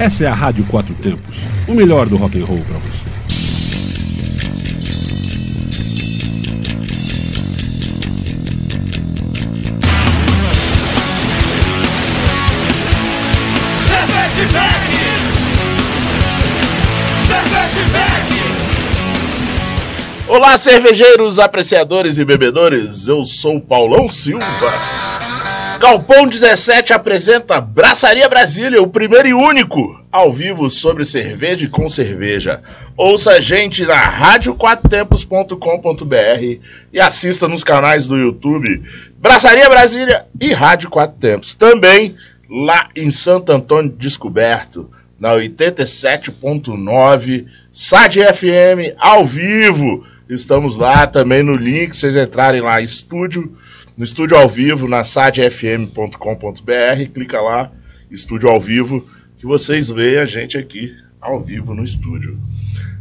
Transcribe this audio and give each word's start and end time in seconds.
Essa 0.00 0.24
é 0.24 0.28
a 0.28 0.32
Rádio 0.32 0.64
Quatro 0.64 0.94
Tempos, 0.94 1.36
o 1.68 1.74
melhor 1.74 2.08
do 2.08 2.16
rock 2.16 2.40
and 2.40 2.46
roll 2.46 2.64
para 2.66 2.78
você. 2.78 3.06
Olá, 20.26 20.56
cervejeiros, 20.56 21.38
apreciadores 21.38 22.16
e 22.16 22.24
bebedores. 22.24 23.06
Eu 23.06 23.26
sou 23.26 23.56
o 23.56 23.60
Paulão 23.60 24.08
Silva. 24.08 24.46
Galpão 25.80 26.28
17 26.28 26.92
apresenta 26.92 27.58
Braçaria 27.58 28.28
Brasília, 28.28 28.82
o 28.82 28.86
primeiro 28.86 29.28
e 29.28 29.32
único 29.32 29.98
ao 30.12 30.30
vivo 30.30 30.68
sobre 30.68 31.06
cerveja 31.06 31.64
e 31.64 31.70
com 31.70 31.88
cerveja. 31.88 32.62
Ouça 32.94 33.30
a 33.30 33.40
gente 33.40 33.86
na 33.86 33.96
radioquatroptempos.com.br 33.96 36.60
e 36.92 37.00
assista 37.00 37.48
nos 37.48 37.64
canais 37.64 38.06
do 38.06 38.18
YouTube 38.18 38.82
Braçaria 39.16 39.70
Brasília 39.70 40.26
e 40.38 40.52
Rádio 40.52 40.90
Quatro 40.90 41.16
Tempos. 41.18 41.54
Também 41.54 42.14
lá 42.46 42.90
em 42.94 43.10
Santo 43.10 43.50
Antônio 43.50 43.90
Descoberto, 43.90 44.90
na 45.18 45.32
87.9 45.32 47.46
SAD 47.72 48.18
FM 48.34 48.92
ao 48.98 49.24
vivo 49.24 50.04
Estamos 50.30 50.76
lá 50.76 51.08
também 51.08 51.42
no 51.42 51.56
link, 51.56 51.92
vocês 51.92 52.14
entrarem 52.14 52.60
lá, 52.60 52.80
estúdio, 52.80 53.52
no 54.00 54.04
estúdio 54.04 54.34
ao 54.34 54.48
vivo, 54.48 54.88
na 54.88 55.04
sadfm.com.br, 55.04 57.12
clica 57.12 57.38
lá, 57.38 57.70
estúdio 58.10 58.48
ao 58.48 58.58
vivo, 58.58 59.06
que 59.36 59.44
vocês 59.44 59.90
veem 59.90 60.16
a 60.16 60.24
gente 60.24 60.56
aqui 60.56 60.96
ao 61.20 61.38
vivo 61.38 61.74
no 61.74 61.84
estúdio. 61.84 62.40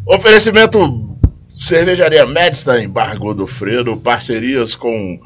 Oferecimento 0.05 1.17
Cervejaria 1.57 2.25
Medstein, 2.25 2.89
Bar 2.89 3.17
Godofredo, 3.17 3.95
parcerias 3.95 4.75
com 4.75 5.17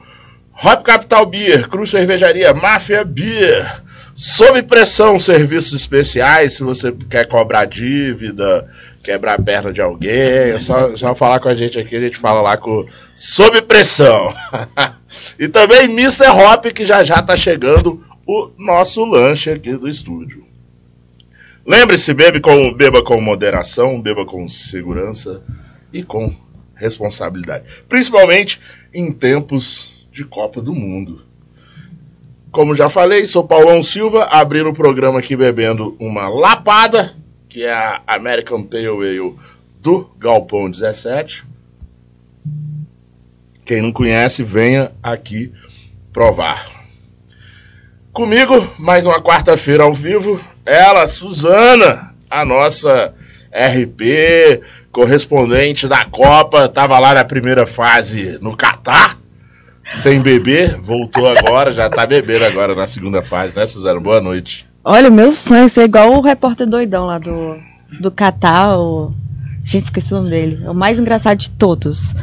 Hop 0.63 0.83
Capital 0.83 1.25
Beer, 1.25 1.67
Cruz 1.67 1.89
Cervejaria, 1.89 2.53
Máfia 2.53 3.03
Beer, 3.03 3.81
Sob 4.15 4.61
pressão, 4.61 5.17
serviços 5.17 5.73
especiais, 5.73 6.53
se 6.53 6.63
você 6.63 6.91
quer 7.09 7.27
cobrar 7.27 7.65
dívida, 7.65 8.69
quebrar 9.03 9.33
a 9.33 9.41
perna 9.41 9.73
de 9.73 9.81
alguém, 9.81 10.11
é 10.11 10.59
só, 10.59 10.95
só 10.95 11.13
falar 11.13 11.41
com 11.41 11.49
a 11.49 11.55
gente 11.55 11.77
aqui, 11.77 11.95
a 11.95 11.99
gente 11.99 12.17
fala 12.17 12.41
lá 12.41 12.55
com 12.55 12.87
Sob 13.15 13.61
Pressão. 13.63 14.33
e 15.37 15.49
também 15.49 15.85
Mr. 15.85 16.29
Hop, 16.29 16.65
que 16.67 16.85
já 16.85 17.03
já 17.03 17.21
tá 17.21 17.35
chegando 17.35 18.01
o 18.25 18.49
nosso 18.57 19.03
lanche 19.03 19.51
aqui 19.51 19.75
do 19.75 19.89
estúdio. 19.89 20.45
Lembre-se, 21.65 22.13
bebe 22.13 22.39
com, 22.39 22.73
beba 22.73 23.03
com 23.03 23.19
moderação, 23.19 24.01
beba 24.01 24.25
com 24.25 24.47
segurança 24.47 25.43
e 25.91 26.01
com 26.01 26.33
responsabilidade. 26.73 27.65
Principalmente 27.89 28.59
em 28.93 29.11
tempos 29.11 29.91
de 30.11 30.23
Copa 30.23 30.61
do 30.61 30.73
Mundo. 30.73 31.23
Como 32.51 32.75
já 32.75 32.89
falei, 32.89 33.25
sou 33.25 33.43
Paulão 33.43 33.81
Silva, 33.81 34.25
abrindo 34.25 34.69
o 34.69 34.73
programa 34.73 35.19
aqui 35.19 35.35
bebendo 35.35 35.95
uma 35.99 36.27
lapada 36.29 37.15
que 37.53 37.63
é 37.63 37.71
a 37.71 38.01
American 38.07 38.63
Pale 38.63 38.87
Ale 38.87 39.35
do 39.79 40.09
Galpão 40.17 40.71
17. 40.71 41.45
Quem 43.63 43.83
não 43.83 43.91
conhece, 43.91 44.41
venha 44.41 44.91
aqui 45.03 45.53
provar. 46.11 46.67
Comigo, 48.11 48.73
mais 48.79 49.05
uma 49.05 49.21
quarta-feira 49.21 49.83
ao 49.83 49.93
vivo, 49.93 50.43
ela, 50.65 51.05
Suzana, 51.05 52.15
a 52.27 52.43
nossa 52.43 53.13
RP, 53.51 54.63
correspondente 54.91 55.87
da 55.87 56.05
Copa, 56.05 56.65
estava 56.65 56.99
lá 56.99 57.13
na 57.13 57.23
primeira 57.23 57.67
fase 57.67 58.39
no 58.41 58.57
Catar, 58.57 59.19
sem 59.93 60.19
beber, 60.19 60.79
voltou 60.79 61.27
agora, 61.27 61.71
já 61.71 61.85
está 61.85 62.03
bebendo 62.03 62.45
agora 62.45 62.73
na 62.73 62.87
segunda 62.87 63.21
fase, 63.21 63.55
né, 63.55 63.67
Suzana? 63.67 63.99
Boa 63.99 64.19
noite. 64.19 64.72
Olha, 64.83 65.09
o 65.09 65.13
meu 65.13 65.33
sonho 65.33 65.63
é 65.63 65.67
ser 65.67 65.83
igual 65.83 66.11
o 66.11 66.21
repórter 66.21 66.67
doidão 66.67 67.05
lá 67.05 67.17
do, 67.17 67.55
do 68.01 68.11
Catar. 68.11 68.77
O... 68.77 69.13
Gente, 69.63 69.83
esqueci 69.83 70.13
o 70.13 70.17
nome 70.17 70.29
dele. 70.29 70.61
É 70.63 70.69
o 70.69 70.75
mais 70.75 70.99
engraçado 70.99 71.37
de 71.37 71.49
todos. 71.51 72.13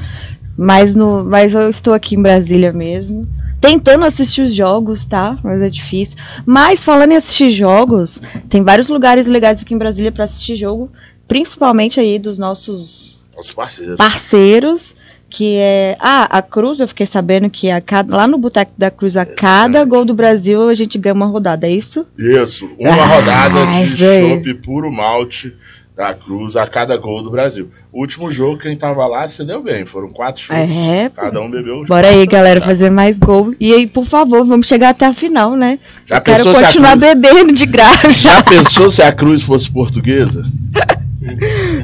Mas, 0.58 0.94
no, 0.94 1.24
mas 1.24 1.54
eu 1.54 1.70
estou 1.70 1.94
aqui 1.94 2.16
em 2.16 2.22
Brasília 2.22 2.70
mesmo. 2.72 3.26
Tentando 3.60 4.04
assistir 4.04 4.42
os 4.42 4.54
jogos, 4.54 5.06
tá? 5.06 5.38
Mas 5.42 5.62
é 5.62 5.70
difícil. 5.70 6.18
Mas 6.44 6.84
falando 6.84 7.12
em 7.12 7.16
assistir 7.16 7.50
jogos, 7.50 8.20
tem 8.48 8.62
vários 8.62 8.88
lugares 8.88 9.26
legais 9.26 9.62
aqui 9.62 9.72
em 9.72 9.78
Brasília 9.78 10.12
para 10.12 10.24
assistir 10.24 10.56
jogo. 10.56 10.90
Principalmente 11.26 11.98
aí 11.98 12.18
dos 12.18 12.36
nossos 12.36 13.18
parceiros. 13.54 13.96
parceiros 13.96 14.94
que 15.30 15.56
é. 15.56 15.96
Ah, 16.00 16.38
a 16.38 16.42
Cruz, 16.42 16.80
eu 16.80 16.88
fiquei 16.88 17.06
sabendo 17.06 17.48
que 17.48 17.70
a 17.70 17.80
cada, 17.80 18.16
lá 18.16 18.26
no 18.26 18.36
Boteco 18.36 18.72
da 18.76 18.90
Cruz, 18.90 19.16
a 19.16 19.24
cada 19.24 19.78
é. 19.78 19.84
gol 19.84 20.04
do 20.04 20.12
Brasil, 20.12 20.68
a 20.68 20.74
gente 20.74 20.98
ganha 20.98 21.14
uma 21.14 21.26
rodada, 21.26 21.66
é 21.66 21.70
isso? 21.70 22.04
Isso, 22.18 22.68
uma 22.78 22.90
ah, 22.90 23.06
rodada 23.06 23.66
de 23.66 23.86
chopp 23.86 24.54
puro 24.54 24.90
malte 24.90 25.54
da 25.96 26.14
Cruz 26.14 26.56
a 26.56 26.66
cada 26.66 26.96
gol 26.96 27.22
do 27.22 27.30
Brasil. 27.30 27.70
O 27.92 28.00
último 28.00 28.32
jogo, 28.32 28.58
quem 28.58 28.76
tava 28.76 29.06
lá, 29.06 29.28
se 29.28 29.44
deu 29.44 29.62
bem. 29.62 29.84
Foram 29.84 30.08
quatro 30.08 30.42
chutes. 30.42 30.78
É, 30.78 31.10
cada 31.10 31.40
um 31.42 31.50
bebeu. 31.50 31.84
Bora 31.84 32.08
aí, 32.08 32.26
galera, 32.26 32.60
fazer 32.60 32.88
mais 32.88 33.18
gol. 33.18 33.54
E 33.60 33.74
aí, 33.74 33.86
por 33.86 34.06
favor, 34.06 34.46
vamos 34.46 34.66
chegar 34.66 34.90
até 34.90 35.04
a 35.04 35.12
final, 35.12 35.54
né? 35.54 35.78
Já 36.06 36.16
eu 36.16 36.22
quero 36.22 36.44
continuar 36.54 36.96
Cruz... 36.96 37.14
bebendo 37.14 37.52
de 37.52 37.66
graça. 37.66 38.12
Já 38.12 38.42
pensou 38.42 38.90
se 38.90 39.02
a 39.02 39.12
Cruz 39.12 39.42
fosse 39.42 39.70
portuguesa? 39.70 40.42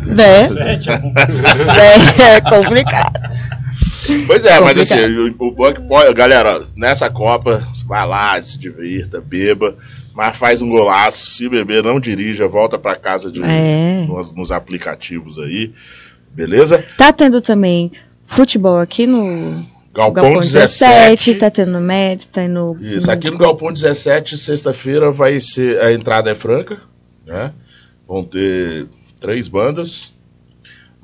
né? 0.06 0.48
é 2.18 2.40
complicado. 2.40 3.20
Pois 4.26 4.44
é, 4.44 4.60
mas 4.60 4.78
assim, 4.78 5.00
o, 5.00 5.34
o 5.38 5.50
Buck 5.50 5.80
pode. 5.86 6.12
Galera, 6.14 6.66
nessa 6.76 7.10
Copa, 7.10 7.62
vai 7.86 8.06
lá, 8.06 8.40
se 8.40 8.58
divirta, 8.58 9.20
beba, 9.20 9.76
mas 10.14 10.36
faz 10.36 10.62
um 10.62 10.68
golaço. 10.68 11.26
Se 11.26 11.48
beber, 11.48 11.82
não 11.82 12.00
dirija, 12.00 12.46
volta 12.46 12.78
para 12.78 12.96
casa 12.96 13.30
de, 13.30 13.42
é. 13.42 14.06
nos, 14.06 14.32
nos, 14.32 14.52
aplicativos 14.52 15.38
aí. 15.38 15.72
Beleza? 16.32 16.84
Tá 16.96 17.12
tendo 17.12 17.40
também 17.40 17.90
futebol 18.26 18.78
aqui 18.78 19.06
no. 19.06 19.64
Galpão, 19.94 20.24
Galpão 20.24 20.40
17, 20.42 21.32
17, 21.32 21.34
tá 21.36 21.50
tendo 21.50 21.80
Med, 21.80 22.26
tá 22.28 22.46
no. 22.46 22.76
Isso, 22.80 23.10
aqui 23.10 23.30
no 23.30 23.38
Galpão 23.38 23.72
17, 23.72 24.36
sexta-feira, 24.36 25.10
vai 25.10 25.40
ser. 25.40 25.80
A 25.80 25.92
entrada 25.92 26.30
é 26.30 26.34
franca, 26.34 26.78
né? 27.26 27.52
Vão 28.06 28.22
ter 28.22 28.86
três 29.18 29.48
bandas 29.48 30.15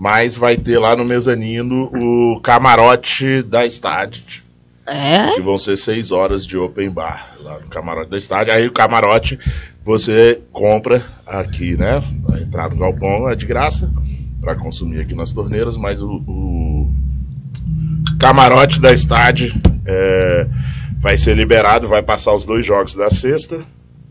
mas 0.03 0.37
vai 0.37 0.57
ter 0.57 0.81
lá 0.81 0.97
no 0.97 1.05
mezanino 1.05 1.85
o 1.95 2.41
camarote 2.41 3.41
da 3.41 3.65
estádio. 3.65 4.43
É? 4.85 5.37
Que 5.37 5.41
vão 5.41 5.57
ser 5.57 5.77
seis 5.77 6.11
horas 6.11 6.45
de 6.45 6.59
open 6.59 6.91
bar 6.91 7.37
lá 7.39 7.61
no 7.61 7.69
camarote 7.69 8.11
da 8.11 8.17
estádio. 8.17 8.53
Aí 8.53 8.67
o 8.67 8.73
camarote 8.73 9.39
você 9.85 10.41
compra 10.53 11.01
aqui, 11.25 11.77
né? 11.77 12.03
Vai 12.25 12.43
entrar 12.43 12.69
no 12.69 12.79
galpão 12.79 13.31
é 13.31 13.37
de 13.37 13.47
graça 13.47 13.93
para 14.41 14.57
consumir 14.57 15.03
aqui 15.03 15.15
nas 15.15 15.31
torneiras, 15.31 15.77
mas 15.77 16.03
o, 16.03 16.17
o 16.27 16.93
camarote 18.19 18.81
da 18.81 18.93
estádio 18.93 19.55
é, 19.87 20.49
vai 20.99 21.17
ser 21.17 21.37
liberado, 21.37 21.87
vai 21.87 22.03
passar 22.03 22.35
os 22.35 22.45
dois 22.45 22.67
jogos 22.67 22.97
da 22.97 23.09
sexta 23.09 23.61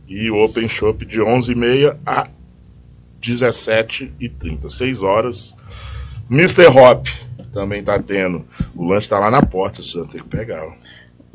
e 0.07 0.31
o 0.31 0.41
Open 0.41 0.69
Shop 0.69 1.05
de 1.05 1.19
11h30 1.19 1.97
a 2.05 2.29
17h30, 3.21 4.69
6 4.69 5.03
horas 5.03 5.53
Mr. 6.31 6.67
Hop 6.67 7.07
também 7.53 7.83
tá 7.83 7.99
tendo. 7.99 8.45
O 8.73 8.85
lanche 8.85 9.09
tá 9.09 9.19
lá 9.19 9.29
na 9.29 9.41
porta, 9.41 9.81
você 9.81 9.99
tem 10.07 10.21
que 10.21 10.27
pegar. 10.27 10.65
Ó. 10.65 10.73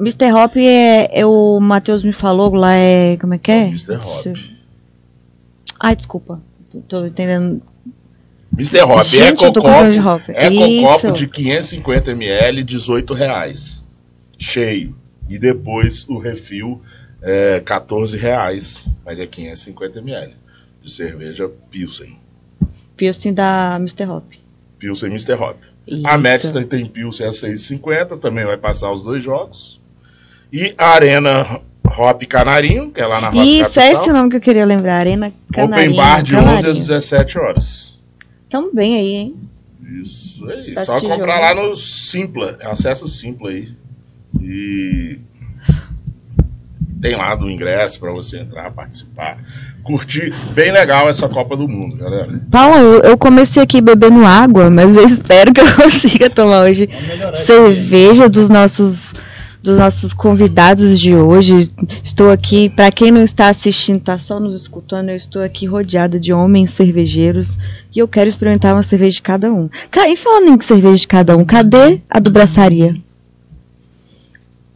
Mr. 0.01 0.33
Hop 0.33 0.57
é, 0.57 1.21
é, 1.21 1.27
o 1.27 1.61
Matheus 1.61 2.03
me 2.03 2.13
falou 2.13 2.55
lá 2.55 2.75
é 2.75 3.19
como 3.19 3.35
é 3.35 3.39
que 3.39 3.51
é? 3.51 3.67
Mr. 3.67 3.97
Hop. 3.97 4.37
Ai, 5.79 5.95
desculpa. 5.97 6.41
Tô, 6.71 6.81
tô 6.81 7.07
entendendo. 7.07 7.63
Mr. 8.55 8.83
Hop 8.85 9.03
Gente, 9.03 9.45
é 9.45 9.53
cocopo, 9.53 10.33
é 10.33 10.83
cocopo 10.83 11.13
de 11.13 11.29
550 11.29 12.13
ml, 12.13 12.65
18 12.65 13.13
reais. 13.13 13.85
Cheio. 14.39 14.97
E 15.29 15.39
depois 15.39 16.09
o 16.09 16.19
refil 16.19 16.81
é 17.21 17.61
14 17.61 18.17
reais, 18.17 18.87
mas 19.05 19.21
é 19.21 19.27
550 19.27 19.99
ml 19.99 20.35
de 20.83 20.91
cerveja 20.91 21.51
Pilsen. 21.71 22.19
Pilsen 22.97 23.35
da 23.35 23.77
Mr. 23.79 24.07
Hop. 24.09 24.46
Pilsen 24.87 25.11
Mr. 25.11 25.35
Hop. 25.35 25.57
Isso. 25.87 26.07
A 26.07 26.17
Metzler 26.17 26.67
tem 26.67 26.87
Pilsen 26.87 27.27
a 27.27 27.31
6,50, 27.31 28.19
também 28.21 28.45
vai 28.45 28.57
passar 28.57 28.93
os 28.93 29.03
dois 29.03 29.23
jogos. 29.23 29.81
E 30.53 30.73
a 30.79 30.91
Arena 30.91 31.61
Hop 31.85 32.23
Canarinho, 32.25 32.93
que 32.93 33.01
é 33.01 33.07
lá 33.07 33.21
na 33.21 33.29
Hop 33.29 33.35
Isso, 33.37 33.75
Capital. 33.75 33.85
é 33.85 33.93
esse 33.93 34.11
o 34.11 34.13
nome 34.13 34.31
que 34.31 34.37
eu 34.37 34.41
queria 34.41 34.65
lembrar, 34.65 34.99
Arena 34.99 35.33
Canarinho. 35.53 35.93
Open 35.93 35.97
Bar 35.97 36.23
de 36.23 36.33
Canarinho. 36.33 36.59
11 36.59 36.69
às 36.69 36.79
17 36.79 37.39
horas. 37.39 37.99
Tamo 38.49 38.73
bem 38.73 38.97
aí, 38.97 39.15
hein? 39.17 39.37
Isso 40.03 40.49
aí. 40.49 40.75
Tá 40.75 40.85
Só 40.85 41.01
comprar 41.01 41.41
lá 41.41 41.55
no 41.55 41.75
Simpla, 41.75 42.57
é 42.61 42.67
acesso 42.67 43.09
Simpla 43.09 43.51
aí. 43.51 43.73
E 44.41 45.19
tem 47.01 47.17
lá 47.17 47.35
do 47.35 47.51
ingresso 47.51 47.99
para 47.99 48.13
você 48.13 48.39
entrar, 48.39 48.71
participar, 48.73 49.39
curtir. 49.87 50.35
Bem 50.53 50.73
legal 50.73 51.09
essa 51.09 51.29
Copa 51.29 51.57
do 51.57 51.69
Mundo, 51.69 51.97
galera. 51.97 52.41
Paulo, 52.51 52.77
eu, 52.77 53.01
eu 53.03 53.19
comecei 53.19 53.63
aqui 53.63 53.81
bebendo 53.81 54.25
água, 54.25 54.69
mas 54.69 54.97
eu 54.97 55.05
espero 55.07 55.55
que 55.55 55.61
eu 55.61 55.75
consiga 55.75 56.29
tomar 56.29 56.63
hoje 56.63 56.89
cerveja 57.35 58.29
dos 58.29 58.49
nossos 58.49 59.15
dos 59.63 59.79
nossos 59.79 60.13
convidados 60.13 60.99
de 60.99 61.15
hoje. 61.15 61.69
Estou 62.03 62.31
aqui, 62.31 62.69
para 62.69 62.91
quem 62.93 63.11
não 63.11 63.25
está 63.25 63.49
assistindo, 63.49 63.99
está 63.99 64.17
só 64.17 64.39
nos 64.39 64.55
escutando, 64.55 65.11
eu 65.11 65.17
estou 65.17 65.43
aqui 65.43 65.67
rodeada 65.67 66.21
de 66.21 66.33
homens 66.33 66.71
cervejeiros 66.71 67.59
e 67.95 67.99
eu 67.99 68.07
quero 68.07 68.29
experimentar 68.29 68.75
uma 68.75 68.85
cerveja 68.85 69.17
de 69.17 69.23
cada 69.23 69.53
um. 69.53 69.69
E 70.09 70.17
falando 70.17 70.51
em 70.51 70.61
cerveja 70.61 70.97
de 70.97 71.09
cada 71.09 71.37
um, 71.37 71.45
cadê 71.45 72.01
a 72.09 72.21
do 72.21 72.31
braçaria? 72.31 72.95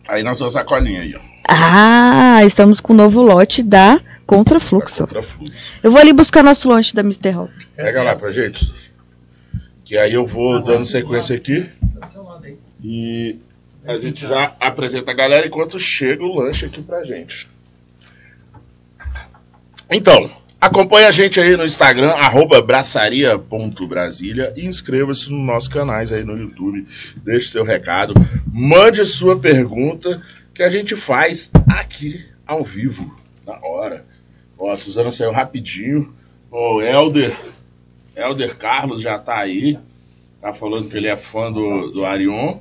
Aí 0.09 0.25
na 0.25 0.35
sua 0.35 0.51
sacolinha 0.51 1.03
aí, 1.03 1.15
ó. 1.15 1.21
Ah, 1.49 2.45
estamos 2.45 2.81
com 2.81 2.93
o 2.93 2.97
novo 2.97 3.23
lote 3.23 3.63
da 3.63 4.01
Contrafluxo. 4.31 5.01
Contra 5.01 5.23
fluxo. 5.23 5.73
Eu 5.83 5.91
vou 5.91 6.01
ali 6.01 6.13
buscar 6.13 6.45
nosso 6.45 6.69
lanche 6.69 6.95
da 6.95 7.01
Mr. 7.01 7.37
Hop. 7.37 7.51
Pega 7.75 8.01
lá 8.01 8.15
pra 8.15 8.31
gente. 8.31 8.73
Que 9.85 9.99
aí 9.99 10.15
eu 10.15 10.25
vou 10.25 10.63
dando 10.63 10.85
sequência 10.85 11.35
aqui. 11.35 11.69
E 12.81 13.41
a 13.85 13.99
gente 13.99 14.21
já 14.21 14.55
apresenta 14.61 15.11
a 15.11 15.15
galera 15.15 15.49
enquanto 15.49 15.81
chega 15.81 16.23
o 16.23 16.33
lanche 16.33 16.65
aqui 16.65 16.81
pra 16.81 17.03
gente. 17.03 17.49
Então, 19.91 20.31
acompanhe 20.61 21.09
a 21.09 21.11
gente 21.11 21.41
aí 21.41 21.57
no 21.57 21.65
Instagram, 21.65 22.11
arroba 22.11 22.63
braçaria.brasília 22.63 24.53
e 24.57 24.65
inscreva-se 24.65 25.29
nos 25.33 25.45
nossos 25.45 25.69
canais 25.69 26.13
aí 26.13 26.23
no 26.23 26.39
YouTube. 26.39 26.87
Deixe 27.17 27.49
seu 27.49 27.65
recado, 27.65 28.15
mande 28.47 29.05
sua 29.05 29.37
pergunta 29.37 30.23
que 30.55 30.63
a 30.63 30.69
gente 30.69 30.95
faz 30.95 31.51
aqui 31.67 32.25
ao 32.47 32.63
vivo, 32.65 33.13
na 33.45 33.59
hora. 33.67 34.09
Ó, 34.61 34.71
a 34.71 34.77
Suzana 34.77 35.11
saiu 35.11 35.33
rapidinho. 35.33 36.15
O 36.51 36.83
Helder, 36.83 37.35
Helder 38.15 38.57
Carlos 38.59 39.01
já 39.01 39.19
tá 39.19 39.39
aí. 39.39 39.79
Tá 40.41 40.53
falando 40.53 40.89
que 40.89 40.97
ele 40.97 41.09
é 41.09 41.17
fã 41.17 41.51
do, 41.51 41.91
do 41.91 42.05
Arion. 42.05 42.59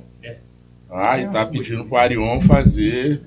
Ah, 0.90 1.18
e 1.20 1.28
tá 1.30 1.46
pedindo 1.46 1.84
pro 1.84 1.96
Arion 1.98 2.40
fazer 2.40 3.20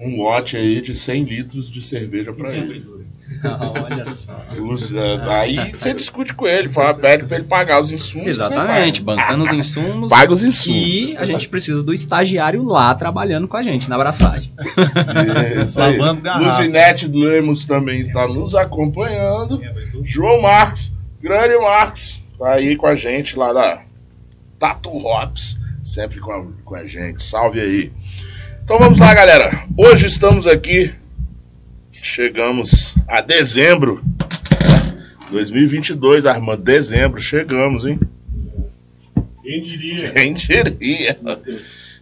um 0.00 0.16
lote 0.22 0.56
aí 0.56 0.80
de 0.80 0.94
100 0.94 1.24
litros 1.24 1.70
de 1.70 1.80
cerveja 1.82 2.32
pra 2.32 2.54
ele. 2.54 2.84
Olha 3.44 4.04
só. 4.04 4.32
Eh, 4.50 5.30
aí 5.30 5.72
você 5.72 5.94
discute 5.94 6.34
com 6.34 6.46
ele, 6.46 6.68
fala, 6.68 6.94
pede 6.94 7.24
pra 7.24 7.36
ele 7.36 7.46
pagar 7.46 7.80
os 7.80 7.90
insumos. 7.90 8.28
Exatamente, 8.28 9.02
bancando 9.02 9.44
os 9.44 9.52
insumos. 9.52 10.10
Paga 10.10 10.32
os 10.32 10.44
insumos. 10.44 10.78
E 10.78 11.16
a 11.16 11.24
gente 11.24 11.48
precisa 11.48 11.82
do 11.82 11.92
estagiário 11.92 12.62
lá 12.64 12.94
trabalhando 12.94 13.48
com 13.48 13.56
a 13.56 13.62
gente 13.62 13.88
na 13.88 13.96
abraçagem. 13.96 14.52
Isso 15.64 15.80
aí. 15.80 15.98
Lavando 15.98 16.22
garrafa. 16.22 16.46
Luzinete 16.46 17.06
Lemos 17.08 17.64
também 17.64 18.00
está 18.00 18.26
nos 18.26 18.54
acompanhando. 18.54 19.60
João 20.02 20.42
Marcos, 20.42 20.92
grande 21.20 21.56
Marcos, 21.58 22.22
tá 22.38 22.52
aí 22.52 22.76
com 22.76 22.86
a 22.86 22.94
gente 22.94 23.38
lá 23.38 23.52
da 23.52 23.82
Tatu 24.58 24.90
Hops, 24.90 25.58
sempre 25.82 26.20
com 26.20 26.32
a, 26.32 26.44
com 26.64 26.74
a 26.74 26.86
gente. 26.86 27.22
Salve 27.22 27.60
aí. 27.60 27.92
Então 28.64 28.78
vamos 28.78 28.98
lá, 28.98 29.12
galera. 29.14 29.64
Hoje 29.76 30.06
estamos 30.06 30.46
aqui, 30.46 30.94
chegamos 32.04 32.94
a 33.08 33.20
dezembro. 33.22 34.02
né? 34.04 35.04
2022, 35.30 36.26
Armando, 36.26 36.62
dezembro, 36.62 37.20
chegamos, 37.20 37.86
hein? 37.86 37.98
Quem 39.42 39.62
diria? 39.62 40.10
Quem 40.12 40.34
diria? 40.34 41.18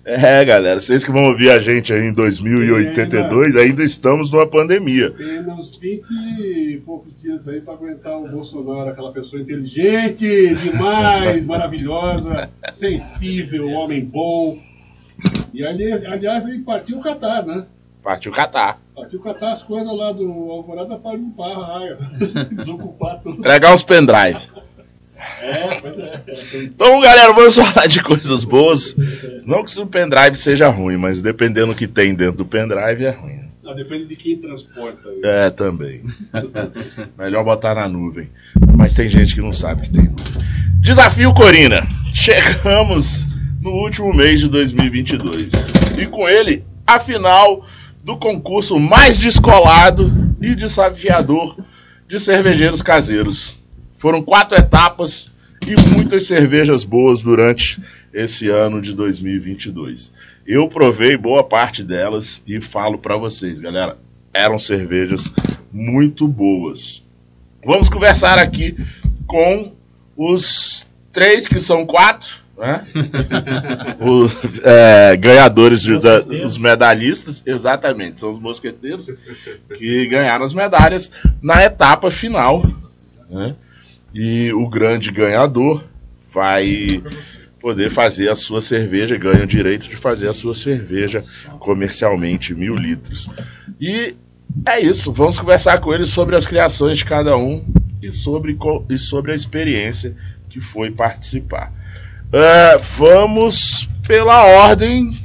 É, 0.04 0.44
galera, 0.44 0.81
vocês 0.81 1.04
que 1.04 1.12
vão 1.12 1.26
ouvir 1.26 1.50
a 1.50 1.60
gente 1.60 1.93
aí 1.93 2.00
em 2.00 2.10
2082, 2.10 3.54
ainda 3.54 3.84
estamos 3.84 4.32
numa 4.32 4.44
pandemia. 4.46 5.12
Tem 5.12 5.38
uns 5.49 5.76
20 5.76 6.10
e 6.10 6.82
poucos 6.84 7.12
dias 7.22 7.46
aí 7.46 7.60
pra 7.60 7.75
aguentar 7.75 8.19
o 8.19 8.28
Bolsonaro, 8.28 8.90
aquela 8.90 9.12
pessoa 9.12 9.40
inteligente, 9.40 10.26
demais, 10.56 11.46
maravilhosa, 11.46 12.50
sensível, 12.72 13.69
homem 13.69 14.05
bom. 14.05 14.58
E 15.55 15.64
aliás, 15.64 16.05
aliás 16.05 16.44
ele 16.48 16.58
partiu 16.64 16.98
catar, 16.98 17.46
né? 17.46 17.64
Partiu 18.02 18.32
catar. 18.32 18.81
Partiu 18.94 19.21
catar 19.21 19.53
as 19.53 19.62
coisas 19.62 19.97
lá 19.97 20.12
do 20.12 20.25
Alvorada 20.50 20.99
pra 20.99 21.15
limpar 21.15 21.53
a 21.53 21.67
raia. 21.67 21.99
Desocupar 22.53 23.21
tudo. 23.23 23.39
Entregar 23.39 23.75
os 23.75 23.83
pendrive. 23.83 24.49
É, 25.41 25.81
pois 25.81 25.99
é. 25.99 26.23
Então, 26.65 27.00
galera, 27.00 27.33
vamos 27.33 27.55
falar 27.56 27.87
de 27.87 28.03
coisas 28.03 28.44
boas. 28.44 28.94
Não 29.47 29.65
que 29.65 29.81
o 29.81 29.87
pendrive 29.87 30.37
seja 30.37 30.69
ruim, 30.69 30.97
mas 30.97 31.23
dependendo 31.23 31.69
do 31.69 31.75
que 31.75 31.87
tem 31.87 32.15
dentro 32.15 32.39
do 32.39 32.44
pendrive 32.44 33.05
é 33.05 33.11
ruim. 33.11 33.41
Ah, 33.65 33.75
depende 33.75 34.06
de 34.06 34.17
quem 34.17 34.37
transporta. 34.39 35.09
É, 35.23 35.49
também. 35.49 36.03
Melhor 37.17 37.44
botar 37.44 37.75
na 37.75 37.89
nuvem. 37.89 38.29
Mas 38.77 38.93
tem 38.93 39.09
gente 39.09 39.35
que 39.35 39.41
não 39.41 39.53
sabe 39.53 39.83
que 39.83 39.91
tem. 39.91 40.12
Desafio 40.81 41.33
Corina. 41.33 41.87
Chegamos 42.12 43.25
no 43.62 43.71
último 43.71 44.12
mês 44.12 44.41
de 44.41 44.49
2022. 44.49 45.49
E 45.97 46.06
com 46.06 46.29
ele, 46.29 46.65
a 46.85 46.99
final 46.99 47.65
do 48.02 48.16
concurso 48.16 48.78
mais 48.78 49.16
descolado 49.16 50.34
e 50.40 50.54
desafiador 50.54 51.56
de 52.08 52.19
cervejeiros 52.19 52.82
caseiros. 52.82 53.62
Foram 53.96 54.22
quatro 54.22 54.58
etapas 54.58 55.31
e 55.66 55.81
muitas 55.94 56.26
cervejas 56.26 56.84
boas 56.84 57.22
durante 57.22 57.81
esse 58.12 58.49
ano 58.49 58.82
de 58.82 58.93
2022. 58.93 60.12
Eu 60.46 60.69
provei 60.69 61.16
boa 61.16 61.44
parte 61.44 61.84
delas 61.84 62.43
e 62.46 62.60
falo 62.60 62.99
pra 62.99 63.16
vocês, 63.16 63.60
galera, 63.60 63.96
eram 64.34 64.58
cervejas 64.58 65.31
muito 65.72 66.26
boas. 66.26 67.06
Vamos 67.64 67.88
conversar 67.88 68.38
aqui 68.38 68.76
com 69.26 69.72
os 70.16 70.84
três 71.12 71.46
que 71.46 71.60
são 71.60 71.87
quatro, 71.87 72.42
né? 72.62 72.87
os 74.00 74.37
é, 74.62 75.17
ganhadores, 75.17 75.82
de- 75.82 75.99
da- 75.99 76.23
os 76.44 76.56
medalhistas, 76.56 77.43
exatamente, 77.44 78.20
são 78.20 78.31
os 78.31 78.38
mosqueteiros 78.38 79.11
que 79.76 80.06
ganharam 80.06 80.44
as 80.44 80.55
medalhas 80.55 81.11
na 81.43 81.62
etapa 81.64 82.11
final, 82.11 82.64
né? 83.29 83.56
E 84.14 84.53
o 84.53 84.69
grande 84.69 85.11
ganhador 85.11 85.82
vai 86.32 87.03
poder 87.61 87.91
fazer 87.91 88.29
a 88.29 88.35
sua 88.35 88.61
cerveja, 88.61 89.17
ganha 89.17 89.43
o 89.43 89.47
direito 89.47 89.88
de 89.88 89.97
fazer 89.97 90.29
a 90.29 90.32
sua 90.32 90.55
cerveja 90.55 91.25
comercialmente, 91.58 92.55
mil 92.55 92.75
litros. 92.75 93.29
E 93.81 94.15
é 94.67 94.81
isso, 94.81 95.12
vamos 95.12 95.38
conversar 95.38 95.81
com 95.81 95.93
ele 95.94 96.05
sobre 96.06 96.37
as 96.37 96.47
criações 96.47 96.99
de 96.99 97.05
cada 97.05 97.36
um 97.36 97.65
e 98.03 98.10
sobre, 98.13 98.56
e 98.91 98.98
sobre 98.98 99.32
a 99.32 99.34
experiência 99.34 100.15
que 100.48 100.60
foi 100.60 100.91
participar. 100.91 101.72
Ah, 102.32 102.77
vamos 102.96 103.89
pela 104.06 104.44
ordem 104.46 105.19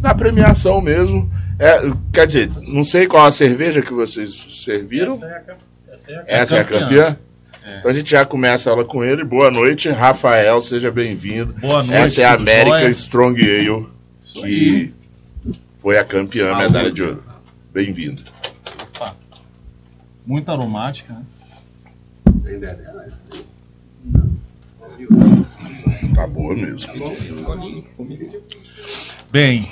da 0.00 0.14
premiação 0.14 0.80
mesmo. 0.80 1.30
É, 1.58 1.90
quer 2.12 2.26
dizer, 2.26 2.50
não 2.68 2.84
sei 2.84 3.06
qual 3.06 3.26
a 3.26 3.30
cerveja 3.30 3.82
que 3.82 3.92
vocês 3.92 4.46
serviram. 4.50 5.14
Essa 5.14 5.26
é 5.26 5.34
a, 5.34 5.94
essa 5.94 6.10
é 6.12 6.16
a 6.16 6.24
Essa 6.26 6.56
é 6.56 6.60
a 6.60 6.64
campeã? 6.64 7.16
Então 7.78 7.90
a 7.90 7.94
gente 7.94 8.10
já 8.10 8.24
começa 8.26 8.70
ela 8.70 8.84
com 8.84 9.02
ele. 9.02 9.24
Boa 9.24 9.50
noite, 9.50 9.88
Rafael, 9.88 10.60
seja 10.60 10.90
bem-vindo. 10.90 11.54
Boa 11.54 11.82
noite. 11.82 11.94
Essa 11.94 12.20
é 12.22 12.24
a 12.24 12.34
América? 12.34 12.88
Strong 12.90 13.40
Ale, 13.40 13.86
Isso 14.20 14.42
que 14.42 14.92
foi 15.78 15.98
a 15.98 16.04
campeã, 16.04 16.46
Saúde. 16.46 16.62
medalha 16.62 16.92
de 16.92 17.02
ouro. 17.02 17.22
Bem-vindo. 17.72 18.22
Muito 20.26 20.50
aromática. 20.50 21.14
né? 21.14 21.22
Tá 26.14 26.26
boa 26.28 26.54
mesmo. 26.54 26.92
Bem, 29.32 29.68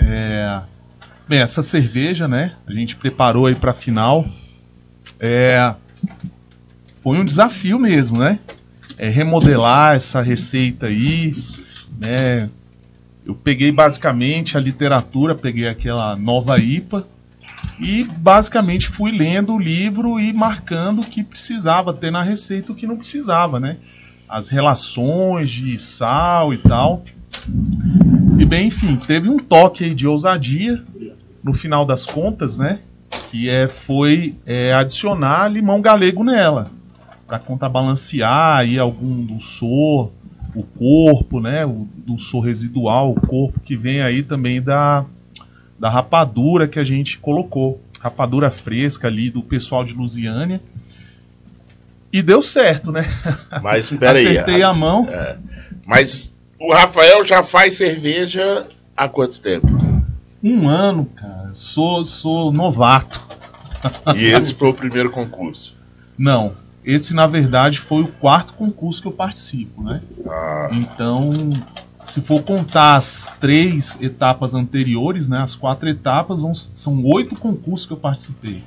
é, 0.00 0.60
bem, 1.28 1.38
essa 1.38 1.62
cerveja, 1.62 2.26
né? 2.26 2.56
A 2.66 2.72
gente 2.72 2.96
preparou 2.96 3.46
aí 3.46 3.54
pra 3.54 3.72
final. 3.72 4.26
É, 5.20 5.74
foi 7.02 7.18
um 7.18 7.24
desafio 7.24 7.78
mesmo, 7.78 8.18
né? 8.18 8.40
É 8.98 9.08
remodelar 9.08 9.94
essa 9.94 10.20
receita 10.20 10.86
aí, 10.86 11.36
né? 12.00 12.50
Eu 13.24 13.34
peguei 13.34 13.70
basicamente 13.70 14.56
a 14.56 14.60
literatura, 14.60 15.34
peguei 15.34 15.68
aquela 15.68 16.16
nova 16.16 16.58
IPA 16.58 17.06
e 17.78 18.04
basicamente 18.04 18.88
fui 18.88 19.12
lendo 19.12 19.54
o 19.54 19.58
livro 19.58 20.18
e 20.18 20.32
marcando 20.32 21.00
o 21.02 21.06
que 21.06 21.22
precisava 21.22 21.92
ter 21.92 22.10
na 22.10 22.22
receita 22.22 22.72
o 22.72 22.74
que 22.74 22.86
não 22.86 22.96
precisava, 22.96 23.60
né? 23.60 23.76
As 24.28 24.48
relações 24.48 25.50
de 25.50 25.78
sal 25.78 26.52
e 26.52 26.58
tal. 26.58 27.04
E 28.38 28.44
bem, 28.44 28.68
enfim, 28.68 28.96
teve 28.96 29.28
um 29.28 29.38
toque 29.38 29.84
aí 29.84 29.94
de 29.94 30.06
ousadia 30.06 30.82
no 31.42 31.54
final 31.54 31.84
das 31.84 32.04
contas, 32.04 32.58
né? 32.58 32.80
Que 33.30 33.48
é, 33.48 33.68
foi 33.68 34.34
é, 34.44 34.72
adicionar 34.72 35.48
limão 35.48 35.80
galego 35.80 36.24
nela. 36.24 36.70
Para 37.26 37.38
contrabalancear 37.38 38.58
aí 38.58 38.78
algum 38.78 39.24
dulçor, 39.24 40.10
o 40.54 40.62
corpo, 40.62 41.40
né? 41.40 41.64
O 41.64 41.86
dulçor 41.96 42.44
residual, 42.44 43.12
o 43.12 43.20
corpo 43.20 43.60
que 43.60 43.76
vem 43.76 44.02
aí 44.02 44.22
também 44.22 44.60
da, 44.60 45.04
da 45.78 45.88
rapadura 45.88 46.66
que 46.66 46.78
a 46.78 46.84
gente 46.84 47.18
colocou. 47.18 47.80
Rapadura 48.00 48.50
fresca 48.50 49.08
ali 49.08 49.30
do 49.30 49.42
pessoal 49.42 49.84
de 49.84 49.92
Lusiânia. 49.92 50.60
E 52.16 52.22
deu 52.22 52.40
certo, 52.40 52.90
né? 52.90 53.06
Mas 53.62 53.90
peraí. 53.90 54.26
Acertei 54.26 54.62
a 54.62 54.72
mão. 54.72 55.06
Mas 55.84 56.34
o 56.58 56.72
Rafael 56.72 57.22
já 57.26 57.42
faz 57.42 57.74
cerveja 57.74 58.66
há 58.96 59.06
quanto 59.06 59.38
tempo? 59.38 59.68
Um 60.42 60.66
ano, 60.66 61.04
cara. 61.14 61.50
Sou, 61.52 62.02
sou 62.06 62.50
novato. 62.50 63.20
E 64.16 64.24
esse 64.32 64.54
foi 64.54 64.70
o 64.70 64.72
primeiro 64.72 65.10
concurso. 65.10 65.76
Não. 66.16 66.54
Esse, 66.82 67.12
na 67.12 67.26
verdade, 67.26 67.80
foi 67.80 68.04
o 68.04 68.08
quarto 68.08 68.54
concurso 68.54 69.02
que 69.02 69.08
eu 69.08 69.12
participo, 69.12 69.82
né? 69.82 70.00
Ah, 70.26 70.68
Então, 70.72 71.50
se 72.02 72.22
for 72.22 72.42
contar 72.42 72.96
as 72.96 73.30
três 73.38 73.98
etapas 74.00 74.54
anteriores, 74.54 75.28
né, 75.28 75.42
as 75.42 75.54
quatro 75.54 75.86
etapas, 75.86 76.70
são 76.74 77.04
oito 77.04 77.36
concursos 77.36 77.86
que 77.86 77.92
eu 77.92 77.98
participei. 77.98 78.64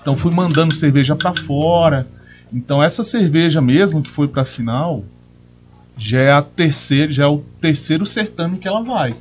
Então, 0.00 0.16
fui 0.16 0.32
mandando 0.32 0.72
cerveja 0.72 1.14
para 1.14 1.34
fora. 1.42 2.06
Então, 2.52 2.82
essa 2.82 3.02
cerveja 3.02 3.60
mesmo 3.60 4.02
que 4.02 4.10
foi 4.10 4.28
para 4.28 4.42
a 4.42 4.46
final 4.46 5.04
já 5.96 6.20
é 6.20 6.32
a 6.32 6.42
terceira, 6.42 7.12
já 7.12 7.24
é 7.24 7.28
o 7.28 7.42
terceiro 7.60 8.04
certame 8.04 8.58
que 8.58 8.68
ela 8.68 8.82
vai. 8.82 9.14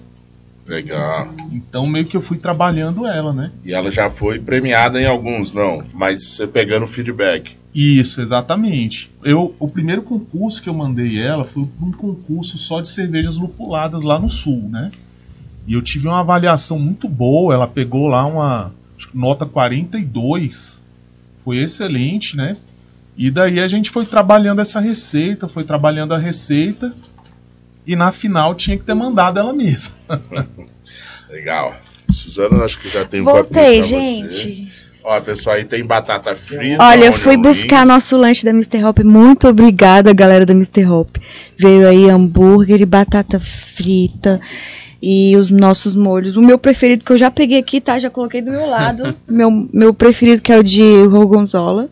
legal. 0.68 1.34
Então, 1.52 1.84
meio 1.84 2.06
que 2.06 2.18
eu 2.18 2.22
fui 2.22 2.38
trabalhando 2.38 3.06
ela, 3.06 3.32
né? 3.34 3.52
E 3.64 3.74
ela 3.74 3.92
já 3.92 4.10
foi 4.10 4.40
premiada 4.40 5.00
em 5.00 5.06
alguns, 5.06 5.54
não. 5.54 5.84
Mas 5.94 6.24
você 6.24 6.48
pegando 6.48 6.88
feedback. 6.88 7.56
Isso, 7.74 8.22
exatamente. 8.22 9.12
Eu, 9.24 9.54
o 9.60 9.68
primeiro 9.68 10.02
concurso 10.02 10.62
que 10.62 10.70
eu 10.70 10.74
mandei 10.74 11.20
ela 11.20 11.44
foi 11.46 11.64
um 11.64 11.92
concurso 11.92 12.58
só 12.58 12.82
de 12.82 12.90
cervejas 12.90 13.38
lupuladas 13.38 14.04
lá 14.04 14.18
no 14.18 14.30
sul, 14.30 14.70
né? 14.70 14.92
E 15.68 15.74
eu 15.74 15.82
tive 15.82 16.08
uma 16.08 16.20
avaliação 16.20 16.80
muito 16.80 17.08
boa. 17.10 17.54
Ela 17.54 17.68
pegou 17.68 18.08
lá 18.08 18.26
uma 18.26 18.72
nota 19.14 19.46
42. 19.46 20.84
Foi 21.44 21.58
excelente, 21.58 22.36
né? 22.38 22.58
E 23.18 23.32
daí 23.32 23.60
a 23.60 23.68
gente 23.68 23.90
foi 23.90 24.06
trabalhando 24.06 24.62
essa 24.62 24.80
receita, 24.80 25.48
foi 25.48 25.64
trabalhando 25.64 26.14
a 26.14 26.18
receita. 26.18 26.94
E 27.88 27.96
na 27.96 28.12
final 28.12 28.56
tinha 28.56 28.78
que 28.78 28.84
ter 28.84 28.94
mandado 28.94 29.40
ela 29.40 29.54
mesma. 29.54 29.94
Legal. 31.30 31.76
Suzana, 32.12 32.64
acho 32.64 32.80
que 32.80 32.90
já 32.90 33.06
tem 33.06 33.22
um 33.22 33.26
Voltei, 33.26 33.80
pra 33.80 33.88
você. 33.88 33.90
gente. 34.30 34.72
Ó, 35.04 35.22
pessoal, 35.22 35.56
aí 35.56 35.66
tem 35.66 35.86
batata 35.86 36.36
frita. 36.36 36.84
Olha, 36.84 37.06
eu 37.06 37.14
fui 37.14 37.38
buscar 37.38 37.86
nosso 37.86 38.18
lanche 38.18 38.44
da 38.44 38.50
Mr. 38.50 38.84
Hop. 38.84 39.00
Muito 39.04 39.48
obrigada, 39.48 40.12
galera 40.12 40.46
da 40.48 40.54
Mr. 40.54 40.84
Hop. 40.88 41.18
Veio 41.56 41.88
aí 41.88 42.10
hambúrguer 42.10 42.82
e 42.82 42.86
batata 42.86 43.40
frita. 43.40 44.42
E 45.00 45.36
os 45.38 45.52
nossos 45.52 45.94
molhos. 45.96 46.36
O 46.36 46.42
meu 46.42 46.58
preferido 46.58 47.06
que 47.06 47.12
eu 47.12 47.18
já 47.20 47.30
peguei 47.30 47.60
aqui, 47.60 47.80
tá? 47.80 48.00
Já 48.00 48.10
coloquei 48.10 48.42
do 48.42 48.50
meu 48.50 48.66
lado. 48.66 49.16
meu, 49.30 49.70
meu 49.72 49.94
preferido 49.94 50.42
que 50.42 50.52
é 50.52 50.58
o 50.58 50.64
de 50.64 51.06
Gorgonzola. 51.08 51.88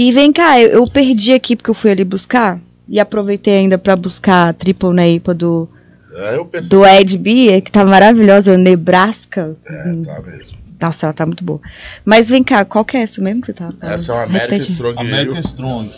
E 0.00 0.12
vem 0.12 0.32
cá, 0.32 0.60
eu, 0.60 0.68
eu 0.68 0.86
perdi 0.86 1.32
aqui 1.32 1.56
porque 1.56 1.70
eu 1.70 1.74
fui 1.74 1.90
ali 1.90 2.04
buscar. 2.04 2.60
E 2.88 3.00
aproveitei 3.00 3.56
ainda 3.56 3.76
pra 3.76 3.96
buscar 3.96 4.48
a 4.48 4.52
triple 4.52 4.94
na 4.94 5.06
IPA 5.08 5.34
do, 5.34 5.68
É, 6.14 6.60
do 6.70 6.86
Ed 6.86 7.18
Beer, 7.18 7.60
que 7.62 7.72
tá 7.72 7.84
maravilhosa, 7.84 8.56
Nebraska. 8.56 9.56
É, 9.66 9.72
tá 10.04 10.20
mesmo. 10.22 10.58
Nossa, 10.80 11.06
ela 11.06 11.12
tá 11.12 11.26
muito 11.26 11.42
boa. 11.42 11.60
Mas 12.04 12.28
vem 12.28 12.44
cá, 12.44 12.64
qual 12.64 12.84
que 12.84 12.96
é 12.96 13.00
essa 13.00 13.20
mesmo 13.20 13.40
que 13.40 13.48
você 13.48 13.52
tava 13.54 13.72
falando? 13.72 13.92
Essa 13.94 14.12
é 14.12 14.14
uma 14.14 14.22
American 14.22 14.50
Repete. 14.58 14.70
Strong 14.70 15.00
American. 15.00 15.40
Strong. 15.40 15.90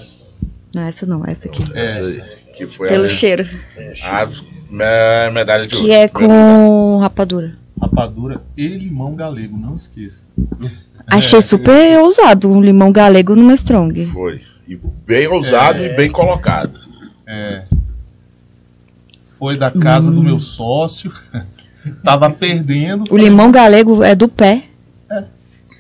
Não, 0.75 0.83
essa 0.83 1.05
não, 1.05 1.25
essa 1.27 1.47
aqui. 1.47 1.63
Essa 1.75 2.01
aí, 2.01 2.23
que 2.55 2.67
foi 2.67 2.89
Pelo 2.89 3.05
a, 3.05 3.09
cheiro. 3.09 3.47
a 4.05 4.27
me- 4.71 5.31
medalha 5.35 5.67
de 5.67 5.75
ouro. 5.75 5.87
Que 5.87 5.93
é 5.93 6.09
com 6.09 6.99
rapadura. 7.01 7.55
Rapadura 7.79 8.41
e 8.57 8.67
limão 8.67 9.15
galego, 9.15 9.57
não 9.59 9.75
esqueça. 9.75 10.25
Achei 11.11 11.43
super 11.43 11.99
ousado 11.99 12.51
um 12.51 12.61
limão 12.61 12.93
galego 12.93 13.35
numa 13.35 13.55
strong. 13.55 14.07
Foi. 14.07 14.41
E 14.69 14.79
bem 15.07 15.27
ousado 15.27 15.83
É. 15.83 15.93
e 15.93 15.97
bem 15.97 16.11
colocado. 16.11 16.79
É. 17.27 17.65
Foi 19.39 19.57
da 19.57 19.71
casa 19.71 20.11
do 20.11 20.23
meu 20.23 20.39
sócio. 20.39 21.13
Tava 22.05 22.31
perdendo. 22.31 23.05
O 23.11 23.17
limão 23.17 23.51
galego 23.51 24.03
é 24.03 24.15
do 24.15 24.29
pé. 24.29 24.65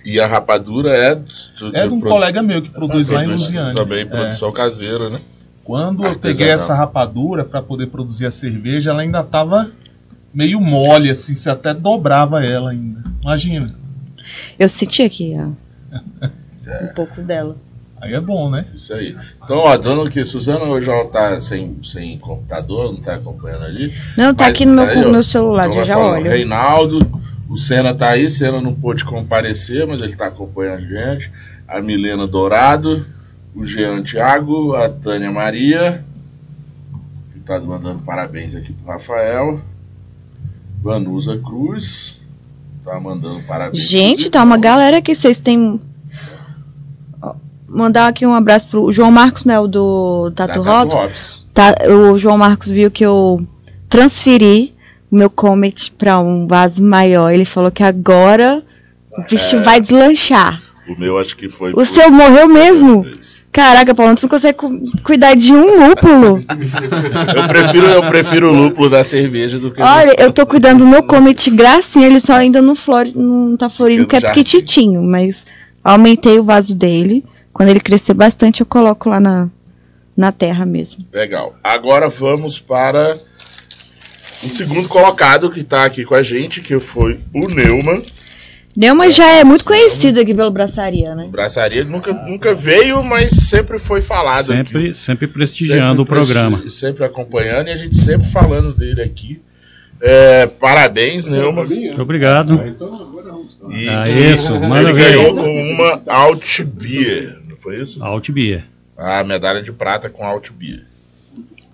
E 0.05 0.19
a 0.19 0.27
rapadura 0.27 0.91
é. 0.97 1.15
do- 1.15 1.77
É 1.77 1.87
de 1.87 1.93
um 1.93 2.01
pro- 2.01 2.09
colega 2.11 2.43
meu 2.43 2.63
que 2.63 2.71
produz 2.71 3.09
lá 3.09 3.23
em 3.23 3.29
Lusiana. 3.29 3.75
Também 3.75 4.01
É. 4.01 4.05
produção 4.07 4.51
caseira, 4.51 5.11
né? 5.11 5.21
Quando 5.63 6.03
eu 6.03 6.11
Artesanal. 6.13 6.37
peguei 6.39 6.49
essa 6.53 6.75
rapadura 6.75 7.45
para 7.45 7.61
poder 7.63 7.87
produzir 7.89 8.25
a 8.27 8.31
cerveja, 8.31 8.91
ela 8.91 9.03
ainda 9.03 9.23
tava 9.23 9.71
meio 10.33 10.59
mole, 10.59 11.11
assim, 11.11 11.35
você 11.37 11.51
até 11.51 11.75
dobrava 11.75 12.43
ela 12.45 12.71
ainda. 12.71 13.05
Imagina. 13.23 13.75
Eu 14.59 14.69
senti 14.69 15.03
aqui, 15.03 15.37
ó. 15.39 15.97
Um 16.85 16.89
pouco 16.95 17.21
dela. 17.23 17.57
Aí 18.01 18.15
é 18.15 18.21
bom, 18.21 18.49
né? 18.49 18.65
Isso 18.75 18.95
aí. 18.95 19.15
Então, 19.45 19.59
ó, 19.59 19.77
dando 19.77 20.09
que 20.09 20.25
Suzana 20.25 20.65
hoje 20.65 20.89
ela 20.89 21.05
tá 21.07 21.39
sem, 21.39 21.77
sem 21.83 22.19
computador, 22.19 22.93
não 22.93 23.01
tá 23.01 23.17
acompanhando 23.17 23.65
ali. 23.65 23.93
Não, 24.17 24.35
tá 24.35 24.47
aqui 24.47 24.65
no 24.65 24.75
meu, 24.75 24.87
tá 24.87 24.91
aí, 24.93 25.13
meu 25.13 25.23
celular, 25.23 25.69
Então 25.69 25.85
já 25.85 25.95
vai 25.95 26.05
já 26.05 26.11
olho. 26.11 26.31
Reinaldo, 26.31 27.21
o 27.47 27.59
Senna 27.59 27.95
tá 27.95 28.13
aí, 28.13 28.31
Senna 28.31 28.61
não 28.61 28.75
pôde 28.75 29.05
comparecer, 29.05 29.87
mas 29.87 30.01
ele 30.01 30.17
tá 30.17 30.29
acompanhando 30.29 30.79
a 30.79 30.81
gente. 30.81 31.31
A 31.69 31.81
Milena 31.83 32.27
Dourado, 32.27 33.05
o 33.55 33.67
Jean 33.67 34.03
Thiago, 34.03 34.75
a 34.75 34.89
Tânia 34.89 35.31
Maria, 35.31 36.03
que 37.35 37.41
tá 37.41 37.61
mandando 37.61 37.99
parabéns 38.03 38.55
aqui 38.55 38.73
pro 38.73 38.93
Rafael. 38.93 39.61
Vanusa 40.83 41.37
Cruz, 41.37 42.20
tá 42.91 43.01
mandando 43.01 43.43
parabéns. 43.47 43.83
Gente, 43.89 44.29
tá 44.31 44.43
uma 44.43 44.57
galera 44.59 45.01
que 45.01 45.15
vocês 45.15 45.39
têm. 45.39 45.81
Mandar 47.69 48.09
aqui 48.09 48.27
um 48.27 48.35
abraço 48.35 48.69
pro 48.69 48.93
João 48.93 49.13
Marcos, 49.13 49.45
né? 49.45 49.59
O 49.61 49.69
do 49.69 50.31
Da 50.31 50.49
Tato. 50.49 50.61
Hops. 50.93 51.47
Tá, 51.55 51.75
o 51.89 52.19
João 52.19 52.37
Marcos 52.37 52.69
viu 52.69 52.91
que 52.91 53.05
eu 53.07 53.47
transferi 53.89 54.75
o 55.11 55.17
meu 55.17 55.31
comet 55.31 55.93
pra 55.93 56.19
um 56.19 56.49
vaso 56.49 56.83
maior. 56.83 57.31
Ele 57.31 57.45
falou 57.45 57.71
que 57.71 57.83
agora 57.85 58.63
o 59.17 59.23
bicho 59.23 59.57
É. 59.57 59.63
vai 59.63 59.81
deslanchar. 59.81 60.61
O 60.89 60.99
meu 60.99 61.17
acho 61.19 61.37
que 61.37 61.49
foi. 61.49 61.73
O 61.77 61.85
seu 61.85 62.11
morreu 62.11 62.49
mesmo? 62.49 63.07
Caraca, 63.53 63.93
Paulo, 63.95 64.15
tu 64.15 64.23
não 64.23 64.29
consegue 64.29 64.57
cu- 64.59 64.93
cuidar 65.03 65.35
de 65.35 65.53
um 65.53 65.89
lúpulo? 65.89 66.45
Eu 67.37 67.49
prefiro, 67.49 67.87
eu 67.87 68.03
prefiro 68.09 68.49
o 68.51 68.55
lúpulo 68.55 68.89
da 68.89 69.03
cerveja 69.03 69.59
do 69.59 69.73
que 69.73 69.81
o 69.81 69.85
Olha, 69.85 70.15
eu 70.19 70.33
tô 70.33 70.47
cuidando 70.47 70.79
do 70.79 70.87
meu 70.87 71.03
comet 71.03 71.51
gracinha, 71.51 72.07
ele 72.07 72.21
só 72.21 72.35
ainda 72.35 72.63
não, 72.63 72.77
flore, 72.77 73.13
não 73.15 73.57
tá 73.57 73.69
florindo, 73.69 74.05
porque 74.05 74.17
é 74.17 74.21
pequititinho, 74.29 75.03
mas 75.03 75.45
aumentei 75.83 76.39
o 76.39 76.45
vaso 76.45 76.75
dele. 76.77 77.25
Quando 77.53 77.71
ele 77.71 77.81
crescer 77.81 78.15
bastante, 78.15 78.61
eu 78.61 78.67
coloco 78.67 79.09
lá 79.09 79.19
na, 79.19 79.49
na 80.17 80.31
terra 80.31 80.65
mesmo. 80.65 81.05
Legal. 81.13 81.57
Agora 81.65 82.09
vamos 82.09 82.61
para 82.61 83.19
o 84.45 84.49
segundo 84.49 84.89
colocado 84.89 85.51
que 85.51 85.61
está 85.61 85.85
aqui 85.85 86.05
com 86.05 86.15
a 86.15 86.23
gente, 86.23 86.61
que 86.61 86.79
foi 86.79 87.19
o 87.35 87.49
Neumann. 87.49 88.03
Neuma 88.77 89.11
já 89.11 89.27
é 89.39 89.45
muito 89.45 89.65
conhecido 89.65 90.21
aqui 90.21 90.33
pelo 90.33 90.51
Braçaria, 90.51 91.15
né? 91.15 91.29
Braçaria 91.31 91.85
nunca, 91.85 92.13
nunca 92.13 92.55
veio, 92.55 93.03
mas 93.03 93.33
sempre 93.33 93.79
foi 93.79 94.01
falado 94.01 94.53
aqui. 94.53 94.69
Sempre, 94.69 94.95
sempre 94.95 95.27
prestigiando 95.27 96.03
o 96.03 96.07
Sempre 96.07 96.15
programa. 96.15 96.59
presti- 96.61 96.79
Sempre 96.79 97.05
acompanhando 97.05 97.69
e 97.69 97.73
a 97.73 97.77
gente 97.77 97.97
sempre 97.97 98.29
falando 98.29 98.73
dele 98.73 99.03
aqui. 99.03 99.41
É, 100.01 100.47
parabéns, 100.47 101.27
Neumann. 101.27 101.67
Muito 101.67 102.01
obrigado. 102.01 102.59
Ah, 102.59 102.69
então 102.69 102.95
agora 102.95 103.33
vamos 103.33 103.61
lá. 103.61 103.75
E 103.77 103.89
Ah, 103.89 104.05
isso, 104.09 104.53
ele 104.55 104.93
ver. 104.93 105.17
ganhou 105.17 105.35
com 105.35 105.73
uma 105.75 106.03
Alt 106.07 106.63
Beer, 106.63 107.39
não 107.49 107.57
foi 107.57 107.81
isso? 107.81 108.03
Alt 108.03 108.31
Beer. 108.31 108.65
A 108.97 109.23
medalha 109.25 109.63
de 109.63 109.73
prata 109.73 110.09
com 110.09 110.25
Alt 110.25 110.51
Beer. 110.53 110.85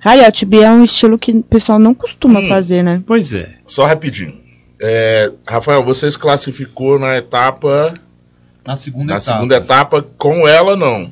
Cara, 0.01 0.21
e 0.21 0.25
Altibia 0.25 0.67
é 0.67 0.71
um 0.71 0.85
estilo 0.85 1.19
que 1.19 1.33
o 1.33 1.43
pessoal 1.43 1.79
não 1.79 1.93
costuma 1.95 2.41
Hum. 2.41 2.49
fazer, 2.49 2.83
né? 2.83 3.03
Pois 3.07 3.35
é. 3.35 3.51
Só 3.67 3.87
rapidinho. 3.87 4.35
É, 4.81 5.33
Rafael, 5.47 5.85
você 5.85 6.11
se 6.11 6.19
classificou 6.19 6.99
na 6.99 7.17
etapa, 7.17 7.95
Na 8.67 8.77
segunda 8.77 9.13
na 9.15 9.19
etapa. 9.19 9.21
segunda 9.39 9.57
etapa 9.57 10.03
com 10.19 10.47
ela, 10.47 10.77
não? 10.77 11.11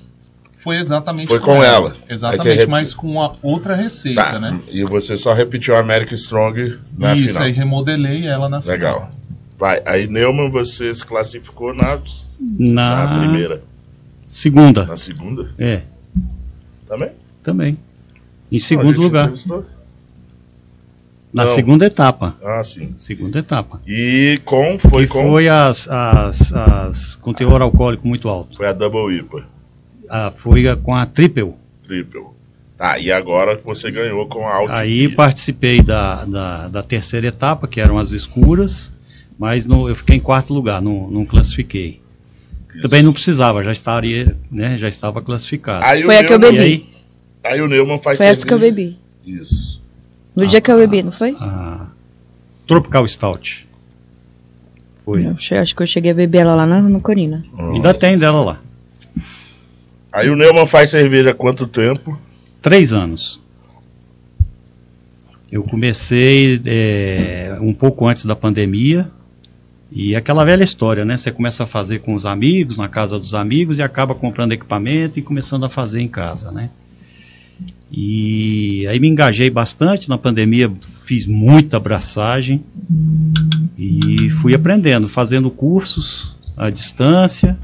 Foi 0.56 0.76
exatamente 0.78 1.28
Foi 1.28 1.40
com 1.40 1.62
ela. 1.62 1.90
Você 1.90 2.12
Exatamente, 2.14 2.56
rep- 2.60 2.68
mas 2.70 2.94
com 2.94 3.22
a 3.22 3.34
outra 3.42 3.74
receita, 3.74 4.22
Tá. 4.24 4.38
né? 4.40 4.60
E 4.68 4.82
você 4.84 5.16
só 5.16 5.32
repetiu 5.34 5.76
a 5.76 5.80
American 5.80 6.14
Strong 6.14 6.78
na 6.96 7.14
Isso, 7.14 7.28
final. 7.28 7.42
aí 7.42 7.52
remodelei 7.52 8.26
ela 8.26 8.48
na 8.48 8.60
final. 8.62 8.74
Legal. 8.76 9.10
Vai. 9.58 9.82
Aí 9.86 10.06
Neumann 10.06 10.50
você 10.50 10.92
se 10.92 11.04
classificou 11.04 11.74
na, 11.74 12.00
na 12.40 13.06
Na 13.06 13.18
primeira. 13.18 13.62
segunda. 14.26 14.84
Na 14.86 14.96
segunda 14.96 15.50
É, 15.58 15.82
também? 16.86 17.10
também. 17.42 17.78
Em 18.50 18.58
segundo 18.58 18.98
lugar. 19.00 19.24
entrevistou? 19.24 19.66
Na 21.34 21.44
Não. 21.46 21.54
segunda 21.54 21.84
etapa. 21.84 22.36
Ah, 22.44 22.62
sim. 22.62 22.94
Segunda 22.96 23.40
etapa. 23.40 23.80
E 23.86 24.38
com 24.44 24.78
foi 24.78 25.02
que 25.02 25.08
com 25.12 25.30
foi 25.30 25.48
as, 25.48 25.88
as, 25.90 26.52
as 26.54 27.16
com 27.16 27.34
teor 27.34 27.60
alcoólico 27.60 28.06
muito 28.06 28.28
alto. 28.28 28.56
foi 28.56 28.68
a 28.68 28.72
Double 28.72 29.12
IPA, 29.18 29.44
Ah, 30.08 30.32
foi 30.34 30.68
a- 30.68 30.76
com 30.76 30.94
a 30.94 31.04
Triple. 31.06 31.52
Triple. 31.82 32.22
Tá, 32.78 32.98
e 33.00 33.10
agora 33.10 33.60
você 33.64 33.90
ganhou 33.90 34.26
com 34.28 34.46
a 34.46 34.54
Alt 34.54 34.70
Aí 34.70 35.06
Beer. 35.08 35.16
participei 35.16 35.82
da, 35.82 36.24
da, 36.24 36.68
da 36.68 36.82
terceira 36.84 37.26
etapa, 37.26 37.66
que 37.66 37.80
eram 37.80 37.98
as 37.98 38.12
escuras. 38.12 38.92
Mas 39.36 39.66
não, 39.66 39.88
eu 39.88 39.96
fiquei 39.96 40.16
em 40.16 40.20
quarto 40.20 40.54
lugar, 40.54 40.80
não, 40.80 41.10
não 41.10 41.26
classifiquei. 41.26 42.00
Também 42.80 43.02
não 43.02 43.12
precisava, 43.12 43.62
já 43.64 43.72
estaria, 43.72 44.36
né, 44.50 44.78
já 44.78 44.86
estava 44.88 45.20
classificado. 45.20 45.84
Aí 45.84 46.02
Foi 46.04 46.16
a 46.16 46.24
que 46.24 46.32
eu 46.32 46.38
bebi. 46.38 46.58
aí, 46.58 46.86
Aí 47.44 47.60
o 47.60 47.66
Neumann 47.68 47.98
faz 47.98 48.18
Foi 48.18 48.26
essa 48.28 48.46
que 48.46 48.52
eu 48.54 48.58
bebi. 48.58 48.96
Isso. 49.26 49.82
No 50.34 50.46
dia 50.46 50.60
que 50.60 50.70
eu 50.70 50.76
bebi, 50.78 51.02
não 51.02 51.12
foi? 51.12 51.36
a 51.38 51.86
Tropical 52.66 53.06
Stout. 53.06 53.66
Foi. 55.04 55.26
Eu 55.26 55.36
che- 55.36 55.54
acho 55.54 55.74
que 55.76 55.82
eu 55.82 55.86
cheguei 55.86 56.10
a 56.10 56.14
beber 56.14 56.38
ela 56.40 56.54
lá 56.54 56.66
na, 56.66 56.80
no 56.80 57.00
Corina. 57.00 57.44
Ainda 57.58 57.92
tem 57.94 58.16
dela 58.18 58.42
lá. 58.44 58.60
Aí 60.12 60.30
o 60.30 60.36
Neumann 60.36 60.66
faz 60.66 60.90
cerveja 60.90 61.30
há 61.30 61.34
quanto 61.34 61.66
tempo? 61.66 62.18
Três 62.62 62.92
anos. 62.92 63.40
Eu 65.52 65.62
comecei 65.62 66.60
é, 66.64 67.56
um 67.60 67.72
pouco 67.72 68.08
antes 68.08 68.24
da 68.24 68.34
pandemia. 68.34 69.10
E 69.92 70.16
aquela 70.16 70.44
velha 70.44 70.64
história, 70.64 71.04
né? 71.04 71.16
Você 71.16 71.30
começa 71.30 71.62
a 71.64 71.66
fazer 71.66 72.00
com 72.00 72.14
os 72.14 72.26
amigos, 72.26 72.76
na 72.78 72.88
casa 72.88 73.18
dos 73.18 73.34
amigos, 73.34 73.78
e 73.78 73.82
acaba 73.82 74.14
comprando 74.14 74.52
equipamento 74.52 75.18
e 75.18 75.22
começando 75.22 75.64
a 75.64 75.68
fazer 75.68 76.00
em 76.00 76.08
casa, 76.08 76.50
né? 76.50 76.70
E 77.90 78.86
aí 78.88 78.98
me 78.98 79.08
engajei 79.08 79.48
bastante 79.50 80.08
na 80.08 80.18
pandemia, 80.18 80.70
fiz 81.04 81.26
muita 81.26 81.76
abraçagem 81.76 82.62
e 83.78 84.30
fui 84.30 84.54
aprendendo, 84.54 85.08
fazendo 85.08 85.50
cursos 85.50 86.36
à 86.56 86.70
distância 86.70 87.56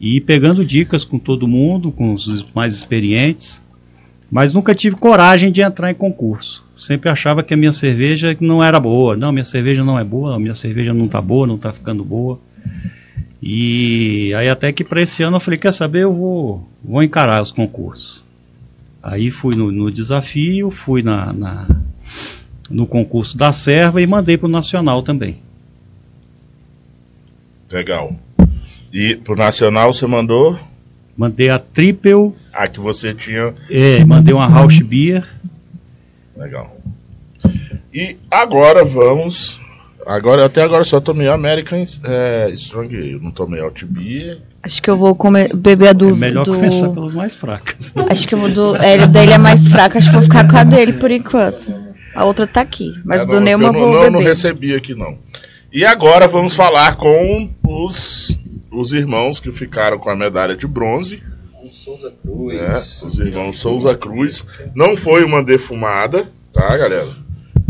e 0.00 0.20
pegando 0.20 0.64
dicas 0.64 1.04
com 1.04 1.18
todo 1.18 1.48
mundo, 1.48 1.90
com 1.90 2.14
os 2.14 2.46
mais 2.52 2.72
experientes, 2.72 3.60
mas 4.30 4.52
nunca 4.52 4.74
tive 4.74 4.94
coragem 4.94 5.50
de 5.50 5.60
entrar 5.60 5.90
em 5.90 5.94
concurso. 5.94 6.64
Sempre 6.76 7.08
achava 7.10 7.42
que 7.42 7.52
a 7.52 7.56
minha 7.56 7.72
cerveja 7.72 8.36
não 8.40 8.62
era 8.62 8.78
boa. 8.78 9.16
Não, 9.16 9.32
minha 9.32 9.44
cerveja 9.44 9.84
não 9.84 9.98
é 9.98 10.04
boa, 10.04 10.38
minha 10.38 10.54
cerveja 10.54 10.94
não 10.94 11.08
tá 11.08 11.20
boa, 11.20 11.46
não 11.46 11.58
tá 11.58 11.72
ficando 11.72 12.04
boa. 12.04 12.38
E 13.42 14.32
aí 14.34 14.48
até 14.48 14.72
que 14.72 14.84
para 14.84 15.02
esse 15.02 15.22
ano 15.24 15.36
eu 15.36 15.40
falei, 15.40 15.58
quer 15.58 15.72
saber, 15.72 16.04
eu 16.04 16.12
vou, 16.12 16.68
vou 16.84 17.02
encarar 17.02 17.42
os 17.42 17.50
concursos. 17.50 18.22
Aí 19.02 19.30
fui 19.30 19.54
no, 19.54 19.70
no 19.70 19.90
desafio, 19.90 20.70
fui 20.70 21.02
na, 21.02 21.32
na- 21.32 21.66
no 22.68 22.86
concurso 22.86 23.36
da 23.36 23.52
Serva 23.52 24.00
e 24.02 24.06
mandei 24.06 24.36
pro 24.36 24.48
Nacional 24.48 25.02
também. 25.02 25.38
Legal. 27.70 28.14
E 28.92 29.16
pro 29.16 29.36
Nacional 29.36 29.92
você 29.92 30.06
mandou 30.06 30.58
Mandei 31.16 31.50
a 31.50 31.58
Triple, 31.58 32.32
a 32.52 32.68
que 32.68 32.78
você 32.78 33.12
tinha. 33.12 33.52
é, 33.68 34.04
mandei 34.04 34.32
uma 34.32 34.46
Rausch 34.46 34.80
Beer, 34.82 35.26
Legal. 36.36 36.78
E 37.92 38.16
agora 38.30 38.84
vamos. 38.84 39.58
Agora, 40.06 40.46
até 40.46 40.62
agora 40.62 40.84
só 40.84 41.00
tomei 41.00 41.26
American 41.26 41.82
é, 42.04 42.50
Strong 42.54 42.96
Ale. 42.96 43.18
Não 43.20 43.32
tomei 43.32 43.60
Alt 43.60 43.82
Beer. 43.84 44.40
Acho 44.62 44.82
que 44.82 44.90
eu 44.90 44.96
vou 44.96 45.14
comer, 45.14 45.54
beber 45.54 45.88
a 45.88 45.92
do. 45.92 46.10
é 46.10 46.14
melhor 46.14 46.44
do... 46.44 46.54
começar 46.54 46.88
pelas 46.90 47.14
mais 47.14 47.36
fracas. 47.36 47.92
Acho 48.10 48.26
que 48.26 48.34
eu 48.34 48.38
vou 48.38 48.48
do. 48.50 48.76
É, 48.76 48.94
ele 48.94 49.06
dele 49.06 49.32
é 49.32 49.38
mais 49.38 49.66
fraco, 49.68 49.96
acho 49.96 50.10
que 50.10 50.16
eu 50.16 50.20
vou 50.20 50.28
ficar 50.28 50.48
com 50.50 50.56
a 50.56 50.64
dele 50.64 50.94
por 50.94 51.10
enquanto. 51.10 51.72
A 52.14 52.24
outra 52.24 52.46
tá 52.46 52.60
aqui. 52.60 52.92
Mas 53.04 53.22
É, 53.22 53.24
o 53.24 53.26
não, 53.28 53.34
do 53.36 53.40
Neumann 53.40 53.68
eu 53.68 53.72
eu 53.74 53.80
não, 53.80 53.80
vou 53.80 53.92
não, 53.92 54.00
beber. 54.00 54.12
não 54.12 54.20
recebi 54.20 54.74
aqui 54.74 54.94
não. 54.94 55.16
E 55.72 55.84
agora 55.84 56.26
vamos 56.26 56.54
falar 56.54 56.96
com 56.96 57.50
os, 57.62 58.36
os 58.72 58.92
irmãos 58.92 59.38
que 59.38 59.52
ficaram 59.52 59.98
com 59.98 60.10
a 60.10 60.16
medalha 60.16 60.56
de 60.56 60.66
bronze. 60.66 61.22
Souza 61.70 62.12
Cruz. 62.22 62.54
né? 62.60 62.74
Os 63.08 63.18
irmãos 63.18 63.58
Souza 63.58 63.96
Cruz. 63.96 64.44
Não 64.74 64.96
foi 64.96 65.22
uma 65.24 65.42
defumada, 65.42 66.28
tá, 66.52 66.76
galera? 66.76 67.06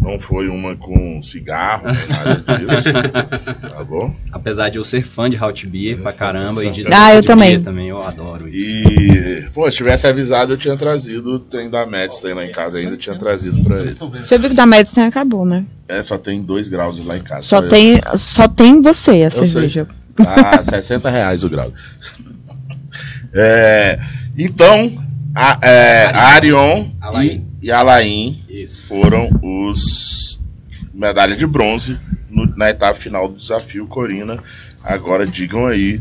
Não 0.00 0.18
foi 0.20 0.48
uma 0.48 0.76
com 0.76 1.20
cigarro, 1.20 1.86
nada 2.08 2.56
disso. 2.56 2.88
Tá 3.78 3.84
bom? 3.84 4.14
Apesar 4.32 4.68
de 4.68 4.78
eu 4.78 4.84
ser 4.84 5.02
fã 5.02 5.28
de 5.28 5.36
Halt 5.36 5.66
Beer 5.66 6.00
pra 6.00 6.12
caramba 6.12 6.64
e 6.64 6.70
de 6.70 6.84
Ah, 6.92 7.14
eu 7.14 7.22
também. 7.22 7.60
também, 7.60 7.88
eu 7.88 8.02
adoro 8.02 8.48
isso. 8.48 8.88
E, 8.88 9.48
pô, 9.52 9.70
se 9.70 9.76
tivesse 9.76 10.06
avisado, 10.06 10.52
eu 10.52 10.56
tinha 10.56 10.76
trazido. 10.76 11.38
Tem 11.40 11.68
da 11.70 11.84
Mets, 11.86 12.20
tem 12.20 12.32
lá 12.34 12.44
em 12.44 12.50
casa 12.52 12.78
ainda, 12.78 12.96
tinha 12.96 13.16
trazido 13.16 13.62
pra 13.62 13.80
ele. 13.80 13.96
Você 14.24 14.38
viu 14.38 14.48
que 14.50 14.56
da 14.56 14.66
Medicine 14.66 15.06
acabou, 15.06 15.44
né? 15.44 15.64
É, 15.88 16.00
só 16.02 16.16
tem 16.18 16.42
dois 16.42 16.68
graus 16.68 17.04
lá 17.04 17.16
em 17.16 17.22
casa. 17.22 17.42
Só 17.42 17.58
eu. 17.58 17.68
tem, 17.68 18.00
só 18.16 18.46
tem 18.48 18.80
você 18.80 19.22
a 19.24 19.30
cerveja. 19.30 19.86
Tá 20.16 20.62
60 20.62 21.10
reais 21.10 21.44
o 21.44 21.48
grau. 21.48 21.72
É, 23.32 23.98
então, 24.36 24.90
a, 25.34 25.58
é, 25.62 26.04
a 26.06 26.28
Arion 26.34 26.88
Alain. 27.00 27.26
e, 27.26 27.47
e 27.62 27.70
a 27.70 27.80
Alain 27.80 28.40
Isso. 28.48 28.86
foram 28.86 29.28
os 29.42 30.38
medalha 30.94 31.36
de 31.36 31.46
bronze 31.46 31.98
no- 32.30 32.46
na 32.56 32.70
etapa 32.70 32.94
final 32.94 33.28
do 33.28 33.36
desafio 33.36 33.86
Corina. 33.86 34.38
Agora 34.82 35.24
digam 35.24 35.66
aí 35.66 36.00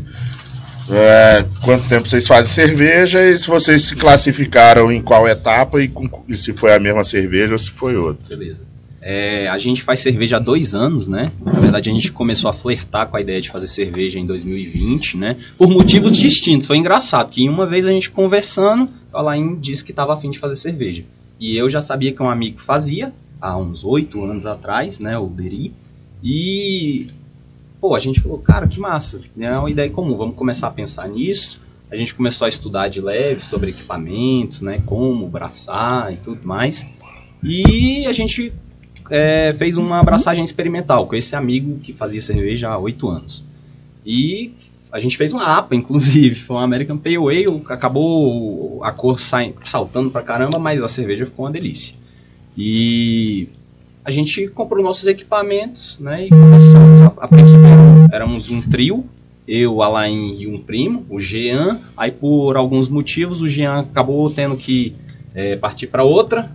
é, 0.90 1.44
quanto 1.62 1.86
tempo 1.88 2.08
vocês 2.08 2.26
fazem 2.26 2.50
cerveja 2.52 3.22
e 3.28 3.38
se 3.38 3.46
vocês 3.46 3.82
se 3.82 3.94
classificaram 3.94 4.90
em 4.90 5.02
qual 5.02 5.28
etapa 5.28 5.82
e, 5.82 5.88
com- 5.88 6.08
e 6.26 6.36
se 6.36 6.52
foi 6.54 6.72
a 6.74 6.78
mesma 6.78 7.04
cerveja 7.04 7.52
ou 7.52 7.58
se 7.58 7.70
foi 7.70 7.96
outra. 7.96 8.34
Beleza. 8.36 8.66
É, 9.00 9.48
a 9.48 9.56
gente 9.58 9.82
faz 9.82 10.00
cerveja 10.00 10.36
há 10.36 10.40
dois 10.40 10.74
anos, 10.74 11.06
né? 11.08 11.30
Na 11.44 11.60
verdade, 11.60 11.88
a 11.88 11.92
gente 11.92 12.10
começou 12.10 12.50
a 12.50 12.52
flertar 12.52 13.06
com 13.06 13.16
a 13.16 13.20
ideia 13.20 13.40
de 13.40 13.48
fazer 13.48 13.68
cerveja 13.68 14.18
em 14.18 14.26
2020, 14.26 15.16
né? 15.16 15.36
Por 15.56 15.68
motivos 15.68 16.16
distintos. 16.16 16.66
Foi 16.66 16.76
engraçado, 16.76 17.30
que 17.30 17.48
uma 17.48 17.66
vez 17.66 17.86
a 17.86 17.90
gente 17.92 18.10
conversando, 18.10 18.88
a 19.12 19.18
Alain 19.18 19.56
disse 19.60 19.84
que 19.84 19.92
estava 19.92 20.14
afim 20.14 20.30
de 20.30 20.38
fazer 20.38 20.56
cerveja. 20.56 21.04
E 21.38 21.56
eu 21.56 21.70
já 21.70 21.80
sabia 21.80 22.12
que 22.12 22.22
um 22.22 22.28
amigo 22.28 22.58
fazia, 22.58 23.12
há 23.40 23.56
uns 23.56 23.84
oito 23.84 24.22
anos 24.24 24.44
atrás, 24.44 24.98
né? 24.98 25.18
O 25.18 25.26
Beri. 25.26 25.72
E, 26.22 27.08
pô, 27.80 27.94
a 27.94 27.98
gente 27.98 28.20
falou, 28.20 28.38
cara, 28.38 28.66
que 28.66 28.80
massa. 28.80 29.20
É 29.38 29.56
uma 29.56 29.70
ideia 29.70 29.90
comum, 29.90 30.16
vamos 30.16 30.36
começar 30.36 30.66
a 30.68 30.70
pensar 30.70 31.08
nisso. 31.08 31.60
A 31.90 31.96
gente 31.96 32.14
começou 32.14 32.44
a 32.44 32.48
estudar 32.48 32.88
de 32.88 33.00
leve 33.00 33.42
sobre 33.42 33.70
equipamentos, 33.70 34.60
né? 34.60 34.82
Como 34.84 35.26
braçar 35.28 36.12
e 36.12 36.16
tudo 36.16 36.46
mais. 36.46 36.86
E 37.42 38.04
a 38.06 38.12
gente 38.12 38.52
é, 39.10 39.54
fez 39.56 39.78
uma 39.78 40.00
abraçagem 40.00 40.44
experimental 40.44 41.06
com 41.06 41.14
esse 41.14 41.34
amigo 41.34 41.78
que 41.78 41.92
fazia 41.92 42.20
cerveja 42.20 42.68
há 42.68 42.78
oito 42.78 43.08
anos. 43.08 43.44
E 44.04 44.52
a 44.90 44.98
gente 44.98 45.16
fez 45.16 45.32
uma 45.32 45.58
APA, 45.58 45.74
inclusive, 45.74 46.34
foi 46.36 46.56
uma 46.56 46.64
American 46.64 46.98
Pale 46.98 47.16
Ale, 47.16 47.62
acabou 47.68 48.82
a 48.82 48.92
cor 48.92 49.18
saltando 49.18 50.10
pra 50.10 50.22
caramba, 50.22 50.58
mas 50.58 50.82
a 50.82 50.88
cerveja 50.88 51.26
ficou 51.26 51.44
uma 51.44 51.50
delícia. 51.50 51.94
E 52.56 53.48
a 54.04 54.10
gente 54.10 54.48
comprou 54.48 54.82
nossos 54.82 55.06
equipamentos, 55.06 55.98
né, 55.98 56.26
e 56.26 56.28
começamos. 56.30 57.00
A, 57.02 57.24
a 57.24 57.28
princípio 57.28 57.66
éramos 58.10 58.48
um 58.48 58.62
trio, 58.62 59.04
eu, 59.46 59.82
Alain 59.82 60.36
e 60.38 60.46
um 60.46 60.58
primo, 60.58 61.06
o 61.08 61.20
Jean. 61.20 61.80
Aí 61.96 62.10
por 62.10 62.56
alguns 62.56 62.88
motivos 62.88 63.42
o 63.42 63.48
Jean 63.48 63.80
acabou 63.80 64.30
tendo 64.30 64.56
que 64.56 64.94
é, 65.34 65.56
partir 65.56 65.86
para 65.86 66.04
outra 66.04 66.50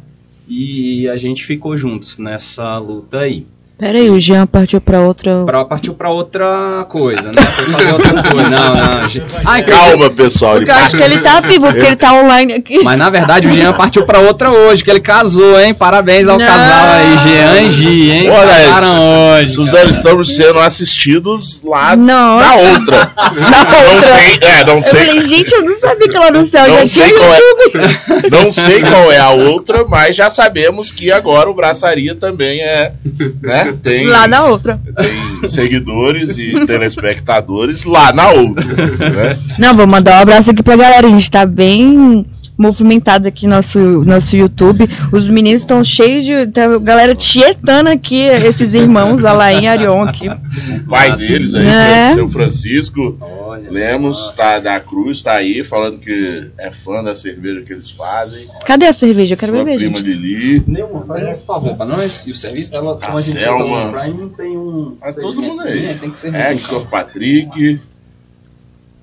e 0.48 1.08
a 1.08 1.18
gente 1.18 1.46
ficou 1.46 1.78
juntos 1.78 2.18
nessa 2.18 2.78
luta 2.78 3.20
aí. 3.20 3.48
Pera 3.84 3.98
aí, 3.98 4.10
o 4.10 4.18
Jean 4.18 4.48
partiu 4.48 4.80
pra 4.80 5.02
outra. 5.02 5.44
Pra, 5.46 5.66
partiu 5.66 5.94
para 5.94 6.10
outra 6.10 6.86
coisa, 6.88 7.34
né? 7.34 7.42
Foi 7.58 7.66
fazer 7.66 7.92
outra 7.92 8.24
coisa. 8.24 8.50
Não, 8.50 8.76
não. 8.76 9.02
Ai, 9.46 9.62
Calma, 9.64 10.10
pessoal. 10.10 10.56
Porque 10.56 10.72
eu 10.72 10.76
acho 10.76 10.96
que 10.96 11.04
ele 11.04 11.18
tá 11.18 11.42
vivo, 11.42 11.66
porque 11.66 11.86
ele 11.88 11.96
tá 11.98 12.14
online 12.14 12.54
aqui. 12.54 12.82
Mas 12.82 12.98
na 12.98 13.10
verdade 13.10 13.48
o 13.48 13.52
Jean 13.52 13.74
partiu 13.74 14.06
pra 14.06 14.20
outra 14.20 14.50
hoje, 14.52 14.84
que 14.86 14.90
ele 14.90 15.02
casou, 15.02 15.60
hein? 15.60 15.74
Parabéns 15.74 16.30
ao 16.30 16.40
Não. 16.40 16.46
casal 16.46 16.86
aí, 16.92 17.18
Jean 17.18 17.62
e 17.62 17.70
Gi, 17.72 18.12
hein? 18.12 18.30
Olha 18.30 19.40
hoje. 19.42 19.54
Suzana, 19.54 19.90
estamos 19.92 20.34
sendo 20.34 20.60
assistidos 20.60 21.60
lá 21.62 21.94
Não, 21.96 22.40
na 22.40 22.56
outra. 22.56 23.12
Não 23.36 24.02
sei, 24.02 24.40
é, 24.42 24.66
não 24.66 24.76
eu 24.76 24.82
sei. 24.82 25.06
falei, 25.08 25.22
gente, 25.22 25.52
eu 25.54 25.62
não 25.62 25.76
sabia 25.76 26.08
que 26.08 26.18
lá 26.18 26.32
no 26.32 26.44
céu 26.46 26.68
Não 26.70 26.78
já 26.78 26.86
sei 26.86 27.08
tinha. 27.08 27.20
qual 27.20 27.34
é, 27.34 28.30
não 28.32 28.52
sei 28.52 28.80
qual 28.82 29.12
é 29.12 29.18
a 29.20 29.30
outra, 29.32 29.86
mas 29.90 30.16
já 30.16 30.30
sabemos 30.30 30.90
que 30.90 31.12
agora 31.12 31.50
o 31.50 31.54
Braçaria 31.54 32.16
também 32.16 32.62
é, 32.62 32.94
né? 33.42 33.73
Tem, 33.82 34.06
Lá 34.08 34.28
na 34.28 34.46
outra. 34.46 34.80
tem 34.96 35.48
seguidores 35.50 36.38
e 36.38 36.66
telespectadores 36.66 37.84
lá 37.86 38.14
na 38.14 38.30
outra, 38.32 38.64
né? 38.66 39.38
Não, 39.58 39.76
vou 39.76 39.88
mandar 39.88 40.20
um 40.20 40.22
abraço 40.22 40.52
aqui 40.52 40.62
pra 40.64 40.76
galera. 40.76 41.08
A 41.08 41.10
gente 41.10 41.30
tá 41.32 41.46
bem 41.46 42.26
movimentado 42.58 43.28
aqui 43.28 43.48
no 43.48 43.56
nosso, 43.56 43.80
nosso 43.80 44.36
YouTube. 44.36 44.90
Os 45.12 45.28
meninos 45.28 45.62
estão 45.62 45.84
cheios 45.84 46.26
de. 46.26 46.48
Tá, 46.48 46.78
galera 46.80 47.16
tietando 47.16 47.90
aqui 47.90 48.22
esses 48.22 48.74
irmãos, 48.74 49.24
Alain 49.24 49.64
e 49.64 49.68
Arion 49.68 50.04
aqui. 50.04 50.30
O 50.30 50.90
pai 50.90 51.10
Nossa, 51.10 51.28
deles 51.28 51.56
aí, 51.56 51.64
né? 51.64 52.14
seu 52.14 52.30
Francisco 52.30 53.18
Olha 53.20 53.70
Lemos 53.70 54.18
só. 54.18 54.32
tá, 54.32 54.60
da 54.60 54.80
Cruz 54.80 55.22
tá 55.22 55.34
aí 55.34 55.64
falando 55.64 56.00
que 56.00 56.48
é 56.58 56.72
fã 56.72 57.04
da 57.04 57.14
cerveja 57.14 57.62
que 57.62 57.74
eles 57.74 57.90
fazem. 57.90 58.48
Cadê 58.66 58.88
a 58.88 58.94
cerveja? 58.94 59.34
Eu 59.34 59.38
quero 59.38 59.52
Sua 59.52 59.64
beber, 59.64 59.78
prima 59.78 59.98
gente. 59.98 60.14
Lili. 60.14 60.64
Neumann, 60.68 61.06
faz 61.06 61.24
um 61.24 61.38
favor 61.46 61.76
pra 61.76 61.86
nós. 61.86 62.26
E 62.26 62.32
o 62.32 62.36
serviço 62.36 62.72
dela, 62.72 62.98
como 63.00 63.18
a 63.18 63.22
gente 63.22 63.38
Selma. 63.38 63.92
Prime, 63.92 64.30
tem 64.30 64.58
um. 64.58 64.98
Ah, 65.02 65.12
todo 65.14 65.42
mundo 65.42 65.62
aí. 65.62 65.96
Tem 66.00 66.10
que 66.10 66.18
ser 66.20 66.34
Hector, 66.34 66.88
Patrick. 66.88 67.80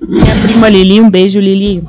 Minha 0.01 0.37
prima 0.43 0.69
Lili, 0.69 1.01
um 1.01 1.11
beijo, 1.11 1.39
Lili. 1.39 1.85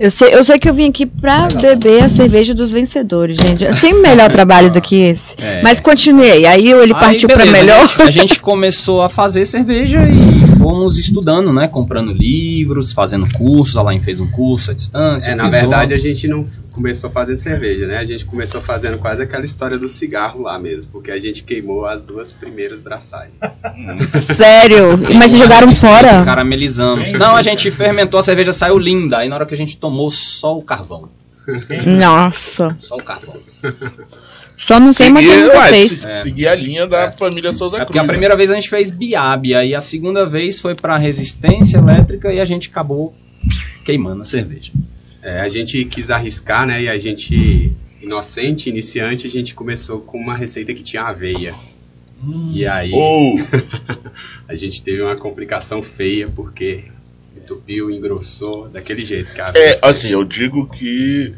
Eu 0.00 0.10
sei, 0.10 0.34
eu 0.34 0.42
sei 0.42 0.58
que 0.58 0.66
eu 0.66 0.72
vim 0.72 0.88
aqui 0.88 1.04
pra 1.04 1.46
beber 1.60 2.04
a 2.04 2.08
cerveja 2.08 2.54
dos 2.54 2.70
vencedores, 2.70 3.36
gente. 3.38 3.66
Tem 3.82 3.92
melhor 4.00 4.30
trabalho 4.32 4.70
do 4.70 4.80
que 4.80 4.96
esse. 4.96 5.36
É. 5.38 5.60
Mas 5.62 5.78
continuei. 5.78 6.46
Aí 6.46 6.72
ele 6.72 6.94
Aí, 6.94 7.00
partiu 7.00 7.28
pra 7.28 7.44
beleza, 7.44 7.58
melhor. 7.58 7.82
A 7.82 7.86
gente, 7.86 8.02
a 8.02 8.10
gente 8.10 8.40
começou 8.40 9.02
a 9.02 9.10
fazer 9.10 9.44
cerveja 9.44 9.98
e 10.08 10.49
fomos 10.60 10.98
estudando, 10.98 11.52
né? 11.52 11.66
Comprando 11.66 12.12
livros, 12.12 12.92
fazendo 12.92 13.26
cursos. 13.32 13.76
A 13.76 13.82
Lain 13.82 14.00
fez 14.00 14.20
um 14.20 14.30
curso 14.30 14.70
à 14.70 14.74
distância. 14.74 15.30
É, 15.30 15.34
na 15.34 15.48
verdade 15.48 15.94
outro. 15.94 15.94
a 15.94 15.98
gente 15.98 16.28
não 16.28 16.46
começou 16.70 17.10
fazendo 17.10 17.38
cerveja, 17.38 17.86
né? 17.86 17.96
A 17.96 18.04
gente 18.04 18.24
começou 18.26 18.60
fazendo 18.60 18.98
quase 18.98 19.22
aquela 19.22 19.44
história 19.44 19.78
do 19.78 19.88
cigarro 19.88 20.42
lá 20.42 20.58
mesmo, 20.58 20.90
porque 20.92 21.10
a 21.10 21.18
gente 21.18 21.42
queimou 21.42 21.86
as 21.86 22.02
duas 22.02 22.34
primeiras 22.34 22.78
braçagens. 22.78 23.34
Sério. 24.20 24.98
Mas 24.98 25.30
vocês 25.30 25.42
jogaram 25.42 25.74
fora? 25.74 26.24
Caramelizamos. 26.24 27.10
Não, 27.12 27.34
a 27.34 27.42
gente 27.42 27.70
fermentou, 27.70 28.20
a 28.20 28.22
cerveja 28.22 28.52
saiu 28.52 28.78
linda. 28.78 29.18
Aí 29.18 29.28
na 29.28 29.36
hora 29.36 29.46
que 29.46 29.54
a 29.54 29.58
gente 29.58 29.76
tomou, 29.76 30.10
só 30.10 30.56
o 30.56 30.62
carvão. 30.62 31.08
Nossa. 31.86 32.76
Só 32.78 32.96
o 32.96 33.02
carvão. 33.02 33.36
Só 34.60 34.78
não 34.78 34.92
queima 34.92 35.20
quem 35.20 35.36
nunca 35.44 35.58
ué, 35.58 35.68
fez. 35.68 35.88
se- 35.88 36.14
seguir 36.22 36.46
a 36.46 36.54
linha 36.54 36.86
da 36.86 37.10
família 37.12 37.50
Souza 37.50 37.76
É 37.76 37.78
Cruz. 37.78 37.86
porque 37.86 37.98
a 37.98 38.02
né? 38.02 38.08
primeira 38.08 38.36
vez 38.36 38.50
a 38.50 38.54
gente 38.54 38.68
fez 38.68 38.90
biab, 38.90 39.54
aí 39.54 39.74
a 39.74 39.80
segunda 39.80 40.26
vez 40.28 40.60
foi 40.60 40.74
pra 40.74 40.98
resistência 40.98 41.78
elétrica 41.78 42.30
e 42.30 42.38
a 42.38 42.44
gente 42.44 42.68
acabou 42.68 43.14
queimando 43.86 44.20
a 44.20 44.24
cerveja. 44.24 44.70
É, 45.22 45.40
a 45.40 45.48
gente 45.48 45.82
quis 45.86 46.10
arriscar, 46.10 46.66
né? 46.66 46.82
E 46.82 46.88
a 46.90 46.98
gente, 46.98 47.72
inocente, 48.02 48.68
iniciante, 48.68 49.26
a 49.26 49.30
gente 49.30 49.54
começou 49.54 50.00
com 50.00 50.18
uma 50.18 50.36
receita 50.36 50.74
que 50.74 50.82
tinha 50.82 51.02
aveia. 51.04 51.54
E 52.52 52.66
aí 52.66 52.92
Ou, 52.92 53.40
a 54.46 54.54
gente 54.54 54.82
teve 54.82 55.00
uma 55.00 55.16
complicação 55.16 55.82
feia, 55.82 56.28
porque 56.28 56.84
entupiu, 57.34 57.90
engrossou, 57.90 58.68
daquele 58.68 59.06
jeito 59.06 59.32
que 59.32 59.40
a 59.40 59.48
aveia 59.48 59.70
é, 59.72 59.78
assim, 59.82 60.10
eu 60.10 60.22
digo 60.22 60.66
que. 60.68 61.32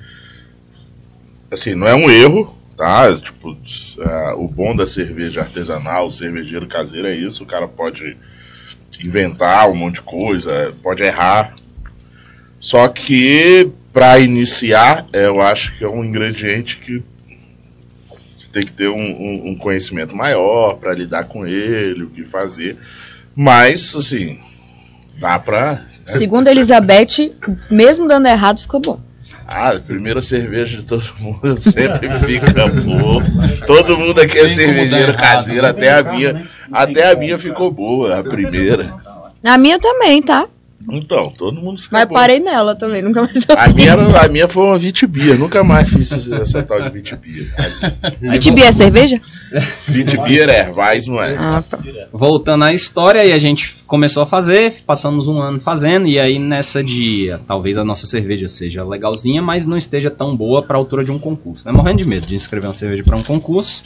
Assim, 1.50 1.74
não 1.76 1.86
é 1.86 1.94
um 1.94 2.10
erro, 2.10 2.56
tá? 2.76 3.14
Tipo, 3.16 3.56
ah, 4.00 4.34
o 4.36 4.48
bom 4.48 4.74
da 4.74 4.86
cerveja 4.86 5.40
artesanal, 5.42 6.06
o 6.06 6.10
cervejeiro 6.10 6.66
caseiro 6.66 7.06
é 7.08 7.14
isso. 7.14 7.42
O 7.44 7.46
cara 7.46 7.66
pode 7.68 8.16
inventar 9.02 9.68
um 9.70 9.74
monte 9.74 9.94
de 9.96 10.02
coisa, 10.02 10.74
pode 10.82 11.02
errar. 11.02 11.54
Só 12.58 12.86
que, 12.88 13.70
para 13.92 14.18
iniciar, 14.20 15.06
eu 15.12 15.40
acho 15.42 15.76
que 15.76 15.84
é 15.84 15.88
um 15.88 16.04
ingrediente 16.04 16.76
que 16.78 17.02
você 18.36 18.48
tem 18.52 18.62
que 18.62 18.72
ter 18.72 18.88
um, 18.88 18.94
um- 19.00 19.48
um 19.50 19.54
conhecimento 19.56 20.14
maior 20.14 20.76
para 20.76 20.94
lidar 20.94 21.24
com 21.24 21.46
ele, 21.46 22.04
o 22.04 22.10
que 22.10 22.24
fazer. 22.24 22.76
Mas, 23.34 23.94
assim, 23.96 24.38
dá 25.18 25.38
pra 25.38 25.84
Segundo 26.06 26.48
Elizabeth, 26.48 27.32
mesmo 27.70 28.08
dando 28.08 28.26
errado, 28.26 28.60
ficou 28.60 28.80
bom. 28.80 29.00
Ah, 29.54 29.78
primeira 29.78 30.20
cerveja 30.22 30.78
de 30.78 30.86
todo 30.86 31.04
mundo 31.20 31.60
sempre 31.60 32.08
fica 32.20 32.66
boa. 32.66 33.22
Todo 33.66 33.98
mundo 33.98 34.18
aqui 34.20 34.38
é 34.38 34.48
cervejeiro 34.48 35.14
caseiro, 35.14 35.62
né? 35.62 35.68
até 35.68 35.92
a 35.92 36.02
minha. 36.02 36.46
Até 36.72 37.12
a 37.12 37.14
minha 37.14 37.38
ficou 37.38 37.70
boa, 37.70 38.18
a 38.18 38.22
primeira. 38.22 38.94
A 39.44 39.58
minha 39.58 39.78
também, 39.78 40.22
tá? 40.22 40.48
Então, 40.90 41.32
todo 41.36 41.60
mundo 41.60 41.80
fica 41.80 41.96
Mas 41.98 42.08
parei 42.08 42.40
nela 42.40 42.74
também, 42.74 43.02
nunca 43.02 43.22
mais 43.22 43.34
A 43.56 43.68
minha, 43.68 43.92
era- 43.92 44.24
a 44.24 44.28
minha 44.28 44.48
foi 44.48 44.64
uma 44.64 44.78
Vitibia, 44.78 45.34
nunca 45.36 45.62
mais 45.62 45.88
fiz 45.88 46.12
essa, 46.12 46.36
essa 46.36 46.62
tal 46.62 46.82
de 46.82 46.90
Vitibia. 46.90 47.46
Vitibia 48.20 48.66
é 48.66 48.72
cerveja? 48.72 49.20
Vitibia 49.86 50.44
é 50.44 50.60
Ervais, 50.60 51.06
não 51.06 51.22
é? 51.22 51.36
Ah, 51.36 51.62
tá. 51.68 51.78
Voltando 52.12 52.64
à 52.64 52.72
história, 52.72 53.20
aí 53.20 53.32
a 53.32 53.38
gente 53.38 53.74
começou 53.86 54.22
a 54.22 54.26
fazer, 54.26 54.82
passamos 54.86 55.28
um 55.28 55.38
ano 55.40 55.60
fazendo, 55.60 56.06
e 56.06 56.18
aí 56.18 56.38
nessa 56.38 56.82
dia, 56.82 57.40
talvez 57.46 57.76
a 57.78 57.84
nossa 57.84 58.06
cerveja 58.06 58.48
seja 58.48 58.84
legalzinha, 58.84 59.42
mas 59.42 59.66
não 59.66 59.76
esteja 59.76 60.10
tão 60.10 60.36
boa 60.36 60.62
para 60.62 60.76
a 60.76 60.78
altura 60.78 61.04
de 61.04 61.10
um 61.10 61.18
concurso. 61.18 61.66
Né? 61.66 61.72
Morrendo 61.72 61.98
de 61.98 62.06
medo 62.08 62.26
de 62.26 62.34
inscrever 62.34 62.68
uma 62.68 62.74
cerveja 62.74 63.02
para 63.04 63.16
um 63.16 63.22
concurso. 63.22 63.82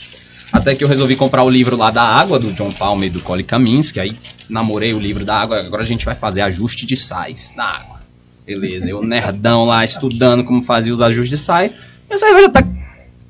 Até 0.51 0.75
que 0.75 0.83
eu 0.83 0.87
resolvi 0.87 1.15
comprar 1.15 1.43
o 1.43 1.49
livro 1.49 1.75
lá 1.75 1.91
da 1.91 2.03
água, 2.03 2.39
do 2.39 2.51
John 2.53 2.71
Palmer 2.71 3.07
e 3.07 3.11
do 3.11 3.19
Colin 3.19 3.43
Kaminsky, 3.43 3.99
aí 3.99 4.17
namorei 4.49 4.93
o 4.93 4.99
livro 4.99 5.25
da 5.25 5.35
água, 5.39 5.59
agora 5.59 5.81
a 5.81 5.85
gente 5.85 6.05
vai 6.05 6.15
fazer 6.15 6.41
ajuste 6.41 6.85
de 6.85 6.95
sais 6.95 7.53
na 7.55 7.65
água. 7.65 7.97
Beleza, 8.45 8.89
eu 8.89 9.03
nerdão 9.03 9.65
lá 9.65 9.83
estudando 9.83 10.43
como 10.43 10.61
fazia 10.61 10.93
os 10.93 11.01
ajustes 11.01 11.37
de 11.37 11.45
sais, 11.45 11.75
e 12.09 12.13
a 12.13 12.17
cerveja 12.17 12.49
tá... 12.49 12.63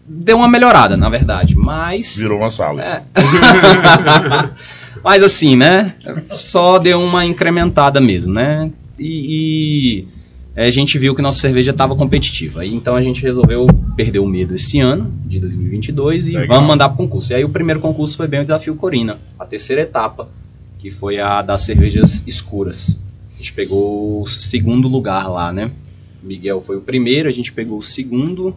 deu 0.05 0.37
uma 0.37 0.47
melhorada, 0.47 0.95
na 0.95 1.09
verdade, 1.09 1.55
mas... 1.55 2.15
Virou 2.17 2.39
uma 2.39 2.51
sala. 2.51 2.83
É. 2.83 3.03
Mas 5.03 5.23
assim, 5.23 5.55
né? 5.55 5.95
Só 6.31 6.77
deu 6.79 7.01
uma 7.01 7.23
incrementada 7.23 8.01
mesmo, 8.01 8.33
né? 8.33 8.69
E, 8.99 10.01
e, 10.03 10.07
a 10.65 10.71
gente 10.71 10.97
viu 10.97 11.13
que 11.13 11.21
nossa 11.21 11.39
cerveja 11.39 11.69
estava 11.69 11.95
competitiva. 11.95 12.65
E 12.65 12.73
então 12.73 12.95
a 12.95 13.01
gente 13.01 13.21
resolveu 13.21 13.67
perder 13.95 14.19
o 14.19 14.27
medo 14.27 14.55
esse 14.55 14.79
ano, 14.79 15.13
de 15.25 15.39
2022, 15.39 16.29
e 16.29 16.31
Legal. 16.31 16.47
vamos 16.47 16.67
mandar 16.67 16.89
pro 16.89 16.97
concurso. 16.97 17.31
E 17.31 17.35
aí 17.35 17.45
o 17.45 17.49
primeiro 17.49 17.79
concurso 17.79 18.17
foi 18.17 18.27
bem 18.27 18.39
o 18.39 18.43
Desafio 18.43 18.75
Corina, 18.75 19.19
a 19.37 19.45
terceira 19.45 19.83
etapa, 19.83 20.29
que 20.79 20.89
foi 20.89 21.19
a 21.19 21.41
das 21.43 21.61
cervejas 21.61 22.23
escuras. 22.25 22.99
A 23.35 23.37
gente 23.37 23.53
pegou 23.53 24.23
o 24.23 24.27
segundo 24.27 24.87
lugar 24.87 25.29
lá, 25.29 25.53
né? 25.53 25.71
Miguel 26.23 26.63
foi 26.65 26.77
o 26.77 26.81
primeiro, 26.81 27.29
a 27.29 27.31
gente 27.31 27.53
pegou 27.53 27.77
o 27.77 27.83
segundo. 27.83 28.55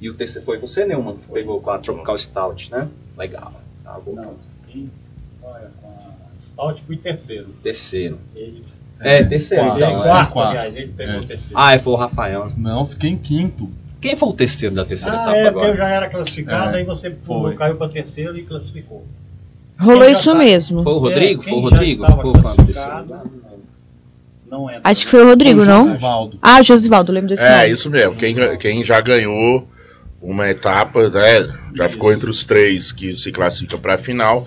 E 0.00 0.08
o 0.08 0.14
terceiro 0.14 0.46
foi 0.46 0.58
você, 0.58 0.86
Neumann, 0.86 1.16
que 1.16 1.30
pegou 1.30 1.60
com 1.60 1.70
a 1.70 1.78
Tropical 1.78 2.16
Stout, 2.16 2.70
né? 2.70 2.88
Legal. 3.16 3.60
Tá 3.84 4.00
bom. 4.04 4.14
Não, 4.14 4.34
olha, 5.42 5.70
com 5.80 5.88
a 5.88 6.40
Stout 6.40 6.82
fui 6.82 6.96
terceiro. 6.96 7.48
Terceiro. 7.62 8.18
Ele, 8.34 8.64
É, 9.02 9.24
terceiro. 9.24 9.64
Quarto. 9.64 9.76
ele 9.78 9.84
é 9.84 9.88
então, 9.88 10.00
é. 10.00 10.02
quarto, 10.08 10.32
quarto. 10.32 10.50
aliás, 10.50 10.76
ele 10.76 10.88
pegou 10.88 11.14
É. 11.14 11.18
o 11.18 11.24
terceiro. 11.24 11.54
Ah, 11.56 11.74
é, 11.74 11.78
foi 11.78 11.92
o 11.92 11.96
Rafael. 11.96 12.52
Não, 12.56 12.86
fiquei 12.86 13.10
em 13.10 13.16
quinto. 13.16 13.70
Quem 14.00 14.16
foi 14.16 14.28
o 14.28 14.32
terceiro 14.32 14.74
da 14.74 14.84
terceira 14.84 15.16
Ah, 15.16 15.22
etapa 15.22 15.36
é, 15.36 15.42
porque 15.44 15.58
eu 15.58 15.62
agora? 15.72 15.76
já 15.76 15.88
era 15.88 16.08
classificado, 16.08 16.76
É, 16.76 16.78
aí 16.80 16.84
você 16.84 17.14
foi. 17.24 17.54
caiu 17.54 17.76
pra 17.76 17.88
terceiro 17.88 18.36
e 18.36 18.42
classificou. 18.42 19.04
Rolou 19.78 20.08
isso 20.08 20.32
tá- 20.32 20.34
mesmo. 20.38 20.82
Foi 20.82 20.92
o 20.92 20.98
Rodrigo? 20.98 21.42
É, 21.42 21.44
foi 21.44 21.52
o 21.54 21.60
Rodrigo? 21.60 22.06
Foi 22.06 22.30
o 22.30 22.32
Não 24.50 24.68
entra. 24.70 24.80
Acho 24.84 25.04
que 25.04 25.10
foi 25.10 25.22
o 25.22 25.26
Rodrigo, 25.28 25.64
não? 25.64 25.98
Ah, 26.42 26.62
Josivaldo, 26.62 27.10
lembro 27.12 27.30
desse 27.30 27.42
É, 27.42 27.58
nome. 27.62 27.70
isso 27.70 27.88
mesmo. 27.90 28.14
Quem, 28.16 28.34
quem 28.58 28.84
já 28.84 29.00
ganhou 29.00 29.66
uma 30.20 30.48
etapa, 30.48 31.08
né, 31.08 31.48
já 31.74 31.88
ficou 31.88 32.12
entre 32.12 32.28
os 32.28 32.44
três 32.44 32.92
que 32.92 33.16
se 33.16 33.32
classifica 33.32 33.78
para 33.78 33.94
a 33.94 33.98
final, 33.98 34.46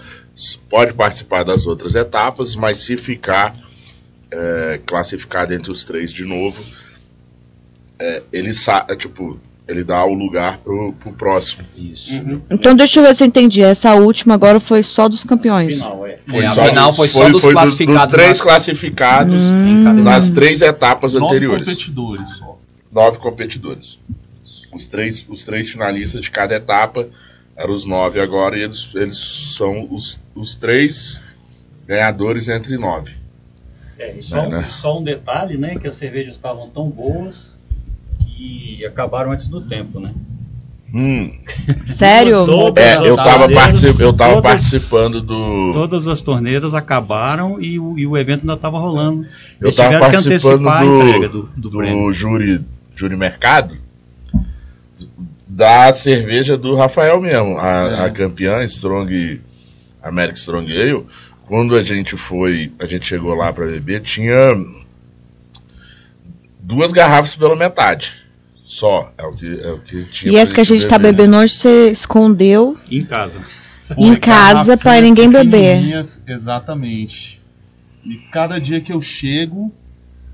pode 0.69 0.93
participar 0.93 1.43
das 1.43 1.65
outras 1.65 1.95
etapas, 1.95 2.55
mas 2.55 2.77
se 2.79 2.95
ficar 2.97 3.55
é, 4.31 4.79
classificado 4.85 5.53
entre 5.53 5.71
os 5.71 5.83
três 5.83 6.11
de 6.11 6.25
novo, 6.25 6.63
é, 7.99 8.21
ele 8.31 8.53
sa 8.53 8.85
é, 8.89 8.95
tipo, 8.95 9.39
ele 9.67 9.83
dá 9.83 10.03
o 10.05 10.13
lugar 10.13 10.57
pro, 10.59 10.93
pro 10.93 11.11
próximo. 11.13 11.65
Isso. 11.75 12.11
Então 12.49 12.75
deixa 12.75 12.99
eu 12.99 13.03
ver 13.05 13.15
se 13.15 13.23
eu 13.23 13.27
entendi. 13.27 13.61
Essa 13.61 13.95
última 13.95 14.33
agora 14.33 14.59
foi 14.59 14.83
só 14.83 15.07
dos 15.07 15.23
campeões. 15.23 15.73
Final, 15.75 16.05
é. 16.05 16.19
É, 16.33 16.45
a 16.45 16.49
final 16.67 16.93
foi 16.93 17.07
só 17.07 17.29
dos 17.29 17.43
do- 17.43 17.51
classificados 17.51 18.01
dos 18.03 18.11
três 18.13 18.27
nas- 18.29 18.41
classificados 18.41 19.43
cada 19.83 19.93
nas 20.03 20.29
três 20.29 20.61
etapas 20.61 21.13
Nove 21.13 21.25
anteriores. 21.27 21.67
competidores 21.67 22.29
só. 22.37 22.59
nove 22.91 23.17
competidores. 23.19 23.99
Os 24.73 24.85
três, 24.85 25.25
os 25.29 25.43
três 25.45 25.69
finalistas 25.69 26.21
de 26.21 26.29
cada 26.31 26.55
etapa 26.55 27.07
eram 27.55 27.73
os 27.73 27.85
nove 27.85 28.19
agora, 28.19 28.57
e 28.57 28.63
eles, 28.63 28.91
eles 28.93 29.17
são 29.55 29.87
os, 29.89 30.19
os 30.35 30.55
três 30.55 31.21
ganhadores 31.87 32.49
entre 32.49 32.77
nove. 32.77 33.13
É, 33.97 34.15
e 34.17 34.21
só, 34.23 34.37
É, 34.37 34.49
né? 34.49 34.67
só 34.69 34.99
um 34.99 35.03
detalhe, 35.03 35.57
né? 35.57 35.77
Que 35.79 35.87
as 35.87 35.95
cervejas 35.95 36.35
estavam 36.35 36.69
tão 36.69 36.89
boas 36.89 37.59
que 38.19 38.85
acabaram 38.85 39.31
antes 39.31 39.47
do 39.47 39.61
tempo, 39.61 39.99
né? 39.99 40.13
Hum, 40.93 41.31
Sério? 41.85 42.45
Todas 42.45 42.83
é, 42.83 42.93
as 42.95 43.05
eu 43.05 43.15
tava, 43.15 43.39
torneiras- 43.39 43.63
particip, 43.63 44.01
eu 44.01 44.13
tava 44.13 44.33
todas- 44.35 44.49
participando 44.51 45.21
do. 45.21 45.71
Todas 45.73 46.07
as 46.07 46.21
torneiras 46.21 46.73
acabaram 46.73 47.61
e 47.61 47.79
o, 47.79 47.97
e 47.97 48.05
o 48.07 48.17
evento 48.17 48.41
ainda 48.41 48.53
estava 48.53 48.77
rolando. 48.79 49.25
Eu 49.59 49.67
Eles 49.67 49.75
tava 49.75 49.89
tiveram 49.89 50.05
que 50.05 50.11
participando 50.11 50.67
antecipar 50.67 50.81
a 50.81 50.85
do- 50.85 51.01
entrega 51.07 51.29
do, 51.29 51.41
do, 51.57 51.69
do 51.69 52.11
júri, 52.13 52.61
júri 52.95 53.15
mercado 53.17 53.75
da 55.47 55.91
cerveja 55.93 56.57
do 56.57 56.75
Rafael 56.75 57.19
mesmo, 57.21 57.57
a, 57.57 57.69
É. 57.69 57.99
a 58.05 58.09
campeã 58.11 58.63
Strong 58.63 59.41
American 60.03 60.35
Strong 60.35 60.71
Ale. 60.71 61.05
Quando 61.47 61.75
a 61.75 61.81
gente 61.81 62.17
foi, 62.17 62.71
a 62.79 62.85
gente 62.85 63.05
chegou 63.05 63.33
lá 63.35 63.53
para 63.53 63.65
beber, 63.65 64.01
tinha 64.01 64.49
duas 66.59 66.91
garrafas 66.91 67.35
pela 67.35 67.55
metade. 67.55 68.13
Só, 68.65 69.13
é 69.15 69.23
o 69.23 69.33
que, 69.33 69.59
é 69.61 69.71
o 69.71 69.79
que 69.79 70.05
tinha. 70.05 70.33
E 70.33 70.37
essa 70.37 70.53
que 70.53 70.61
a 70.61 70.63
gente 70.63 70.87
tá 70.87 70.97
beber. 70.97 71.17
bebendo 71.17 71.37
hoje, 71.37 71.53
você 71.53 71.91
escondeu. 71.91 72.75
Em 72.89 73.05
casa. 73.05 73.41
Em 73.95 74.15
casa, 74.15 74.75
pra 74.75 74.99
ninguém 74.99 75.29
beber. 75.29 75.83
Exatamente. 76.27 77.39
E 78.03 78.15
cada 78.31 78.59
dia 78.59 78.81
que 78.81 78.91
eu 78.91 79.01
chego, 79.01 79.71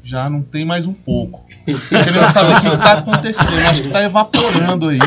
já 0.04 0.30
não 0.30 0.42
tem 0.42 0.66
mais 0.66 0.86
um 0.86 0.94
pouco. 0.94 1.46
Querendo 1.66 2.32
saber 2.32 2.54
o 2.54 2.72
que 2.72 2.78
tá 2.78 2.92
acontecendo. 2.94 3.68
Acho 3.68 3.84
que 3.84 3.90
tá 3.90 4.04
evaporando 4.04 4.90
aí. 4.90 5.00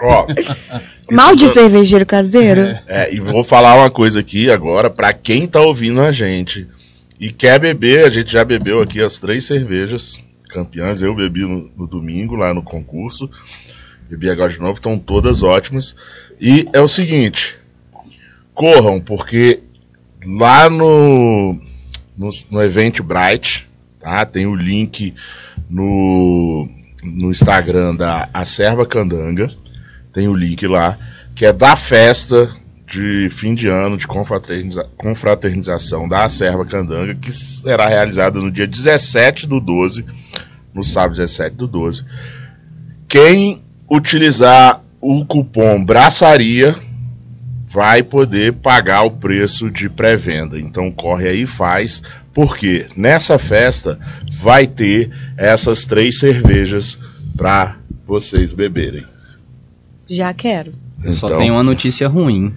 Ó, 0.00 0.26
Mal 1.10 1.36
de 1.36 1.48
cervejeiro 1.48 2.06
caseiro? 2.06 2.78
É, 2.86 3.12
e 3.12 3.20
vou 3.20 3.44
falar 3.44 3.76
uma 3.76 3.90
coisa 3.90 4.20
aqui 4.20 4.50
agora, 4.50 4.88
pra 4.88 5.12
quem 5.12 5.46
tá 5.46 5.60
ouvindo 5.60 6.00
a 6.00 6.10
gente 6.10 6.66
e 7.20 7.30
quer 7.30 7.58
beber, 7.60 8.06
a 8.06 8.10
gente 8.10 8.32
já 8.32 8.44
bebeu 8.44 8.80
aqui 8.80 9.00
as 9.02 9.18
três 9.18 9.44
cervejas 9.44 10.18
campeãs. 10.48 11.02
Eu 11.02 11.14
bebi 11.14 11.42
no, 11.42 11.70
no 11.76 11.86
domingo 11.86 12.34
lá 12.34 12.54
no 12.54 12.62
concurso. 12.62 13.30
Bebi 14.08 14.30
agora 14.30 14.50
de 14.50 14.58
novo, 14.58 14.74
estão 14.74 14.98
todas 14.98 15.42
ótimas. 15.42 15.94
E 16.40 16.66
é 16.72 16.80
o 16.80 16.88
seguinte: 16.88 17.56
corram, 18.54 19.00
porque 19.00 19.60
lá 20.26 20.70
no, 20.70 21.60
no, 22.16 22.30
no 22.50 22.62
Eventbrite, 22.62 23.68
tá? 24.02 24.26
Tem 24.26 24.46
o 24.46 24.54
link 24.54 25.14
no, 25.70 26.68
no 27.02 27.30
Instagram 27.30 27.94
da 27.94 28.28
Acerva 28.34 28.84
Candanga. 28.84 29.48
Tem 30.12 30.28
o 30.28 30.34
link 30.34 30.66
lá, 30.66 30.98
que 31.34 31.46
é 31.46 31.52
da 31.52 31.74
festa 31.76 32.50
de 32.86 33.28
fim 33.30 33.54
de 33.54 33.68
ano 33.68 33.96
de 33.96 34.06
confraterniza- 34.06 34.86
confraternização 34.98 36.06
da 36.06 36.24
Acerva 36.26 36.66
Candanga, 36.66 37.14
que 37.14 37.32
será 37.32 37.86
realizada 37.88 38.38
no 38.38 38.50
dia 38.50 38.66
17 38.66 39.46
do 39.46 39.60
12, 39.60 40.04
no 40.74 40.84
sábado 40.84 41.12
17 41.16 41.56
do 41.56 41.66
12. 41.66 42.04
Quem 43.08 43.62
utilizar 43.90 44.82
o 45.00 45.24
cupom 45.24 45.82
Braçaria 45.84 46.74
vai 47.66 48.02
poder 48.02 48.52
pagar 48.52 49.02
o 49.02 49.10
preço 49.12 49.70
de 49.70 49.88
pré-venda. 49.88 50.60
Então 50.60 50.92
corre 50.92 51.28
aí 51.28 51.42
e 51.42 51.46
faz, 51.46 52.02
porque 52.34 52.86
nessa 52.96 53.38
festa 53.38 53.98
vai 54.32 54.66
ter 54.66 55.10
essas 55.36 55.84
três 55.84 56.18
cervejas 56.18 56.98
para 57.36 57.76
vocês 58.06 58.52
beberem. 58.52 59.04
Já 60.08 60.32
quero. 60.34 60.74
Eu 61.02 61.12
só 61.12 61.26
Então- 61.28 61.40
tenho 61.40 61.54
uma 61.54 61.62
notícia 61.62 62.08
ruim. 62.08 62.54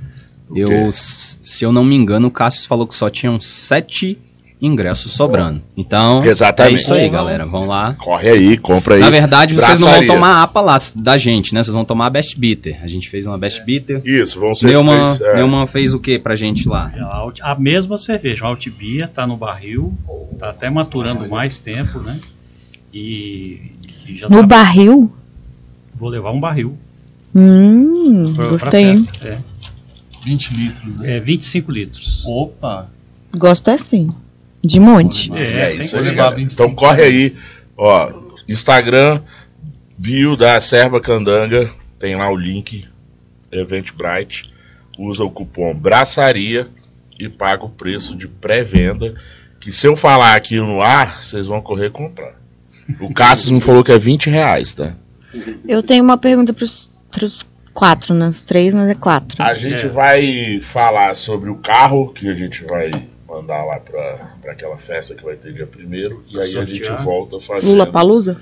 Eu, 0.56 0.92
se 0.92 1.64
eu 1.66 1.72
não 1.72 1.84
me 1.84 1.96
engano, 1.96 2.28
o 2.28 2.32
Cassius 2.32 2.66
falou 2.66 2.86
que 2.88 2.94
só 2.94 3.10
tinham 3.10 3.40
sete 3.40 4.18
ingressos 4.62 5.12
sobrando. 5.12 5.62
Então, 5.76 6.24
Exatamente. 6.24 6.74
é 6.74 6.76
isso 6.82 6.94
aí, 6.94 7.10
galera. 7.10 7.46
Vão 7.46 7.66
lá. 7.66 7.94
Corre 7.96 8.30
aí, 8.30 8.58
compra 8.58 8.96
aí. 8.96 9.02
Na 9.02 9.10
verdade, 9.10 9.54
vocês 9.54 9.80
não 9.80 9.88
vão 9.88 9.90
Braçaria. 10.00 10.14
tomar 10.14 10.28
a 10.40 10.44
APA 10.44 10.62
lá 10.62 10.78
da 10.96 11.18
gente, 11.18 11.54
né? 11.54 11.62
Vocês 11.64 11.74
vão 11.74 11.84
tomar 11.86 12.08
a 12.08 12.10
Best 12.10 12.40
Bitter. 12.40 12.80
A 12.82 12.88
gente 12.88 13.10
fez 13.10 13.26
uma 13.28 13.38
Best 13.38 13.62
Bitter. 13.64 14.02
Isso, 14.06 14.40
vão 14.40 14.56
ser 14.56 14.68
Neumann, 14.68 15.16
três, 15.18 15.22
é. 15.34 15.36
Neumann 15.38 15.68
fez 15.68 15.94
o 15.94 16.00
que 16.00 16.18
pra 16.18 16.36
gente 16.36 16.68
lá? 16.70 16.92
É 16.96 17.00
a, 17.42 17.56
mesma 17.56 17.98
cerveja, 17.98 18.46
a 18.46 18.48
Altbia 18.48 19.08
tá 19.08 19.28
no 19.28 19.36
barril, 19.38 19.94
tá 20.40 20.50
até 20.50 20.70
maturando 20.70 21.28
mais 21.28 21.60
tempo, 21.60 22.00
né? 22.00 22.20
E, 22.94 23.72
e 24.08 24.16
já 24.18 24.30
No 24.30 24.38
tá- 24.42 24.48
barril? 24.48 25.14
vou 25.94 26.10
levar 26.10 26.32
um 26.32 26.40
barril 26.40 26.78
Hum, 27.34 28.34
pra, 28.36 28.48
gostei. 28.48 28.84
hein? 28.86 28.98
festa. 29.06 29.28
É, 29.28 29.38
20 30.24 30.50
litros, 30.56 30.98
né? 30.98 31.18
é 31.18 31.20
25 31.20 31.72
litros. 31.72 32.24
Opa! 32.26 32.90
Gosto 33.36 33.70
assim. 33.70 34.10
De 34.66 34.80
monte. 34.80 35.32
É, 35.36 35.68
tem 35.72 35.82
isso 35.82 35.96
aí, 35.96 36.04
levar 36.04 36.16
galera. 36.16 36.36
25. 36.38 36.54
Então 36.64 36.76
corre 36.76 37.02
aí, 37.04 37.36
ó, 37.78 38.12
Instagram, 38.48 39.22
bio 39.98 40.36
da 40.36 40.60
Serva 40.60 41.00
Candanga, 41.00 41.70
tem 42.00 42.16
lá 42.16 42.30
o 42.32 42.36
link, 42.36 42.86
Eventbrite, 43.52 44.52
usa 44.98 45.24
o 45.24 45.30
cupom 45.32 45.74
Braçaria 45.74 46.68
e 47.20 47.30
paga 47.30 47.66
o 47.66 47.70
preço 47.70 48.16
de 48.16 48.28
pré-venda, 48.28 49.16
que 49.60 49.72
se 49.72 49.88
eu 49.88 49.96
falar 49.96 50.36
aqui 50.36 50.58
no 50.58 50.82
ar, 50.82 51.22
vocês 51.22 51.48
vão 51.48 51.62
correr 51.62 51.90
comprar. 51.92 52.34
O 53.00 53.14
Cassius 53.14 53.52
me 53.52 53.62
falou 53.62 53.84
que 53.84 53.92
é 53.92 53.98
20 53.98 54.30
reais, 54.30 54.74
tá? 54.74 54.94
Eu 55.68 55.82
tenho 55.82 56.04
uma 56.04 56.18
pergunta 56.18 56.54
pros, 56.54 56.90
pros 57.10 57.44
quatro, 57.74 58.14
né? 58.14 58.28
Os 58.28 58.42
três, 58.42 58.74
mas 58.76 58.88
é 58.90 58.94
quatro. 58.96 59.42
A 59.42 59.56
gente 59.56 59.86
É. 59.86 59.90
vai 59.90 60.60
falar 60.62 61.16
sobre 61.16 61.50
o 61.50 61.56
carro 61.56 62.10
que 62.14 62.30
a 62.30 62.34
gente 62.34 62.64
vai 62.64 62.92
mandar 63.36 63.64
lá 63.66 63.80
pra, 63.80 64.32
pra 64.42 64.52
aquela 64.54 64.78
festa 64.78 65.14
que 65.16 65.24
vai 65.24 65.36
ter 65.36 65.54
dia 65.54 65.68
primeiro, 65.68 66.24
e 66.30 66.40
aí 66.40 66.58
a 66.58 66.66
gente 66.66 66.80
Sortear. 66.80 67.04
volta 67.04 67.40
fazendo... 67.40 67.72
Lula 67.72 67.86
Palusa? 67.86 68.38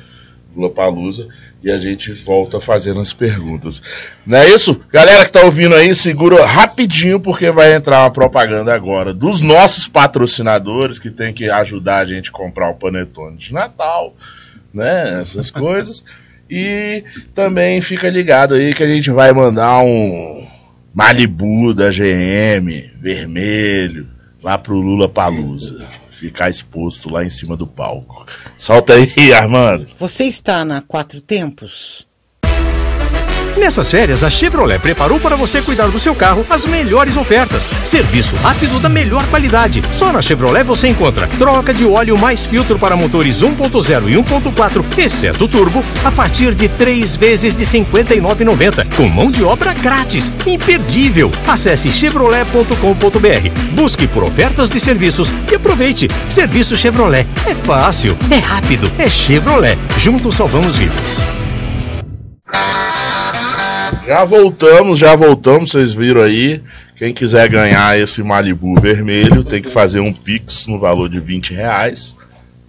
Palusa 0.75 1.27
e 1.63 1.71
a 1.71 1.79
gente 1.79 2.13
volta 2.13 2.62
fazendo 2.62 2.99
as 2.99 3.12
perguntas. 3.12 3.82
Não 4.23 4.38
é 4.38 4.49
isso? 4.49 4.79
Galera 4.91 5.25
que 5.25 5.32
tá 5.32 5.41
ouvindo 5.41 5.73
aí, 5.73 5.95
segura 5.95 6.45
rapidinho 6.45 7.19
porque 7.19 7.49
vai 7.49 7.73
entrar 7.73 8.01
uma 8.01 8.12
propaganda 8.12 8.71
agora 8.71 9.13
dos 9.15 9.41
nossos 9.41 9.88
patrocinadores 9.88 10.99
que 10.99 11.10
tem 11.10 11.34
que 11.34 11.49
ajudar 11.49 12.01
a 12.01 12.06
gente 12.06 12.29
a 12.29 12.34
comprar 12.34 12.69
o 12.69 12.75
panetone 12.75 13.38
de 13.38 13.51
Natal, 13.51 14.15
né? 14.71 15.21
Essas 15.21 15.49
coisas. 15.51 16.03
E 16.47 17.03
também 17.34 17.82
fica 17.82 18.08
ligado 18.08 18.53
aí 18.53 18.73
que 18.75 18.84
a 18.84 18.89
gente 18.89 19.10
vai 19.10 19.34
mandar 19.34 19.79
um 19.79 20.45
Malibu 20.93 21.73
da 21.73 21.89
GM 21.89 22.91
vermelho 23.01 24.12
lá 24.43 24.58
pro 24.58 24.75
Lula 24.75 25.08
Palusa. 25.08 25.88
Ficar 26.19 26.49
exposto 26.49 27.12
lá 27.12 27.23
em 27.23 27.29
cima 27.29 27.58
do 27.58 27.65
palco. 27.65 28.25
Solta 28.58 28.93
aí, 28.93 29.34
Armando. 29.34 29.88
Você 29.97 30.25
está 30.25 30.63
na 30.63 30.82
Quatro 30.82 31.21
Tempos? 31.21 32.08
Nessas 33.57 33.89
férias, 33.89 34.23
a 34.23 34.29
Chevrolet 34.29 34.79
preparou 34.79 35.19
para 35.19 35.35
você 35.35 35.61
cuidar 35.61 35.87
do 35.87 35.99
seu 35.99 36.15
carro 36.15 36.45
as 36.49 36.65
melhores 36.65 37.17
ofertas. 37.17 37.69
Serviço 37.83 38.35
rápido 38.37 38.79
da 38.79 38.89
melhor 38.89 39.25
qualidade. 39.27 39.81
Só 39.91 40.11
na 40.11 40.21
Chevrolet 40.21 40.63
você 40.63 40.87
encontra 40.87 41.27
troca 41.27 41.73
de 41.73 41.85
óleo 41.85 42.17
mais 42.17 42.45
filtro 42.45 42.79
para 42.79 42.95
motores 42.95 43.41
1.0 43.41 44.09
e 44.09 44.15
1.4, 44.15 44.83
exceto 44.97 45.47
turbo, 45.47 45.83
a 46.03 46.11
partir 46.11 46.53
de 46.55 46.67
três 46.67 47.15
vezes 47.15 47.55
de 47.55 47.63
R$ 47.63 47.85
59,90, 47.85 48.95
com 48.95 49.07
mão 49.07 49.29
de 49.29 49.43
obra 49.43 49.73
grátis. 49.73 50.31
Imperdível! 50.45 51.31
Acesse 51.47 51.91
chevrolet.com.br, 51.91 53.49
busque 53.71 54.07
por 54.07 54.23
ofertas 54.23 54.69
de 54.69 54.79
serviços 54.79 55.33
e 55.51 55.55
aproveite. 55.55 56.07
Serviço 56.29 56.75
Chevrolet. 56.75 57.27
É 57.45 57.53
fácil, 57.53 58.17
é 58.31 58.37
rápido, 58.37 58.91
é 58.97 59.09
Chevrolet. 59.09 59.77
Juntos 59.97 60.35
salvamos 60.35 60.77
vidas. 60.77 61.21
Já 64.13 64.26
voltamos, 64.26 64.99
já 64.99 65.15
voltamos, 65.15 65.71
vocês 65.71 65.91
viram 65.91 66.21
aí. 66.21 66.62
Quem 66.95 67.12
quiser 67.12 67.49
ganhar 67.49 67.99
esse 67.99 68.21
Malibu 68.21 68.80
vermelho 68.80 69.43
tem 69.43 69.60
que 69.60 69.71
fazer 69.71 70.02
um 70.02 70.13
Pix 70.13 70.67
no 70.67 70.78
valor 70.78 71.10
de 71.10 71.19
20 71.19 71.52
reais. 71.52 72.15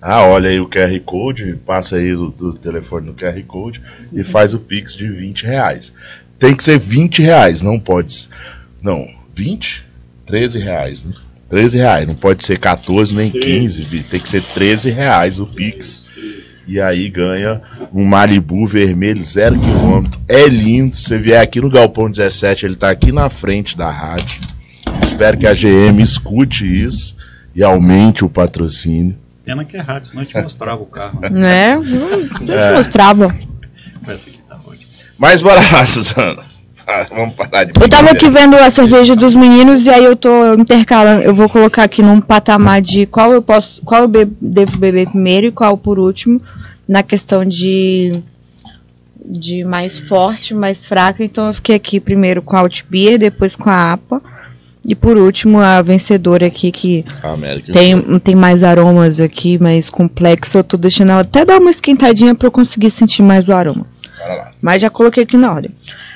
Ah, 0.00 0.22
olha 0.22 0.48
aí 0.48 0.58
o 0.58 0.66
QR 0.66 0.98
Code, 1.04 1.58
passa 1.66 1.96
aí 1.96 2.14
do, 2.14 2.30
do 2.30 2.54
telefone 2.54 3.08
no 3.08 3.12
QR 3.12 3.38
Code 3.46 3.82
e 4.10 4.24
faz 4.24 4.54
o 4.54 4.58
Pix 4.58 4.96
de 4.96 5.06
20 5.06 5.44
reais. 5.44 5.92
Tem 6.38 6.54
que 6.54 6.64
ser 6.64 6.78
20 6.78 7.20
reais, 7.20 7.60
não 7.60 7.78
pode. 7.78 8.26
Não, 8.82 9.06
20? 9.36 9.84
13 10.24 10.58
reais, 10.58 11.04
né? 11.04 11.12
13 11.50 11.76
reais, 11.76 12.08
não 12.08 12.14
pode 12.14 12.42
ser 12.42 12.58
14 12.58 13.14
nem 13.14 13.30
15, 13.30 13.82
vi, 13.82 14.02
tem 14.02 14.18
que 14.18 14.30
ser 14.30 14.42
13 14.42 14.88
reais 14.88 15.38
o 15.38 15.44
Pix. 15.44 16.08
E 16.66 16.80
aí 16.80 17.08
ganha 17.10 17.60
um 17.92 18.04
Malibu 18.04 18.66
vermelho, 18.66 19.22
zero 19.24 19.58
quilômetro. 19.58 20.18
É 20.28 20.46
lindo. 20.48 20.96
Se 20.96 21.02
você 21.02 21.18
vier 21.18 21.40
aqui 21.40 21.60
no 21.60 21.68
Galpão 21.68 22.10
17, 22.10 22.64
ele 22.66 22.76
tá 22.76 22.90
aqui 22.90 23.12
na 23.12 23.28
frente 23.28 23.76
da 23.76 23.90
rádio. 23.90 24.40
Espero 25.02 25.36
que 25.36 25.46
a 25.46 25.52
GM 25.54 26.00
escute 26.02 26.64
isso 26.64 27.16
e 27.54 27.62
aumente 27.62 28.24
o 28.24 28.28
patrocínio. 28.30 29.16
Pena 29.44 29.62
que 29.64 29.76
é 29.76 29.80
rádio, 29.80 30.08
senão 30.08 30.22
eu 30.22 30.28
te 30.28 30.40
mostrava 30.40 30.82
o 30.82 30.86
carro. 30.86 31.20
Né? 31.20 31.28
Né? 31.30 31.76
Hum, 31.78 32.28
Eu 32.48 32.54
É. 32.58 32.68
te 32.70 32.76
mostrava. 32.76 33.28
Tá. 33.28 34.58
Mas 35.18 35.42
bora 35.42 35.60
lá, 35.72 35.84
Suzana. 35.84 36.42
Ah, 36.86 37.06
Vamos 37.10 37.34
parar 37.34 37.64
de 37.64 37.72
Eu 37.80 37.88
tava 37.88 38.10
aqui 38.10 38.28
vendo 38.28 38.56
a 38.56 38.70
cerveja 38.70 39.16
dos 39.16 39.34
meninos 39.34 39.86
e 39.86 39.90
aí 39.90 40.04
eu 40.04 40.16
tô 40.16 40.54
intercalando. 40.54 41.22
Eu 41.22 41.34
vou 41.34 41.48
colocar 41.48 41.84
aqui 41.84 42.02
num 42.02 42.20
patamar 42.20 42.82
de 42.82 43.06
qual 43.06 43.32
eu 43.32 43.42
posso, 43.42 43.82
qual 43.82 44.02
eu 44.02 44.08
devo 44.40 44.78
beber 44.78 45.08
primeiro 45.08 45.46
e 45.46 45.52
qual 45.52 45.76
por 45.76 45.98
último, 45.98 46.40
na 46.86 47.02
questão 47.02 47.44
de 47.44 48.22
de 49.24 49.64
mais 49.64 49.98
forte, 49.98 50.52
mais 50.52 50.84
fraca. 50.84 51.24
Então 51.24 51.46
eu 51.46 51.54
fiquei 51.54 51.76
aqui 51.76 51.98
primeiro 51.98 52.42
com 52.42 52.56
a 52.56 52.60
Altbier, 52.60 53.18
depois 53.18 53.56
com 53.56 53.70
a 53.70 53.92
APA 53.94 54.20
e 54.86 54.94
por 54.94 55.16
último 55.16 55.60
a 55.60 55.80
vencedora 55.80 56.46
aqui 56.46 56.70
que 56.70 57.04
América. 57.22 57.72
tem, 57.72 58.18
tem 58.20 58.34
mais 58.34 58.62
aromas 58.62 59.18
aqui, 59.18 59.56
mais 59.58 59.88
complexo. 59.88 60.58
Eu 60.58 60.64
tô 60.64 60.76
deixando 60.76 61.12
ela 61.12 61.22
até 61.22 61.44
dar 61.44 61.58
uma 61.58 61.70
esquentadinha 61.70 62.34
pra 62.34 62.48
eu 62.48 62.52
conseguir 62.52 62.90
sentir 62.90 63.22
mais 63.22 63.48
o 63.48 63.52
aroma. 63.54 63.86
Mas 64.60 64.82
já 64.82 64.90
coloquei 64.90 65.22
aqui 65.22 65.36
na 65.36 65.52
ordem. 65.52 65.70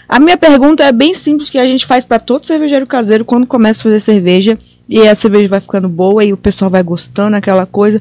A 0.08 0.18
minha 0.18 0.38
pergunta 0.38 0.84
é 0.84 0.90
bem 0.90 1.12
simples, 1.12 1.50
que 1.50 1.58
a 1.58 1.68
gente 1.68 1.84
faz 1.84 2.02
pra 2.02 2.18
todo 2.18 2.46
cervejeiro 2.46 2.86
caseiro 2.86 3.26
quando 3.26 3.46
começa 3.46 3.80
a 3.80 3.82
fazer 3.82 4.00
cerveja 4.00 4.58
e 4.88 5.06
a 5.06 5.14
cerveja 5.14 5.48
vai 5.48 5.60
ficando 5.60 5.88
boa 5.88 6.24
e 6.24 6.32
o 6.32 6.36
pessoal 6.36 6.70
vai 6.70 6.82
gostando, 6.82 7.36
aquela 7.36 7.66
coisa. 7.66 8.00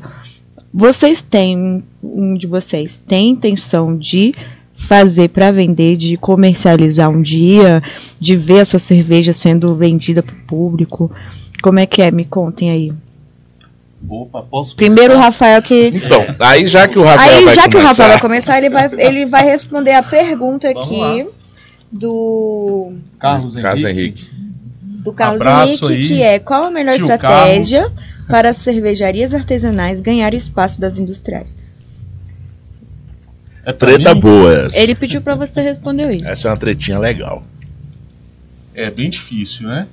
Vocês 0.73 1.21
têm, 1.21 1.83
um 2.01 2.35
de 2.35 2.47
vocês, 2.47 2.95
tem 2.95 3.31
intenção 3.31 3.97
de 3.97 4.33
fazer 4.73 5.29
pra 5.29 5.51
vender, 5.51 5.97
de 5.97 6.15
comercializar 6.15 7.09
um 7.09 7.21
dia, 7.21 7.83
de 8.19 8.37
ver 8.37 8.61
a 8.61 8.65
sua 8.65 8.79
cerveja 8.79 9.33
sendo 9.33 9.75
vendida 9.75 10.23
pro 10.23 10.35
público? 10.47 11.11
Como 11.61 11.79
é 11.79 11.85
que 11.85 12.01
é? 12.01 12.09
Me 12.09 12.23
contem 12.23 12.69
aí. 12.69 12.91
Opa, 14.07 14.43
posso 14.43 14.75
Primeiro 14.75 15.13
o 15.13 15.17
começar? 15.17 15.25
Rafael 15.25 15.61
que 15.61 15.87
Então, 15.87 16.23
aí 16.39 16.67
já 16.67 16.87
que 16.87 16.99
o 16.99 17.03
Rafael 17.03 17.37
Aí, 17.37 17.45
vai 17.45 17.55
já 17.55 17.61
que 17.63 17.69
o 17.69 17.71
começar, 17.71 17.87
Rafael 17.87 18.09
vai 18.09 18.19
começar, 18.19 18.57
ele 18.59 18.69
vai, 18.69 18.89
ele 18.97 19.25
vai 19.25 19.43
responder 19.43 19.93
a 19.93 20.03
pergunta 20.03 20.71
Vamos 20.71 20.87
aqui 20.87 21.27
do, 21.91 22.93
Carlos 23.19 23.55
Henrique. 23.55 23.67
Carlos 23.69 23.83
Henrique. 23.83 24.29
do 24.81 25.13
Carlos 25.13 25.41
Abraço 25.41 25.91
Henrique, 25.91 25.93
aí, 25.93 26.07
que 26.07 26.21
é 26.21 26.39
qual 26.39 26.65
a 26.65 26.71
melhor 26.71 26.95
estratégia 26.95 27.91
para 28.27 28.49
as 28.49 28.57
cervejarias 28.57 29.33
artesanais 29.33 30.01
ganhar 30.01 30.33
espaço 30.33 30.79
das 30.79 30.99
industriais? 30.99 31.57
É 33.65 33.73
Treta 33.73 34.13
mim? 34.13 34.21
boa 34.21 34.53
essa. 34.53 34.79
Ele 34.79 34.95
pediu 34.95 35.21
pra 35.21 35.35
você 35.35 35.61
responder 35.61 36.13
isso. 36.13 36.27
Essa 36.27 36.47
é 36.47 36.51
uma 36.51 36.57
tretinha 36.57 36.99
legal. 36.99 37.43
É 38.73 38.89
bem 38.89 39.09
difícil, 39.09 39.67
né? 39.67 39.87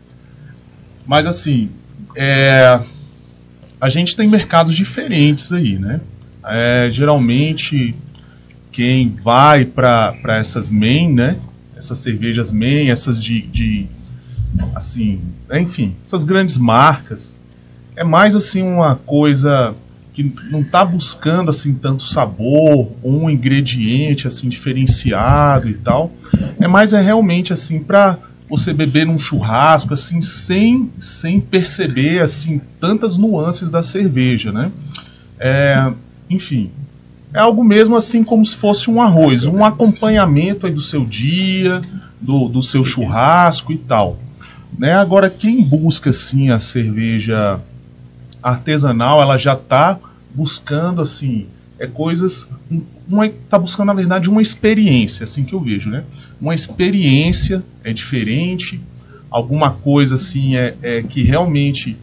Mas 1.07 1.27
assim, 1.27 1.71
é, 2.17 2.81
a 3.81 3.89
gente 3.89 4.17
tem 4.17 4.29
mercados 4.29 4.75
diferentes 4.75 5.53
aí, 5.53 5.79
né? 5.79 6.01
É, 6.47 6.89
geralmente, 6.91 7.95
quem 8.71 9.11
vai 9.11 9.65
para 9.65 10.39
essas 10.39 10.71
main, 10.71 11.13
né? 11.13 11.37
Essas 11.77 11.99
cervejas 11.99 12.51
main, 12.53 12.91
essas 12.91 13.23
de, 13.23 13.43
de 13.43 13.87
assim, 14.75 15.21
enfim, 15.53 15.95
essas 16.05 16.25
grandes 16.25 16.57
marcas, 16.57 17.39
é 17.97 18.05
mais 18.05 18.35
assim 18.35 18.63
uma 18.63 18.97
coisa 18.97 19.75
que 20.13 20.33
não 20.49 20.61
está 20.61 20.85
buscando 20.85 21.51
assim 21.51 21.75
tanto 21.75 22.05
sabor, 22.05 22.93
um 23.03 23.29
ingrediente 23.29 24.29
assim 24.29 24.49
diferenciado 24.49 25.69
e 25.69 25.75
tal. 25.75 26.13
É 26.61 26.69
mais 26.69 26.93
é 26.93 27.03
realmente 27.03 27.53
assim 27.53 27.81
para 27.81 28.19
você 28.49 28.73
beber 28.73 29.07
num 29.07 29.19
churrasco 29.19 29.93
assim 29.93 30.21
sem 30.23 30.91
sem 30.99 31.41
perceber 31.41 32.23
assim 32.23 32.61
tantas 32.81 33.17
nuances 33.17 33.71
da 33.71 33.83
cerveja, 33.83 34.53
né? 34.53 34.71
É, 35.39 35.93
enfim, 36.31 36.71
é 37.35 37.41
algo 37.41 37.65
mesmo 37.65 37.97
assim 37.97 38.23
como 38.23 38.47
se 38.47 38.55
fosse 38.55 38.89
um 38.89 39.03
arroz, 39.03 39.45
um 39.45 39.65
acompanhamento 39.65 40.67
aí 40.67 40.73
do 40.73 40.81
seu 40.81 41.05
dia, 41.05 41.81
do, 42.21 42.49
do 42.49 42.63
seu 42.63 42.85
churrasco 42.85 43.73
e 43.73 43.77
tal. 43.77 44.19
Né? 44.79 44.93
Agora, 44.93 45.29
quem 45.29 45.61
busca 45.61 46.11
assim 46.11 46.51
a 46.51 46.61
cerveja 46.61 47.61
artesanal, 48.41 49.21
ela 49.21 49.37
já 49.37 49.55
está 49.55 49.99
buscando 50.33 51.03
assim, 51.03 51.47
é 51.77 51.89
coisas, 51.89 52.47
um- 52.71 52.83
uma 53.09 53.27
está 53.27 53.59
buscando 53.59 53.89
na 53.89 53.95
verdade 53.95 54.31
uma 54.31 54.41
experiência, 54.41 55.25
assim 55.25 55.45
que 55.45 55.55
eu 55.55 55.61
vejo, 55.61 55.91
né? 55.91 56.05
Uma 56.41 56.55
experiência 56.55 57.65
é 57.83 57.93
diferente, 57.93 58.81
alguma 59.29 59.71
coisa 59.71 60.15
assim 60.15 60.57
é, 60.57 60.75
é 60.83 61.03
que 61.03 61.23
realmente 61.23 61.97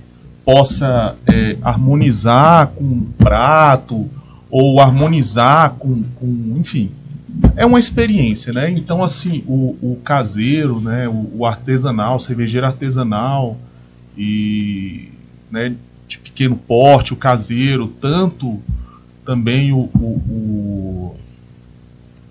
possa 0.43 1.15
é, 1.25 1.57
harmonizar 1.61 2.67
com 2.67 2.83
um 2.83 3.05
prato 3.17 4.09
ou 4.51 4.81
harmonizar 4.81 5.71
com, 5.79 6.03
com 6.15 6.55
enfim, 6.57 6.91
é 7.55 7.65
uma 7.65 7.79
experiência, 7.79 8.51
né? 8.51 8.69
Então, 8.69 9.01
assim, 9.01 9.43
o, 9.47 9.77
o 9.81 9.99
caseiro, 10.03 10.81
né? 10.81 11.07
O, 11.07 11.31
o 11.37 11.45
artesanal, 11.45 12.17
o 12.17 12.19
cervejeiro 12.19 12.67
artesanal 12.67 13.57
e, 14.17 15.07
né? 15.49 15.73
De 16.07 16.17
pequeno 16.17 16.57
porte, 16.57 17.13
o 17.13 17.15
caseiro, 17.15 17.87
tanto 17.87 18.59
também 19.25 19.71
o, 19.71 19.77
o- 19.95 21.15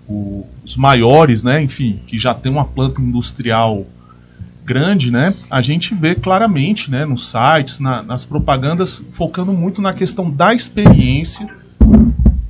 o- 0.07 0.45
os 0.63 0.75
maiores, 0.75 1.41
né? 1.41 1.63
Enfim, 1.63 1.99
que 2.05 2.19
já 2.19 2.33
tem 2.35 2.51
uma 2.51 2.65
planta 2.65 3.01
industrial 3.01 3.85
grande, 4.63 5.09
né? 5.09 5.33
A 5.49 5.61
gente 5.61 5.95
vê 5.95 6.13
claramente, 6.13 6.91
né? 6.91 7.05
Nos 7.05 7.31
sites, 7.31 7.79
na- 7.79 8.03
nas 8.03 8.23
propagandas, 8.23 9.03
focando 9.13 9.51
muito 9.51 9.81
na 9.81 9.93
questão 9.93 10.29
da 10.29 10.53
experiência 10.53 11.49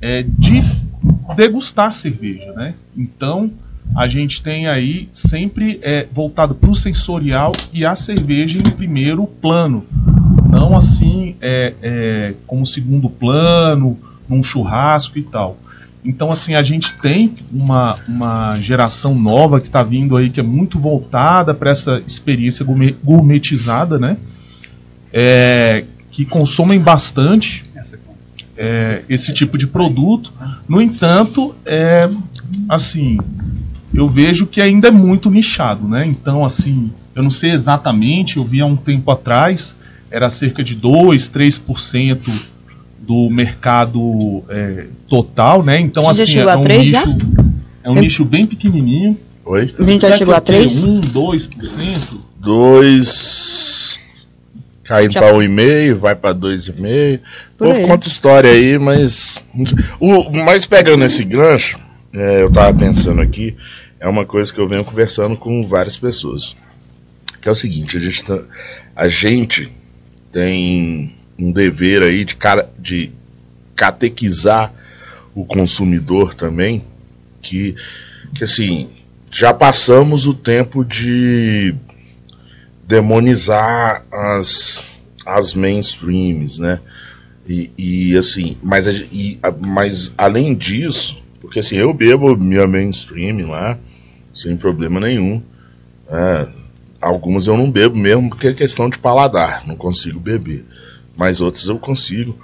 é, 0.02 0.24
de 0.24 0.64
degustar 1.36 1.94
cerveja, 1.94 2.52
né? 2.54 2.74
Então 2.96 3.52
a 3.96 4.08
gente 4.08 4.42
tem 4.42 4.68
aí 4.68 5.10
sempre 5.12 5.80
é, 5.82 6.08
voltado 6.12 6.56
para 6.56 6.70
o 6.70 6.76
sensorial 6.76 7.52
e 7.74 7.86
a 7.86 7.96
cerveja 7.96 8.58
em 8.58 8.72
primeiro 8.72 9.26
plano, 9.26 9.86
não 10.50 10.78
assim 10.78 11.36
é, 11.42 11.74
é, 11.82 12.34
como 12.48 12.66
segundo 12.66 13.10
plano, 13.10 13.98
num 14.28 14.42
churrasco 14.42 15.18
e 15.20 15.24
tal. 15.24 15.58
Então 16.04 16.32
assim 16.32 16.56
a 16.56 16.64
gente 16.64 16.98
tem 17.00 17.34
uma, 17.52 17.96
uma 18.08 18.60
geração 18.60 19.14
nova 19.14 19.60
que 19.60 19.68
está 19.68 19.84
vindo 19.84 20.18
aí 20.18 20.30
que 20.30 20.40
é 20.40 20.44
muito 20.44 20.80
voltada 20.80 21.54
para 21.54 21.70
essa 21.70 22.02
experiência 22.08 22.66
gourmet- 22.66 22.96
gourmetizada, 23.04 24.00
né? 24.00 24.18
É, 25.14 25.84
que 26.10 26.26
consomem 26.26 26.80
bastante 26.80 27.64
é, 28.58 29.02
esse 29.10 29.34
tipo 29.34 29.58
de 29.58 29.68
produto. 29.68 30.32
No 30.68 30.82
entanto, 30.82 31.56
é 31.66 32.10
assim, 32.70 33.18
eu 33.94 34.08
vejo 34.08 34.46
que 34.46 34.62
ainda 34.62 34.88
é 34.88 34.92
muito 34.92 35.30
nichado, 35.30 35.88
né? 35.88 36.06
Então, 36.06 36.46
assim, 36.46 36.92
eu 37.16 37.24
não 37.24 37.30
sei 37.30 37.52
exatamente, 37.52 38.38
eu 38.38 38.44
vi 38.44 38.62
há 38.62 38.66
um 38.66 38.76
tempo 38.76 39.12
atrás, 39.12 39.76
era 40.10 40.30
cerca 40.30 40.64
de 40.64 40.76
2, 40.76 41.30
3% 41.30 42.20
do 43.00 43.30
mercado 43.30 44.44
é, 44.48 44.86
total, 45.10 45.64
né? 45.64 45.80
Então, 45.80 46.04
Você 46.04 46.24
assim, 46.24 46.40
é 46.40 46.56
um, 46.56 46.62
três, 46.62 46.84
nicho, 46.84 47.18
é 47.84 47.90
um 47.90 47.96
eu... 47.96 48.02
nicho 48.02 48.26
bem 48.26 48.46
pequenininho. 48.46 49.18
Oi? 49.44 49.74
A 49.78 49.84
gente 49.84 50.02
já 50.02 50.18
chegou 50.18 50.36
a 50.36 50.42
3? 50.42 50.84
1, 50.84 51.02
2%? 51.02 52.18
2 52.40 53.71
caindo 54.92 55.14
para 55.14 55.34
um 55.34 55.42
e 55.42 55.48
meio, 55.48 55.98
vai 55.98 56.14
para 56.14 56.34
dois 56.34 56.68
e 56.68 56.74
meio. 56.74 57.22
Por 57.58 57.74
Pô, 57.74 57.88
conta 57.88 58.10
história 58.10 58.52
aí, 58.52 58.78
mas 58.78 59.42
o 60.00 60.30
mas 60.32 60.66
pegando 60.66 61.06
esse 61.06 61.24
gancho, 61.24 61.80
é, 62.14 62.42
eu 62.42 62.50
estava 62.50 62.78
pensando 62.78 63.22
aqui, 63.22 63.56
é 64.02 64.08
uma 64.08 64.26
coisa 64.26 64.52
que 64.52 64.60
eu 64.60 64.68
venho 64.68 64.84
conversando 64.84 65.38
com 65.38 65.66
várias 65.66 65.98
pessoas, 65.98 66.58
que 67.42 67.48
é 67.48 67.52
o 67.52 67.56
seguinte, 67.56 67.96
a 67.96 68.00
gente, 68.02 68.26
tá, 68.26 68.40
a 68.94 69.08
gente 69.08 69.72
tem 70.30 71.16
um 71.40 71.54
dever 71.54 72.04
aí 72.04 72.26
de 72.26 72.36
cara 72.36 72.70
de 72.78 73.12
catequizar 73.74 74.74
o 75.34 75.46
consumidor 75.46 76.34
também, 76.34 76.84
que 77.42 77.76
que 78.36 78.44
assim, 78.44 78.90
já 79.30 79.54
passamos 79.54 80.28
o 80.28 80.34
tempo 80.34 80.84
de 80.84 81.76
demonizar 82.88 84.04
as, 84.12 84.88
as 85.26 85.54
mainstreams, 85.54 86.58
né? 86.58 86.80
E, 87.48 87.72
e, 87.78 88.18
assim, 88.18 88.58
mas, 88.62 88.88
e, 88.88 89.40
mas 89.60 90.14
além 90.18 90.56
disso, 90.56 91.22
porque 91.40 91.60
assim, 91.60 91.76
eu 91.78 91.94
bebo 91.94 92.36
minha 92.38 92.68
mainstream 92.68 93.50
lá, 93.50 93.78
sem 94.34 94.56
problema 94.56 95.00
nenhum. 95.00 95.42
É, 96.10 96.48
algumas 97.02 97.48
eu 97.48 97.58
não 97.58 97.70
bebo 97.70 97.98
mesmo 97.98 98.30
porque 98.30 98.48
é 98.48 98.54
questão 98.54 98.90
de 98.90 98.98
paladar, 98.98 99.66
não 99.68 99.76
consigo 99.76 100.20
beber. 100.20 100.66
Mas 101.18 101.42
outras 101.42 101.66
eu 101.68 101.78
consigo. 101.78 102.38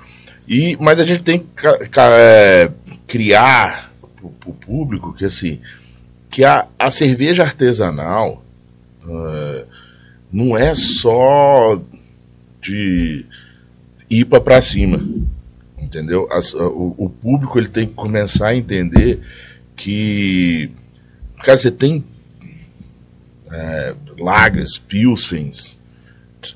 E, 0.48 0.78
mas 0.80 1.00
a 1.00 1.04
gente 1.04 1.24
tem 1.24 1.40
que 1.40 2.00
é, 2.00 2.72
criar 3.06 3.94
para 4.16 4.50
o 4.50 4.54
público 4.54 5.14
que 5.14 5.26
assim 5.26 5.60
que 6.30 6.44
a, 6.44 6.68
a 6.78 6.90
cerveja 6.90 7.44
artesanal 7.44 8.44
é, 9.08 9.66
não 10.32 10.58
é 10.58 10.74
só 10.74 11.80
de 12.62 13.26
IPA 14.10 14.42
para 14.42 14.62
cima, 14.62 15.06
entendeu? 15.78 16.28
As- 16.32 16.54
o, 16.54 16.96
o 16.98 17.10
público 17.10 17.58
ele 17.58 17.68
tem 17.70 17.88
que 17.88 17.94
começar 17.94 18.50
a 18.50 18.56
entender 18.56 19.22
que, 19.76 20.72
cara, 21.44 21.58
você 21.58 21.72
tem 21.72 22.04
é, 23.52 23.96
lagers, 24.18 24.78
pilsens 24.78 25.78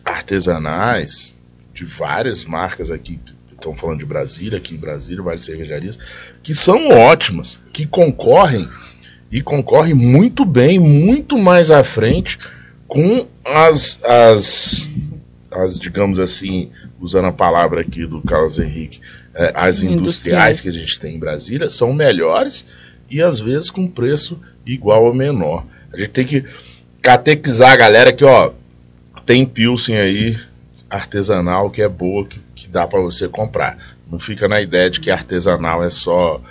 artesanais 0.04 1.36
de 1.74 1.86
várias 1.86 2.46
marcas 2.46 2.92
aqui, 2.92 3.20
estão 3.52 3.76
falando 3.76 4.00
de 4.00 4.06
Brasília, 4.06 4.58
aqui 4.58 4.74
em 4.74 4.78
Brasília, 4.78 5.22
várias 5.24 5.46
cervejarias, 5.46 5.98
que 6.44 6.54
são 6.54 6.90
ótimas, 6.90 7.60
que 7.72 7.86
concorrem 7.86 8.68
e 9.32 9.42
concorrem 9.42 9.94
muito 9.94 10.44
bem, 10.44 10.80
muito 10.80 11.38
mais 11.38 11.72
à 11.72 11.84
frente 11.84 12.38
com 12.92 13.26
as, 13.46 14.04
as, 14.04 14.90
as 15.50 15.80
digamos 15.80 16.20
assim, 16.20 16.72
usando 17.00 17.30
a 17.30 17.32
palavra 17.32 17.80
aqui 17.80 18.06
do 18.06 18.22
Carlos 18.22 18.60
Henrique, 18.60 19.00
eh, 19.34 19.54
as 19.56 19.82
industriais 19.82 20.58
Industriais. 20.58 20.62
que 20.62 20.68
a 20.68 20.72
gente 20.74 21.00
tem 21.00 21.16
em 21.16 21.20
Brasília 21.20 21.70
são 21.70 21.94
melhores 21.94 22.66
e 23.10 23.22
às 23.22 23.40
vezes 23.40 23.70
com 23.70 23.88
preço 23.88 24.38
igual 24.66 25.06
ou 25.06 25.14
menor. 25.14 25.64
A 25.94 25.98
gente 25.98 26.10
tem 26.10 26.26
que 26.26 26.44
catequizar 27.02 27.72
a 27.72 27.78
galera 27.78 28.12
que, 28.12 28.26
ó, 28.26 28.52
tem 29.26 29.46
Pilsen 29.46 29.98
aí 29.98 30.38
artesanal 30.90 31.70
que 31.70 31.82
é 31.82 31.88
boa, 31.88 32.28
que, 32.28 32.42
que 32.54 32.68
dá 32.68 32.86
para 32.86 33.00
você 33.00 33.26
comprar. 33.30 33.78
Não 34.12 34.20
fica 34.20 34.50
na 34.50 34.60
ideia 34.60 34.90
de 34.90 35.00
que 35.00 35.10
artesanal 35.10 35.82
é 35.82 35.90
só 35.90 36.42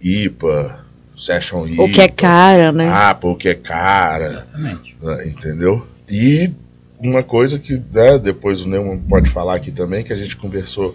IPA, 0.00 0.83
Session 1.16 1.66
IPA. 1.66 1.82
O 1.82 1.92
que 1.92 2.00
é 2.00 2.08
cara, 2.08 2.72
né? 2.72 2.88
Ah, 2.92 3.14
pô, 3.14 3.32
o 3.32 3.36
que 3.36 3.48
é 3.48 3.54
cara. 3.54 4.46
Exatamente. 4.54 4.96
né, 5.00 5.26
Entendeu? 5.26 5.86
E 6.08 6.50
uma 6.98 7.22
coisa 7.22 7.58
que 7.58 7.74
né, 7.92 8.18
depois 8.18 8.62
o 8.62 8.68
Neumann 8.68 8.98
pode 8.98 9.30
falar 9.30 9.56
aqui 9.56 9.70
também, 9.70 10.04
que 10.04 10.12
a 10.12 10.16
gente 10.16 10.36
conversou 10.36 10.94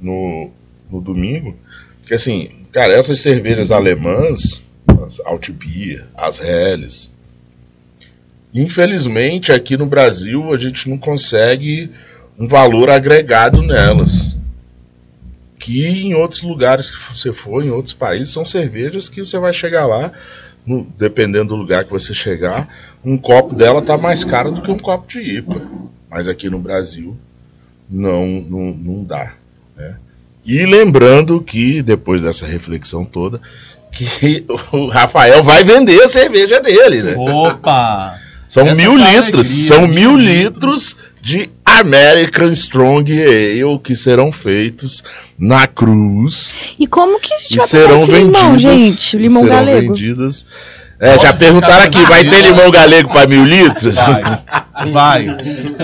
no, 0.00 0.50
no 0.90 1.00
domingo, 1.00 1.56
que 2.04 2.14
assim, 2.14 2.50
cara, 2.72 2.92
essas 2.92 3.20
cervejas 3.20 3.70
alemãs, 3.70 4.62
as 5.04 5.20
Altbier, 5.20 6.04
as 6.16 6.40
Helles, 6.40 7.10
infelizmente 8.52 9.52
aqui 9.52 9.76
no 9.76 9.86
Brasil 9.86 10.52
a 10.52 10.58
gente 10.58 10.88
não 10.88 10.98
consegue 10.98 11.90
um 12.38 12.46
valor 12.46 12.90
agregado 12.90 13.62
nelas. 13.62 14.35
Que 15.58 15.86
em 15.86 16.14
outros 16.14 16.42
lugares 16.42 16.90
que 16.90 17.14
você 17.14 17.32
for, 17.32 17.64
em 17.64 17.70
outros 17.70 17.92
países, 17.94 18.32
são 18.32 18.44
cervejas 18.44 19.08
que 19.08 19.24
você 19.24 19.38
vai 19.38 19.52
chegar 19.52 19.86
lá, 19.86 20.12
no- 20.66 20.86
dependendo 20.98 21.48
do 21.50 21.56
lugar 21.56 21.84
que 21.84 21.90
você 21.90 22.12
chegar, 22.12 22.68
um 23.04 23.16
copo 23.16 23.54
dela 23.54 23.80
tá 23.82 23.96
mais 23.96 24.24
caro 24.24 24.50
do 24.52 24.62
que 24.62 24.70
um 24.70 24.78
copo 24.78 25.08
de 25.08 25.20
IPA. 25.20 25.62
Mas 26.10 26.28
aqui 26.28 26.48
no 26.50 26.58
Brasil 26.58 27.16
não, 27.88 28.26
não, 28.26 28.72
não 28.72 29.04
dá. 29.04 29.34
né? 29.76 29.96
E 30.44 30.64
lembrando 30.66 31.40
que, 31.40 31.82
depois 31.82 32.22
dessa 32.22 32.46
reflexão 32.46 33.04
toda, 33.04 33.40
que 33.92 34.44
o 34.72 34.88
Rafael 34.88 35.42
vai 35.42 35.64
vender 35.64 36.00
a 36.02 36.08
cerveja 36.08 36.60
dele, 36.60 37.02
né? 37.02 37.14
Opa! 37.16 38.18
São 38.46 38.64
Essa 38.66 38.80
mil 38.80 38.96
tá 38.96 39.10
litros, 39.10 39.46
alegria, 39.50 39.66
são 39.66 39.88
mil 39.88 40.12
mil 40.12 40.16
litros 40.18 40.96
de 41.20 41.50
American 41.80 42.48
Strong 42.48 43.10
Ale 43.22 43.78
que 43.82 43.94
serão 43.94 44.30
feitos 44.32 45.02
na 45.38 45.66
cruz 45.66 46.54
E 46.78 46.86
como 46.86 47.20
que 47.20 47.32
a 47.34 47.38
gente 47.38 47.54
e 47.54 47.58
vai 47.58 47.66
serão 47.66 48.06
vendidos. 48.06 48.22
limão, 48.40 48.58
gente? 48.58 49.16
O 49.16 49.20
limão 49.20 49.42
serão 49.42 49.56
galego. 49.56 49.88
vendidas. 49.94 50.46
É, 50.98 51.18
já 51.18 51.30
perguntaram 51.34 51.84
aqui, 51.84 52.02
vai 52.06 52.24
ter 52.26 52.40
limão 52.40 52.70
galego 52.70 53.10
para 53.10 53.28
mil 53.28 53.44
litros? 53.44 53.96
Vai, 53.96 54.90
vai. 54.92 55.26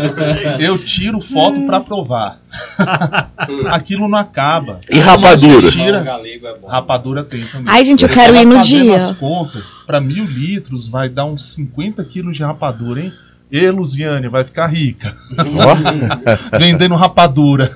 Eu 0.58 0.82
tiro 0.82 1.20
foto 1.20 1.66
pra 1.66 1.80
provar. 1.80 2.40
Aquilo 3.68 4.08
não 4.08 4.16
acaba. 4.18 4.80
E 4.90 4.98
rapadura? 4.98 5.70
Tira, 5.70 5.98
é 5.98 6.70
rapadura 6.70 7.24
tem 7.24 7.42
também. 7.42 7.66
Ai, 7.68 7.84
gente, 7.84 8.02
eu 8.04 8.08
quero 8.08 8.34
ir 8.36 8.46
no 8.46 8.56
Fazendo 8.56 8.84
dia. 8.84 8.96
as 8.96 9.10
contas, 9.12 9.74
pra 9.86 10.00
mil 10.00 10.24
litros 10.24 10.88
vai 10.88 11.10
dar 11.10 11.26
uns 11.26 11.52
50 11.52 12.02
quilos 12.04 12.34
de 12.36 12.42
rapadura, 12.42 13.00
hein? 13.02 13.12
E 13.52 13.70
Luziane, 13.70 14.28
vai 14.28 14.44
ficar 14.44 14.66
rica. 14.66 15.14
Vendendo 16.58 16.94
rapadura. 16.96 17.70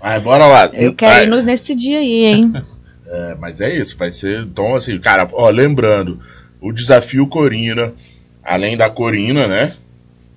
Vai, 0.00 0.20
bora 0.20 0.46
lá. 0.46 0.66
Eu 0.72 0.94
quero 0.94 1.24
ir 1.24 1.28
no- 1.28 1.42
nesse 1.42 1.74
dia 1.74 1.98
aí, 1.98 2.24
hein? 2.24 2.52
É, 3.06 3.34
mas 3.38 3.60
é 3.60 3.74
isso, 3.76 3.96
vai 3.98 4.10
ser. 4.12 4.42
Então, 4.42 4.74
assim, 4.76 4.98
cara, 5.00 5.28
ó, 5.32 5.50
lembrando, 5.50 6.20
o 6.60 6.72
desafio 6.72 7.26
Corina, 7.26 7.92
além 8.44 8.76
da 8.76 8.88
Corina, 8.88 9.46
né? 9.48 9.74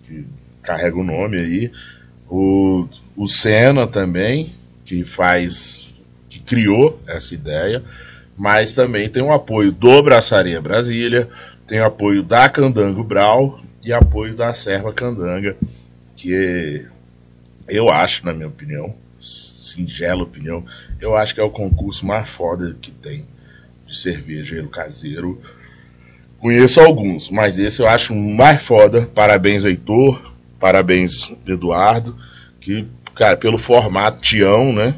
Que 0.07 0.25
carrega 0.63 0.97
o 0.97 1.03
nome 1.03 1.37
aí, 1.37 1.71
o, 2.27 2.87
o 3.15 3.27
Senna 3.27 3.85
também, 3.87 4.51
que 4.83 5.03
faz. 5.03 5.93
que 6.27 6.39
criou 6.39 6.99
essa 7.07 7.33
ideia, 7.35 7.83
mas 8.35 8.73
também 8.73 9.09
tem 9.09 9.21
o 9.21 9.31
apoio 9.31 9.71
do 9.71 10.01
Braçaria 10.03 10.59
Brasília, 10.59 11.29
tem 11.67 11.79
o 11.79 11.85
apoio 11.85 12.23
da 12.23 12.49
Candango 12.49 13.03
Brau 13.03 13.59
e 13.85 13.93
apoio 13.93 14.35
da 14.35 14.51
Serva 14.51 14.91
Candanga, 14.91 15.55
que 16.15 16.85
eu 17.67 17.87
acho, 17.89 18.25
na 18.25 18.33
minha 18.33 18.47
opinião, 18.47 18.95
singela 19.21 20.23
opinião, 20.23 20.65
eu 20.99 21.15
acho 21.15 21.35
que 21.35 21.39
é 21.39 21.43
o 21.43 21.51
concurso 21.51 22.05
mais 22.05 22.27
foda 22.27 22.75
que 22.81 22.89
tem 22.89 23.25
de 23.85 23.95
cervejeiro 23.95 24.69
caseiro. 24.69 25.39
Conheço 26.39 26.81
alguns, 26.81 27.29
mas 27.29 27.59
esse 27.59 27.81
eu 27.81 27.87
acho 27.87 28.13
mais 28.15 28.61
foda. 28.61 29.07
Parabéns, 29.13 29.65
Heitor. 29.65 30.33
Parabéns, 30.59 31.31
Eduardo. 31.47 32.17
Que, 32.59 32.87
cara, 33.13 33.37
pelo 33.37 33.57
formato 33.57 34.21
Tião, 34.21 34.73
né? 34.73 34.95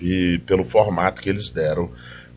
E 0.00 0.40
pelo 0.46 0.64
formato 0.64 1.20
que 1.20 1.28
eles 1.28 1.48
deram 1.48 1.90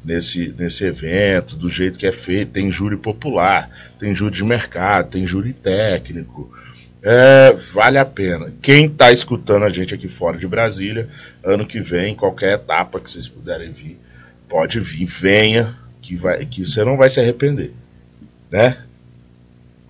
nesse, 0.04 0.54
nesse 0.58 0.84
evento, 0.84 1.56
do 1.56 1.70
jeito 1.70 1.98
que 1.98 2.08
é 2.08 2.12
feito. 2.12 2.52
Tem 2.52 2.72
júri 2.72 2.98
popular, 2.98 3.70
tem 4.00 4.14
júri 4.14 4.36
de 4.36 4.44
mercado, 4.44 5.10
tem 5.10 5.26
júri 5.26 5.54
técnico. 5.54 6.52
É, 7.02 7.54
vale 7.74 7.98
a 7.98 8.06
pena. 8.06 8.54
Quem 8.62 8.86
está 8.86 9.12
escutando 9.12 9.64
a 9.66 9.70
gente 9.70 9.94
aqui 9.94 10.08
fora 10.08 10.38
de 10.38 10.48
Brasília, 10.48 11.10
ano 11.44 11.66
que 11.66 11.82
vem, 11.82 12.16
qualquer 12.16 12.54
etapa 12.54 13.00
que 13.00 13.10
vocês 13.10 13.28
puderem 13.28 13.72
vir, 13.72 14.00
pode 14.48 14.80
vir, 14.80 15.06
venha, 15.06 15.76
que, 16.02 16.16
vai, 16.16 16.46
que 16.46 16.66
você 16.66 16.84
não 16.84 16.96
vai 16.96 17.10
se 17.10 17.20
arrepender. 17.20 17.72
Né? 18.50 18.78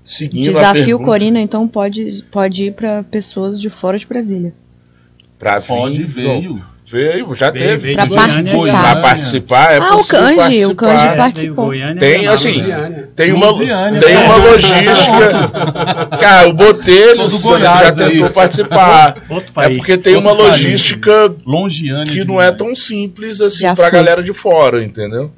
Seguindo 0.04 0.50
a 0.58 0.62
Desafio 0.62 0.86
pergunta, 0.86 1.06
Corina, 1.06 1.40
então, 1.40 1.68
pode, 1.68 2.26
pode 2.32 2.66
ir 2.66 2.74
pra 2.74 3.04
pessoas 3.04 3.60
de 3.60 3.70
fora 3.70 3.98
de 3.98 4.06
Brasília. 4.06 4.54
pra 5.38 5.60
vir, 5.60 5.68
Pode, 5.68 6.04
veio. 6.04 6.73
Veio, 6.90 7.36
já 7.36 7.50
Veio, 7.50 7.66
teve. 7.66 7.78
veio 7.78 7.96
Pra 7.98 8.08
participar. 8.08 8.58
Goiânia. 8.58 8.82
Pra 8.82 8.96
participar, 9.02 9.74
é 9.74 9.78
ah, 9.78 9.90
o 9.94 9.98
possível 9.98 10.36
Kanji, 10.38 10.66
o. 10.66 10.76
Kanji 10.76 11.06
É, 11.08 11.16
participou. 11.16 11.66
Goiânia, 11.66 11.96
Tem, 11.96 12.28
assim. 12.28 12.64
Tem 13.16 13.32
uma, 13.34 13.48
Lusiânia, 13.48 14.00
tem 14.02 14.14
né? 14.16 14.24
uma 14.24 14.36
logística. 14.36 15.52
Cara, 16.20 16.50
o 16.50 16.54
Botelho 16.54 17.30
já 17.30 17.38
Goiás 17.40 18.00
aí. 18.00 18.12
tentou 18.12 18.30
participar. 18.32 19.18
Outro 19.30 19.50
É 19.50 19.54
país. 19.54 19.78
porque 19.78 19.98
tem 19.98 20.16
uma 20.16 20.36
país. 20.36 20.50
logística 20.50 21.34
Longiane. 21.46 22.10
que 22.10 22.24
não 22.26 22.40
é 22.42 22.52
tão 22.52 22.74
simples 22.76 23.40
assim 23.42 23.62
Já 23.62 23.76
pra 23.76 23.86
fui. 23.90 23.94
galera 23.94 24.22
de 24.24 24.34
fora, 24.34 24.84
entendeu? 24.84 25.32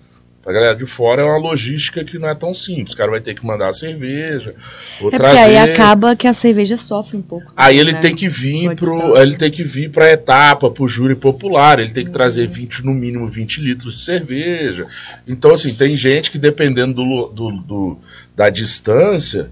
Pra 0.46 0.54
galera 0.54 0.76
de 0.76 0.86
fora 0.86 1.24
é 1.24 1.26
uma 1.26 1.40
logística 1.40 2.04
que 2.04 2.20
não 2.20 2.30
é 2.30 2.36
tão 2.36 2.54
simples. 2.54 2.94
O 2.94 2.98
cara 2.98 3.10
vai 3.10 3.20
ter 3.20 3.34
que 3.34 3.44
mandar 3.44 3.68
a 3.70 3.74
cerveja, 3.74 4.54
ou 5.02 5.10
É 5.12 5.18
trazer. 5.18 5.40
aí 5.40 5.58
acaba 5.58 6.16
que 6.16 6.28
a 6.28 6.36
cerveja 6.36 6.78
sofre 6.78 7.18
um 7.18 7.22
pouco. 7.24 7.52
Aí 7.58 7.80
ele 7.80 7.94
né? 7.94 8.00
tem 8.00 8.16
que 8.16 8.30
vir 8.30 8.76
pro, 8.76 9.18
ele 9.18 9.36
tem 9.38 9.50
que 9.50 9.64
vir 9.64 9.90
para 9.90 10.12
etapa, 10.12 10.70
pro 10.70 10.88
júri 10.88 11.16
popular, 11.16 11.80
ele 11.80 11.90
tem 11.90 12.06
que 12.06 12.12
trazer 12.12 12.48
20 12.48 12.86
no 12.86 12.94
mínimo 12.94 13.28
20 13.28 13.60
litros 13.60 13.98
de 13.98 14.04
cerveja. 14.04 14.86
Então 15.28 15.52
assim, 15.52 15.74
tem 15.74 15.98
gente 15.98 16.30
que 16.30 16.38
dependendo 16.38 16.94
do, 16.94 17.26
do, 17.30 17.52
do- 17.52 17.98
da 18.36 18.48
distância, 18.52 19.50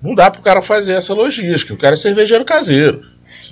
não 0.00 0.14
dá 0.14 0.30
pro 0.30 0.42
cara 0.42 0.62
fazer 0.62 0.92
essa 0.92 1.12
logística. 1.12 1.74
O 1.74 1.76
cara 1.76 1.94
é 1.94 1.96
cervejeiro 1.96 2.44
caseiro. 2.44 3.02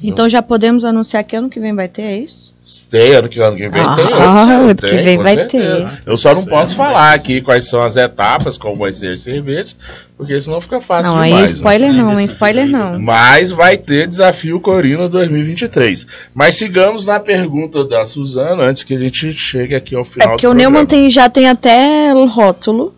Então 0.01 0.30
já 0.30 0.40
podemos 0.40 0.84
anunciar 0.84 1.24
que 1.24 1.34
ano 1.34 1.51
que 1.51 1.59
vem 1.59 1.74
vai 1.74 1.88
ter, 1.88 2.03
é 2.03 2.18
isso? 2.18 2.54
Tem 2.91 3.12
ano 3.15 3.29
que 3.29 3.39
ano 3.41 3.57
que 3.57 3.69
vem 3.69 3.83
Ah, 3.83 3.95
tem, 3.95 4.05
ah, 4.12 4.43
ano 4.43 4.75
tem, 4.75 4.91
que 4.91 5.03
vem 5.03 5.19
vai 5.19 5.35
certeza. 5.35 5.91
ter. 6.03 6.11
Eu 6.11 6.17
só 6.17 6.35
não 6.35 6.45
posso 6.47 6.75
falar 6.75 7.12
aqui 7.12 7.43
quais 7.43 7.69
são 7.69 7.81
as 7.83 7.97
etapas, 7.97 8.57
como 8.57 8.77
vai 8.77 8.91
ser 8.91 9.12
as 9.12 9.21
cervejas, 9.21 9.77
porque 10.17 10.39
senão 10.41 10.61
fica 10.62 10.81
fácil 10.81 11.12
não, 11.12 11.21
aí 11.21 11.31
demais. 11.31 11.51
né? 11.51 11.57
spoiler 11.57 11.93
não, 11.93 12.11
hein? 12.12 12.17
Desse 12.27 12.33
Spoiler 12.33 12.67
não. 12.67 12.99
Mas 12.99 13.51
vai 13.51 13.77
ter 13.77 14.07
desafio 14.09 14.59
Corina 14.61 15.09
2023. 15.11 16.07
Mas 16.33 16.55
sigamos 16.55 17.05
na 17.05 17.21
pergunta 17.21 17.85
da 17.85 18.03
Suzana 18.05 18.62
antes 18.65 18.83
que 18.83 18.95
a 18.95 18.99
gente 18.99 19.33
chegue 19.33 19.75
aqui 19.75 19.95
ao 19.95 20.01
É 20.03 20.05
final 20.07 20.29
porque 20.31 20.47
do 20.47 20.51
o 20.53 20.55
Neumann 20.55 20.87
tem, 20.87 21.11
já 21.11 21.29
tem 21.29 21.49
até 21.49 22.15
o 22.15 22.25
rótulo, 22.27 22.95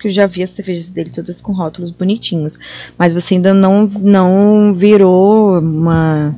que 0.00 0.08
eu 0.08 0.12
já 0.12 0.26
vi 0.26 0.42
as 0.42 0.50
cervejas 0.50 0.88
dele 0.88 1.10
todas 1.14 1.40
com 1.40 1.52
rótulos 1.52 1.92
bonitinhos. 1.92 2.58
Mas 2.98 3.12
você 3.12 3.34
ainda 3.34 3.54
não, 3.54 3.86
não 3.86 4.74
virou 4.74 5.60
uma, 5.60 6.34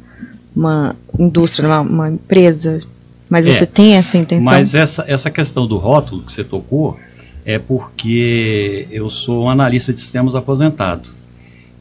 uma 0.56 0.96
indústria, 1.18 1.68
uma, 1.68 1.80
uma 1.80 2.10
empresa. 2.10 2.80
Mas 3.28 3.46
É, 3.46 3.52
você 3.52 3.66
tem 3.66 3.94
essa 3.96 4.16
intenção? 4.16 4.44
Mas 4.50 4.74
essa, 4.74 5.04
essa 5.06 5.30
questão 5.30 5.66
do 5.66 5.76
rótulo 5.76 6.22
que 6.22 6.32
você 6.32 6.42
tocou 6.42 6.96
é 7.44 7.58
porque 7.58 8.88
eu 8.90 9.10
sou 9.10 9.44
um 9.44 9.50
analista 9.50 9.92
de 9.92 10.00
sistemas 10.00 10.34
aposentado. 10.34 11.10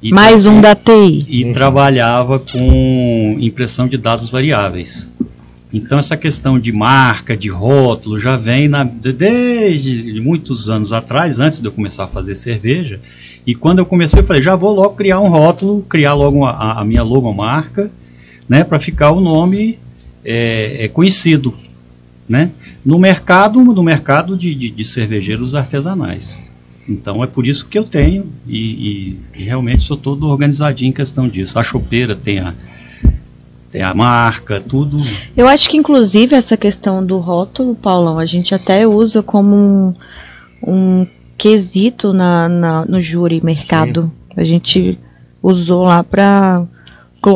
E 0.01 0.11
Mais 0.11 0.45
um 0.45 0.59
da 0.61 0.75
TI. 0.75 1.25
E 1.27 1.53
trabalhava 1.53 2.37
com 2.39 3.37
impressão 3.39 3.87
de 3.87 3.97
dados 3.97 4.29
variáveis. 4.29 5.11
Então 5.73 5.97
essa 5.97 6.15
questão 6.15 6.59
de 6.59 6.71
marca, 6.71 7.35
de 7.35 7.49
rótulo, 7.49 8.19
já 8.19 8.35
vem 8.37 8.67
na- 8.67 8.83
de- 8.83 9.11
desde 9.11 10.19
muitos 10.21 10.69
anos 10.69 10.91
atrás, 10.91 11.39
antes 11.39 11.59
de 11.59 11.67
eu 11.67 11.71
começar 11.71 12.03
a 12.03 12.07
fazer 12.07 12.35
cerveja. 12.35 12.99
E 13.47 13.53
quando 13.55 13.79
eu 13.79 13.85
comecei, 13.85 14.21
eu 14.21 14.25
falei, 14.25 14.41
já 14.41 14.55
vou 14.55 14.73
logo 14.73 14.95
criar 14.95 15.19
um 15.19 15.27
rótulo, 15.29 15.81
criar 15.89 16.13
logo 16.13 16.37
uma- 16.37 16.51
a, 16.51 16.81
a 16.81 16.85
minha 16.85 17.03
logomarca, 17.03 17.89
né, 18.47 18.63
para 18.63 18.79
ficar 18.79 19.11
o 19.11 19.19
nome 19.21 19.79
é, 20.23 20.85
é, 20.85 20.87
conhecido, 20.87 21.53
né, 22.27 22.51
no 22.83 22.97
mercado, 22.99 23.59
no 23.63 23.83
mercado 23.83 24.37
de, 24.37 24.53
de, 24.55 24.69
de 24.71 24.85
cervejeiros 24.85 25.53
artesanais. 25.55 26.39
Então 26.87 27.23
é 27.23 27.27
por 27.27 27.47
isso 27.47 27.65
que 27.67 27.77
eu 27.79 27.83
tenho 27.83 28.31
e, 28.47 29.17
e- 29.33 29.43
realmente 29.43 29.83
sou 29.83 29.97
todo 29.97 30.27
organizadinho 30.27 30.89
em 30.89 30.93
questão 30.93 31.27
disso. 31.27 31.57
A 31.57 31.63
chopeira 31.63 32.15
tem 32.15 32.39
a 32.39 32.53
tem 33.71 33.81
a 33.83 33.93
marca, 33.93 34.61
tudo. 34.61 34.97
Eu 35.35 35.47
acho 35.49 35.67
que, 35.69 35.75
inclusive, 35.75 36.33
essa 36.35 36.55
questão 36.55 37.05
do 37.05 37.17
rótulo, 37.17 37.75
Paulão, 37.75 38.17
a 38.19 38.25
gente 38.25 38.55
até 38.55 38.87
usa 38.87 39.21
como 39.21 39.53
um, 39.53 39.93
um 41.01 41.07
quesito 41.37 42.13
na, 42.13 42.47
na- 42.47 42.85
no 42.85 43.01
júri 43.01 43.43
mercado. 43.43 44.09
A 44.37 44.43
gente 44.45 44.97
usou 45.43 45.83
lá 45.83 46.03
colo- 46.03 46.69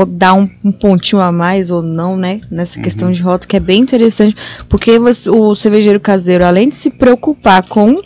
dar 0.06 0.34
um, 0.34 0.50
um 0.64 0.72
pontinho 0.72 1.22
a 1.22 1.32
mais 1.32 1.70
ou 1.70 1.82
não, 1.82 2.16
né? 2.18 2.42
Nessa 2.50 2.80
questão 2.82 3.12
de 3.12 3.22
rótulo, 3.22 3.48
que 3.50 3.58
é 3.58 3.60
bem 3.60 3.82
interessante. 3.82 4.36
Porque 4.68 4.98
você- 5.00 5.30
o 5.30 5.54
cervejeiro 5.56 6.00
caseiro, 6.00 6.46
além 6.46 6.70
de 6.70 6.76
se 6.76 6.90
preocupar 6.90 7.64
com, 7.64 8.02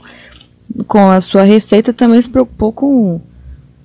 com 0.87 1.09
a 1.09 1.21
sua 1.21 1.43
receita, 1.43 1.93
também 1.93 2.21
se 2.21 2.29
preocupou 2.29 2.71
com 2.71 3.21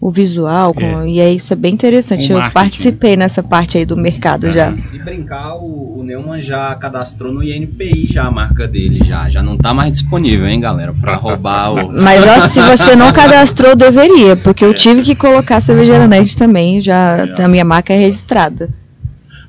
o 0.01 0.11
visual. 0.11 0.72
com- 0.74 1.07
E 1.07 1.20
aí 1.20 1.36
isso 1.36 1.53
é 1.53 1.57
bem 1.57 1.74
interessante. 1.74 2.28
Com 2.28 2.34
Eu 2.40 2.51
participei 2.53 3.16
nessa 3.16 3.42
parte 3.42 3.78
aí 3.78 3.84
do 3.84 3.96
mercado 3.96 4.51
já. 4.53 4.72
Se 4.72 4.99
brincar, 4.99 5.57
o, 5.57 5.99
o 5.99 6.03
Neumann 6.05 6.40
já 6.42 6.74
cadastrou 6.76 7.32
no 7.32 7.42
INPI 7.42 8.07
já 8.09 8.24
a 8.24 8.30
marca 8.30 8.66
dele, 8.68 9.01
já. 9.05 9.28
Já 9.28 9.42
não 9.42 9.57
tá 9.59 9.74
mais 9.74 9.92
disponível, 9.92 10.46
hein, 10.46 10.61
galera? 10.61 10.92
Pra 10.92 11.16
roubar 11.16 11.72
o. 11.72 11.92
Mas 12.01 12.24
ó, 12.26 12.49
se 12.49 12.61
você 12.61 12.94
não 12.94 13.12
cadastrou, 13.12 13.74
deveria, 13.74 14.36
porque 14.36 14.64
eu 14.64 14.72
tive 14.72 15.03
que 15.03 15.14
colocar 15.14 15.57
a 15.57 15.61
cervejeira 15.61 16.07
net 16.07 16.36
também, 16.36 16.80
já 16.80 17.26
a 17.38 17.49
minha 17.49 17.64
marca 17.64 17.92
é 17.92 17.99
registrada. 17.99 18.68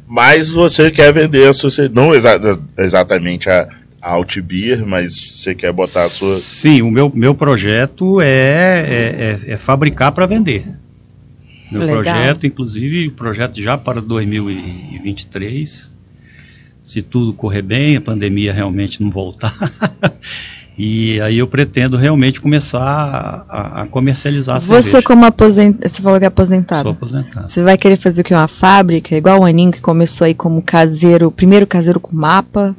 Mas 0.08 0.50
você 0.50 0.90
quer 0.90 1.14
vender 1.14 1.48
a 1.48 1.54
sua 1.54 1.70
cerveja, 1.70 1.94
não 1.96 2.16
exa- 2.16 2.60
exatamente 2.78 3.48
a, 3.48 3.68
a 4.02 4.12
Altbier, 4.14 4.86
mas 4.86 5.14
você 5.14 5.54
quer 5.54 5.72
botar 5.74 6.04
a 6.06 6.10
sua. 6.10 6.36
Sim, 6.38 6.82
o 6.82 6.90
meu, 6.92 7.12
meu 7.14 7.36
projeto 7.36 8.22
é, 8.22 8.28
é, 8.28 9.50
é- 9.50 9.54
é 9.54 9.58
fabricar 9.58 10.12
para 10.12 10.26
vender. 10.26 10.66
Meu 11.72 11.82
Legal. 11.82 12.02
projeto, 12.02 12.48
inclusive, 12.48 13.08
o 13.08 13.12
projeto 13.12 13.62
já 13.62 13.78
para 13.78 14.02
2023, 14.02 15.92
se 16.84 17.02
tudo 17.02 17.34
correr 17.34 17.62
bem, 17.62 17.96
a 17.98 18.02
pandemia 18.02 18.52
realmente 18.54 19.02
não 19.04 19.12
voltar. 19.12 19.56
e 20.78 21.20
aí 21.22 21.38
eu 21.38 21.48
pretendo 21.48 21.98
realmente 21.98 22.40
começar 22.42 22.80
a, 22.82 23.46
a- 23.50 23.82
a 23.84 23.86
comercializar 23.88 24.56
a 24.56 24.60
Você 24.60 24.82
cerveja. 24.84 25.04
como 25.04 25.26
aposentado, 25.26 25.88
você 25.88 26.02
falou 26.02 26.18
que 26.20 26.26
é 26.26 26.28
aposentado. 26.28 26.82
Sou 26.84 26.92
aposentado. 26.92 27.48
Você 27.48 27.62
vai 27.62 27.78
querer 27.78 27.98
fazer 28.00 28.22
o 28.22 28.24
que? 28.24 28.34
Uma 28.34 28.48
fábrica? 28.48 29.16
Igual 29.16 29.42
o 29.42 29.46
Aninho 29.46 29.72
que 29.72 29.82
começou 29.82 30.26
aí 30.26 30.34
como 30.34 30.62
caseiro, 30.62 31.30
primeiro 31.30 31.68
caseiro 31.68 32.00
com 32.00 32.16
mapa? 32.16 32.76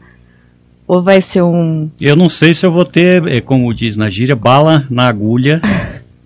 Ou 0.93 1.01
vai 1.01 1.21
ser 1.21 1.41
um. 1.41 1.89
Eu 2.01 2.17
não 2.17 2.29
sei 2.29 2.53
se 2.53 2.67
eu 2.67 2.73
vou 2.73 2.85
ter, 2.85 3.25
eh, 3.29 3.41
como 3.41 3.73
diz 3.73 3.97
na 3.97 4.11
gíria, 4.11 4.35
bala 4.35 4.85
na 4.91 5.07
agulha 5.07 5.61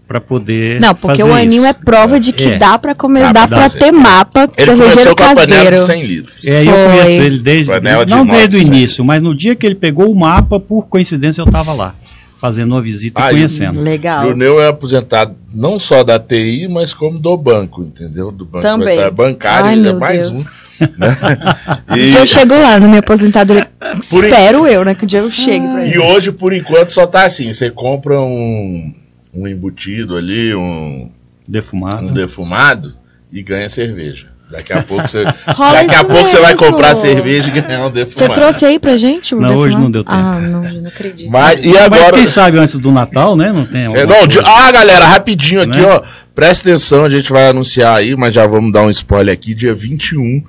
para 0.09 0.19
poder 0.23 0.81
Não, 0.81 0.95
porque 0.95 1.19
fazer 1.23 1.31
o 1.31 1.35
Aninho 1.35 1.65
isso. 1.65 1.67
é 1.67 1.73
prova 1.75 2.19
de 2.19 2.33
que 2.33 2.45
É. 2.45 2.57
dá 2.57 2.79
pra 2.79 2.95
comer, 2.95 3.31
Dá 3.31 3.45
dar, 3.45 3.69
ter 3.71 3.93
mapa 3.93 4.49
Ele 4.57 4.71
começou 4.71 5.15
com 5.15 5.23
a 5.23 5.35
panela 5.35 5.71
de 5.71 5.81
100 5.81 6.03
litros. 6.05 6.47
É, 6.47 6.63
eu 6.63 6.65
Foi. 6.73 6.85
conheço 6.87 7.23
ele 7.23 7.39
desde. 7.41 7.73
Panela 7.73 8.07
de 8.07 8.11
não 8.11 8.25
nove, 8.25 8.39
desde 8.49 8.57
o 8.57 8.61
início, 8.75 9.05
mas 9.05 9.21
no 9.23 9.35
dia 9.37 9.55
que 9.55 9.67
ele 9.67 9.75
pegou 9.75 10.11
o 10.11 10.19
mapa, 10.19 10.59
por 10.59 10.89
coincidência 10.89 11.43
eu 11.43 11.47
estava 11.47 11.75
lá, 11.75 11.95
fazendo 12.41 12.73
uma 12.73 12.81
visita 12.81 13.21
Ah, 13.23 13.27
e 13.27 13.35
e- 13.35 13.37
conhecendo. 13.37 13.83
Legal. 13.83 14.29
E 14.29 14.33
o 14.33 14.35
Neu 14.37 14.63
é 14.63 14.69
aposentado 14.69 15.35
não 15.55 15.79
só 15.79 16.03
da 16.03 16.19
TI, 16.19 16.69
mas 16.69 16.95
como 16.95 17.19
do 17.19 17.37
banco, 17.37 17.83
entendeu? 17.83 18.33
Do 18.33 18.47
banco 18.47 18.63
Também. 18.65 18.99
é 18.99 19.11
bancário, 19.11 19.67
Ai, 19.67 19.75
ele 19.75 19.89
é 19.89 19.93
mais 19.93 20.31
Deus. 20.31 20.33
um. 20.33 20.65
Né? 20.99 21.17
Dia 21.95 22.19
eu 22.19 22.25
E, 22.25 22.27
chego 22.27 22.53
lá 22.55 22.81
no 22.81 22.89
meu 22.89 22.99
aposentadoria. 22.99 23.69
Por 24.11 24.25
en- 24.25 24.29
Espero 24.29 24.67
eu, 24.67 24.85
né? 24.85 24.95
Que 24.95 25.05
o 25.05 25.07
dia 25.07 25.21
eu 25.21 25.31
chegue 25.31 25.67
pra 25.67 25.85
e 25.87 25.91
ele. 25.91 25.99
hoje, 25.99 26.33
por 26.33 26.53
enquanto, 26.53 26.91
só 26.91 27.07
tá 27.07 27.25
assim: 27.27 27.53
você 27.53 27.71
compra 27.71 28.21
um, 28.21 28.93
um 29.33 29.47
embutido 29.49 30.17
ali, 30.17 30.55
um, 30.55 31.11
Defumado. 31.47 32.07
um 32.07 32.13
defumado 32.15 32.95
e 33.33 33.43
ganha 33.43 33.69
cerveja. 33.69 34.33
Daqui 34.51 34.73
a 34.75 34.83
pouco 34.83 35.09
você, 35.09 35.25
Rola 35.49 35.73
daqui 35.83 35.95
a 35.95 36.05
pouco 36.05 36.29
você 36.29 36.39
vai 36.39 36.55
comprar 36.55 36.95
cerveja 36.95 37.49
e 37.49 37.61
ganhar 37.61 37.87
um 37.87 37.91
Você 37.91 38.05
defumado. 38.05 38.35
trouxe 38.35 38.65
aí 38.65 38.79
pra 38.79 38.97
gente? 38.97 39.35
o 39.35 39.41
Não, 39.41 39.57
hoje 39.57 39.75
defumado? 39.75 39.83
não 39.85 39.91
deu 39.91 40.05
tempo. 40.05 40.17
Ah, 40.17 40.39
não, 40.39 40.63
não 40.83 40.89
acredito. 40.89 41.31
Mas, 41.31 41.65
e 41.65 41.69
Mas 41.69 41.77
agora? 41.83 42.13
quem 42.17 42.27
sabe 42.27 42.59
antes 42.59 42.79
do 42.79 42.93
Natal, 42.93 43.35
né? 43.37 43.51
Não 43.53 43.67
tem 43.67 43.85
É, 43.87 44.07
não, 44.07 44.27
de- 44.27 44.39
ah, 44.39 44.71
galera, 44.71 45.07
rapidinho 45.07 45.63
aqui, 45.63 45.79
Né? 45.79 45.87
ó. 45.87 46.03
Presta 46.35 46.69
atenção, 46.69 47.05
a 47.05 47.09
gente 47.11 47.33
vai 47.33 47.49
anunciar 47.49 47.97
aí, 47.97 48.15
mas 48.15 48.35
já 48.35 48.47
vamos 48.47 48.71
dar 48.71 48.83
um 48.83 48.91
spoiler 48.91 49.33
aqui. 49.33 49.55
Dia 49.55 49.75
21 49.75 50.43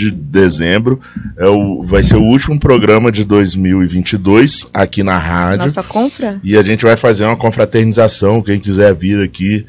de 0.00 0.10
dezembro 0.10 0.98
é 1.36 1.46
o, 1.46 1.82
vai 1.82 2.02
ser 2.02 2.16
o 2.16 2.22
último 2.22 2.58
programa 2.58 3.12
de 3.12 3.22
2022 3.22 4.66
aqui 4.72 5.02
na 5.02 5.18
rádio. 5.18 5.58
Nossa 5.58 5.82
compra? 5.82 6.40
E 6.42 6.56
a 6.56 6.62
gente 6.62 6.84
vai 6.84 6.96
fazer 6.96 7.24
uma 7.24 7.36
confraternização. 7.36 8.40
Quem 8.40 8.58
quiser 8.58 8.94
vir 8.94 9.22
aqui, 9.22 9.66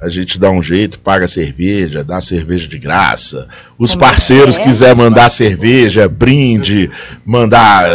a 0.00 0.08
gente 0.08 0.38
dá 0.38 0.48
um 0.50 0.62
jeito, 0.62 1.00
paga 1.00 1.26
cerveja, 1.26 2.04
dá 2.04 2.20
cerveja 2.20 2.68
de 2.68 2.78
graça. 2.78 3.48
Os 3.76 3.90
Como 3.90 4.04
parceiros 4.04 4.56
é? 4.56 4.62
quiser 4.62 4.94
mandar 4.94 5.28
cerveja, 5.28 6.08
brinde, 6.08 6.88
mandar 7.24 7.90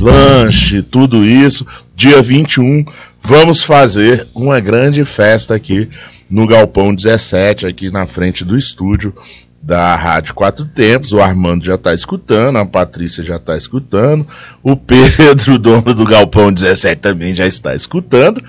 lanche, 0.00 0.82
tudo 0.82 1.26
isso. 1.26 1.66
Dia 1.94 2.22
21, 2.22 2.86
vamos 3.20 3.62
fazer 3.62 4.28
uma 4.34 4.58
grande 4.60 5.04
festa 5.04 5.54
aqui 5.54 5.90
no 6.30 6.46
Galpão 6.46 6.94
17, 6.94 7.66
aqui 7.66 7.90
na 7.90 8.06
frente 8.06 8.44
do 8.44 8.56
estúdio 8.56 9.14
da 9.62 9.94
Rádio 9.96 10.34
Quatro 10.34 10.64
Tempos. 10.64 11.12
O 11.12 11.20
Armando 11.20 11.64
já 11.64 11.74
está 11.74 11.92
escutando, 11.92 12.56
a 12.58 12.64
Patrícia 12.66 13.24
já 13.24 13.36
está 13.36 13.56
escutando, 13.56 14.26
o 14.62 14.76
Pedro, 14.76 15.58
dono 15.60 15.94
do 15.94 16.04
Galpão 16.04 16.52
17, 16.52 17.00
também 17.00 17.34
já 17.34 17.46
está 17.46 17.74
escutando. 17.74 18.42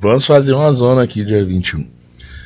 Vamos 0.00 0.26
fazer 0.26 0.52
uma 0.52 0.70
zona 0.72 1.02
aqui 1.02 1.24
dia 1.24 1.44
21. 1.44 1.86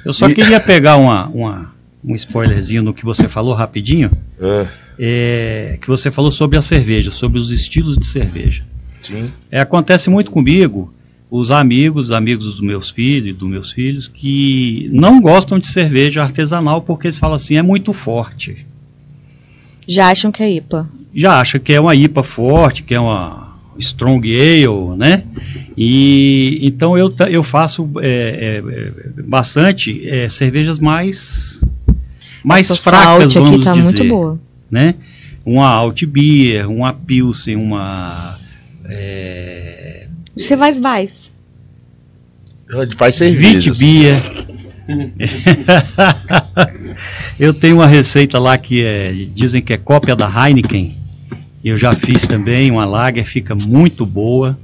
Eu 0.04 0.12
só 0.12 0.28
E- 0.28 0.34
queria 0.34 0.60
pegar 0.60 0.96
uma, 0.96 1.26
uma- 1.28 1.72
um 2.04 2.14
spoilerzinho 2.14 2.82
no 2.82 2.94
que 2.94 3.04
você 3.04 3.28
falou 3.28 3.54
rapidinho. 3.54 4.10
É, 4.40 4.66
é, 5.00 5.78
que 5.80 5.88
você 5.88 6.10
falou 6.10 6.30
sobre 6.30 6.56
a 6.58 6.62
cerveja, 6.62 7.10
sobre 7.10 7.38
os 7.38 7.50
estilos 7.50 7.96
de 7.96 8.06
cerveja. 8.06 8.62
sim. 9.00 9.30
É, 9.50 9.60
acontece 9.60 10.08
muito 10.10 10.30
comigo, 10.30 10.92
os 11.30 11.50
amigos, 11.50 12.10
amigos 12.10 12.46
dos 12.46 12.60
meus 12.60 12.90
filhos, 12.90 13.36
dos 13.36 13.48
meus 13.48 13.72
filhos, 13.72 14.08
que 14.08 14.88
não 14.92 15.20
gostam 15.20 15.58
de 15.58 15.68
cerveja 15.68 16.22
artesanal 16.22 16.80
porque 16.82 17.06
eles 17.06 17.18
falam 17.18 17.36
assim, 17.36 17.56
é 17.56 17.62
muito 17.62 17.92
forte. 17.92 18.66
Já 19.86 20.10
acham 20.10 20.32
que 20.32 20.42
é 20.42 20.50
IPA. 20.56 20.88
Já 21.14 21.40
acha 21.40 21.58
que 21.58 21.72
é 21.72 21.80
uma 21.80 21.94
IPA 21.94 22.22
forte, 22.22 22.82
que 22.82 22.94
é 22.94 23.00
uma 23.00 23.48
strong 23.78 24.28
ale, 24.34 24.96
né? 24.96 25.24
E 25.76 26.58
então 26.62 26.98
eu, 26.98 27.12
eu 27.30 27.42
faço 27.42 27.88
é, 28.00 28.08
é, 28.08 28.56
é, 28.58 29.22
bastante 29.22 30.06
é, 30.08 30.28
cervejas 30.28 30.78
mais 30.78 31.62
mais 32.42 32.70
Essa 32.70 32.82
fracas, 32.82 33.06
Alt 33.06 33.36
aqui 33.36 33.38
vamos 33.38 33.64
tá 33.64 33.72
dizer 33.72 33.84
muito 33.84 34.04
boa. 34.04 34.40
né? 34.70 34.94
Uma 35.44 35.68
Alt 35.68 36.04
Beer, 36.04 36.70
uma 36.70 36.92
Pilsen, 36.92 37.56
uma 37.56 38.38
é, 38.84 39.77
Você 40.38 40.56
faz 40.56 40.78
Vais. 40.78 41.30
Faz 42.96 43.18
Vit 43.18 43.62
cerveja. 43.62 43.72
Beer. 43.78 44.48
Eu 47.38 47.52
tenho 47.52 47.76
uma 47.76 47.86
receita 47.86 48.38
lá 48.38 48.56
que 48.56 48.84
é, 48.84 49.12
dizem 49.34 49.60
que 49.60 49.72
é 49.72 49.76
cópia 49.76 50.16
da 50.16 50.26
Heineken. 50.26 50.96
Eu 51.64 51.76
já 51.76 51.94
fiz 51.94 52.26
também 52.26 52.70
uma 52.70 52.84
lager, 52.84 53.26
fica 53.26 53.54
muito 53.54 54.06
boa. 54.06 54.58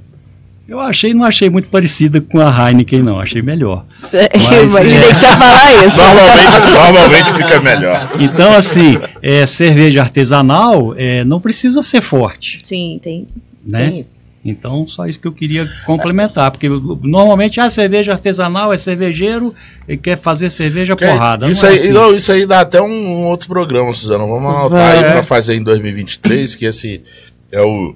Eu 0.66 0.80
achei, 0.80 1.12
não 1.12 1.24
achei 1.24 1.50
muito 1.50 1.68
parecida 1.68 2.22
com 2.22 2.40
a 2.40 2.70
Heineken, 2.70 3.02
não, 3.02 3.20
achei 3.20 3.42
melhor. 3.42 3.84
Eu 4.10 4.66
imaginei 4.66 5.08
é. 5.08 5.08
que 5.08 5.14
você 5.14 5.26
ia 5.26 5.36
falar 5.36 5.86
isso. 5.86 5.96
Normalmente, 6.00 6.72
normalmente 6.72 7.32
fica 7.34 7.60
melhor. 7.60 8.12
Então, 8.18 8.52
assim, 8.52 8.98
é, 9.20 9.44
cerveja 9.44 10.00
artesanal 10.00 10.94
é, 10.96 11.22
não 11.24 11.38
precisa 11.38 11.82
ser 11.82 12.00
forte, 12.00 12.60
Sim, 12.62 12.98
tem. 13.02 13.26
né? 13.62 13.90
tem 13.90 14.00
isso. 14.00 14.13
Então, 14.44 14.86
só 14.86 15.06
isso 15.06 15.18
que 15.18 15.26
eu 15.26 15.32
queria 15.32 15.66
complementar, 15.86 16.50
porque 16.50 16.68
normalmente 16.68 17.58
a 17.60 17.70
cerveja 17.70 18.12
artesanal 18.12 18.74
é 18.74 18.76
cervejeiro 18.76 19.54
e 19.88 19.96
quer 19.96 20.18
fazer 20.18 20.50
cerveja 20.50 20.94
porrada. 20.94 21.48
Isso 21.48 21.64
não 21.64 21.70
é 21.70 21.74
aí, 21.74 21.78
assim. 21.80 21.92
não, 21.92 22.14
isso 22.14 22.30
aí 22.30 22.44
dá 22.46 22.60
até 22.60 22.80
um, 22.82 22.86
um 22.92 23.26
outro 23.26 23.48
programa, 23.48 23.90
Suzana. 23.94 24.26
Vamos 24.26 24.54
anotar 24.54 24.90
aí 24.92 25.00
Vai. 25.02 25.12
para 25.12 25.22
fazer 25.22 25.54
em 25.54 25.62
2023, 25.62 26.54
que 26.56 26.66
esse 26.66 27.02
é 27.50 27.62
o 27.62 27.94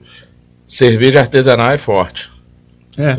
cerveja 0.67 1.21
artesanal 1.21 1.71
é 1.71 1.77
forte. 1.79 2.31
É. 2.97 3.17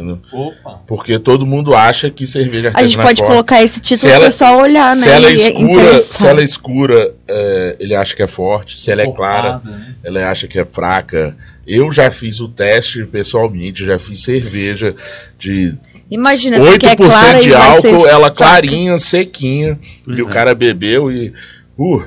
Porque 0.86 1.18
todo 1.20 1.46
mundo 1.46 1.74
acha 1.74 2.10
que 2.10 2.28
cerveja 2.28 2.70
A 2.74 2.82
gente 2.86 3.00
artesanal 3.00 3.06
pode 3.08 3.22
é 3.22 3.24
forte. 3.24 3.32
colocar 3.32 3.64
esse 3.64 3.80
título 3.80 4.10
Se 4.10 4.16
ela- 4.16 4.26
pessoal 4.26 4.58
olhar, 4.60 4.94
né? 4.96 5.02
Se 5.04 5.10
ela 5.10 5.28
é 5.28 5.34
escura, 5.34 6.00
se 6.02 6.28
ela 6.28 6.42
é 6.42 6.44
escura, 6.44 7.16
é, 7.28 7.76
ele 7.80 7.96
acha 7.96 8.14
que 8.16 8.22
é 8.22 8.28
forte. 8.28 8.78
Se 8.80 8.92
ela 8.92 9.04
é 9.04 9.12
clara, 9.12 9.62
ele 10.04 10.20
acha 10.20 10.48
que 10.48 10.60
é 10.60 10.66
fraca. 10.66 11.34
Eu 11.70 11.92
já 11.92 12.10
fiz 12.10 12.40
o 12.40 12.48
teste 12.48 13.06
pessoalmente, 13.06 13.86
já 13.86 14.00
fiz 14.00 14.24
cerveja 14.24 14.96
de 15.38 15.78
Imagina, 16.10 16.58
8% 16.58 16.64
você 16.64 16.80
quer 16.80 16.96
clara 16.98 17.40
de 17.40 17.54
álcool, 17.54 18.08
ela 18.08 18.32
fraca. 18.32 18.36
clarinha, 18.36 18.98
sequinha. 18.98 19.80
Pois 20.04 20.18
e 20.18 20.22
o 20.24 20.28
é. 20.28 20.32
cara 20.32 20.56
bebeu 20.56 21.12
e. 21.12 21.32
Uh, 21.78 22.04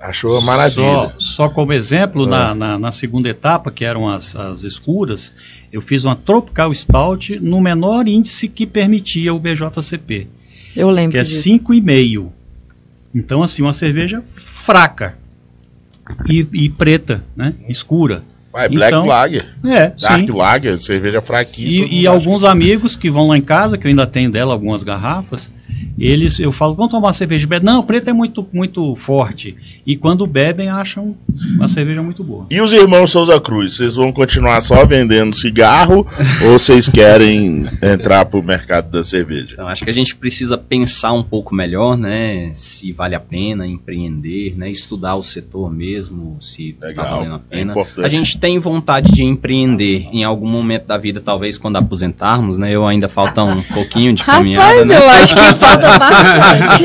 achou 0.00 0.32
uma 0.32 0.42
maravilha. 0.42 0.84
Só, 0.86 1.14
só 1.18 1.48
como 1.48 1.72
exemplo, 1.72 2.24
Ah. 2.24 2.26
na, 2.26 2.54
na, 2.54 2.78
na 2.78 2.92
segunda 2.92 3.28
etapa, 3.28 3.70
que 3.70 3.84
eram 3.84 4.06
as, 4.08 4.36
as 4.36 4.64
escuras, 4.64 5.32
eu 5.72 5.80
fiz 5.80 6.04
uma 6.04 6.14
Tropical 6.14 6.72
Stout 6.74 7.40
no 7.40 7.60
menor 7.60 8.06
índice 8.06 8.48
que 8.48 8.66
permitia 8.66 9.32
o 9.32 9.40
BJCP, 9.40 10.26
Eu 10.76 10.90
lembro 10.90 11.12
que 11.12 11.18
é 11.18 11.22
disso. 11.22 11.48
5,5. 11.48 12.30
Então, 13.14 13.42
assim, 13.42 13.62
uma 13.62 13.72
cerveja 13.72 14.22
fraca 14.44 15.16
e, 16.28 16.46
e 16.52 16.68
preta, 16.68 17.24
né? 17.34 17.54
Escura. 17.68 18.22
Vai, 18.58 18.68
Black 18.68 18.92
Então, 18.92 19.06
Lager, 19.06 19.46
É, 19.64 19.92
Dark 20.00 20.26
sim. 20.26 20.32
Lager, 20.32 20.78
cerveja 20.78 21.22
fraquinha. 21.22 21.68
E, 21.68 22.00
e 22.00 22.06
alguns 22.08 22.42
amigos 22.42 22.96
que 22.96 23.08
vão 23.08 23.28
lá 23.28 23.38
em 23.38 23.40
casa, 23.40 23.78
que 23.78 23.86
eu 23.86 23.88
ainda 23.88 24.04
tenho 24.04 24.32
dela 24.32 24.52
algumas 24.52 24.82
garrafas, 24.82 25.52
eles, 25.98 26.38
eu 26.38 26.52
falo, 26.52 26.74
vamos 26.74 26.90
tomar 26.90 27.08
uma 27.08 27.12
cerveja 27.12 27.46
preta? 27.46 27.64
Não, 27.64 27.82
preta 27.82 28.10
é 28.10 28.12
muito, 28.12 28.46
muito 28.52 28.94
forte. 28.96 29.56
E 29.86 29.96
quando 29.96 30.26
bebem, 30.26 30.68
acham 30.68 31.16
uma 31.54 31.66
cerveja 31.68 32.02
muito 32.02 32.22
boa. 32.22 32.46
E 32.50 32.60
os 32.60 32.72
irmãos 32.72 33.10
Souza 33.10 33.40
Cruz, 33.40 33.74
vocês 33.76 33.94
vão 33.94 34.12
continuar 34.12 34.60
só 34.60 34.84
vendendo 34.84 35.34
cigarro 35.34 36.06
ou 36.44 36.58
vocês 36.58 36.88
querem 36.88 37.66
entrar 37.82 38.24
pro 38.26 38.42
mercado 38.42 38.90
da 38.90 39.02
cerveja? 39.02 39.50
Então, 39.54 39.66
acho 39.68 39.82
que 39.84 39.90
a 39.90 39.94
gente 39.94 40.14
precisa 40.14 40.56
pensar 40.56 41.12
um 41.12 41.22
pouco 41.22 41.54
melhor, 41.54 41.96
né? 41.96 42.50
Se 42.52 42.92
vale 42.92 43.14
a 43.14 43.20
pena 43.20 43.66
empreender, 43.66 44.54
né? 44.56 44.70
Estudar 44.70 45.16
o 45.16 45.22
setor 45.22 45.72
mesmo, 45.72 46.36
se 46.40 46.74
tá 46.74 46.86
Legal, 46.88 47.10
valendo 47.10 47.34
a 47.34 47.40
é 47.50 47.58
pena. 47.58 47.72
importante. 47.72 48.04
a 48.04 48.08
gente 48.08 48.38
tem 48.38 48.58
vontade 48.58 49.10
de 49.12 49.22
empreender 49.22 50.06
em 50.12 50.22
algum 50.24 50.48
momento 50.48 50.86
da 50.86 50.96
vida, 50.96 51.20
talvez 51.20 51.58
quando 51.58 51.76
aposentarmos, 51.76 52.56
né? 52.56 52.70
Eu 52.70 52.86
ainda 52.86 53.08
falta 53.08 53.42
um 53.42 53.62
pouquinho 53.62 54.12
de 54.12 54.22
caminhada, 54.24 54.84
Rapaz, 54.84 54.86
né? 54.86 54.96
eu 54.96 55.10
acho 55.10 55.34
que 55.34 55.54
bastante. 55.76 56.84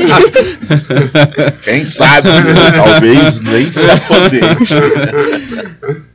Quem 1.62 1.84
sabe, 1.84 2.28
né? 2.28 2.70
talvez 2.76 3.40
nem 3.40 3.70
se 3.70 3.90
aposente. 3.90 4.74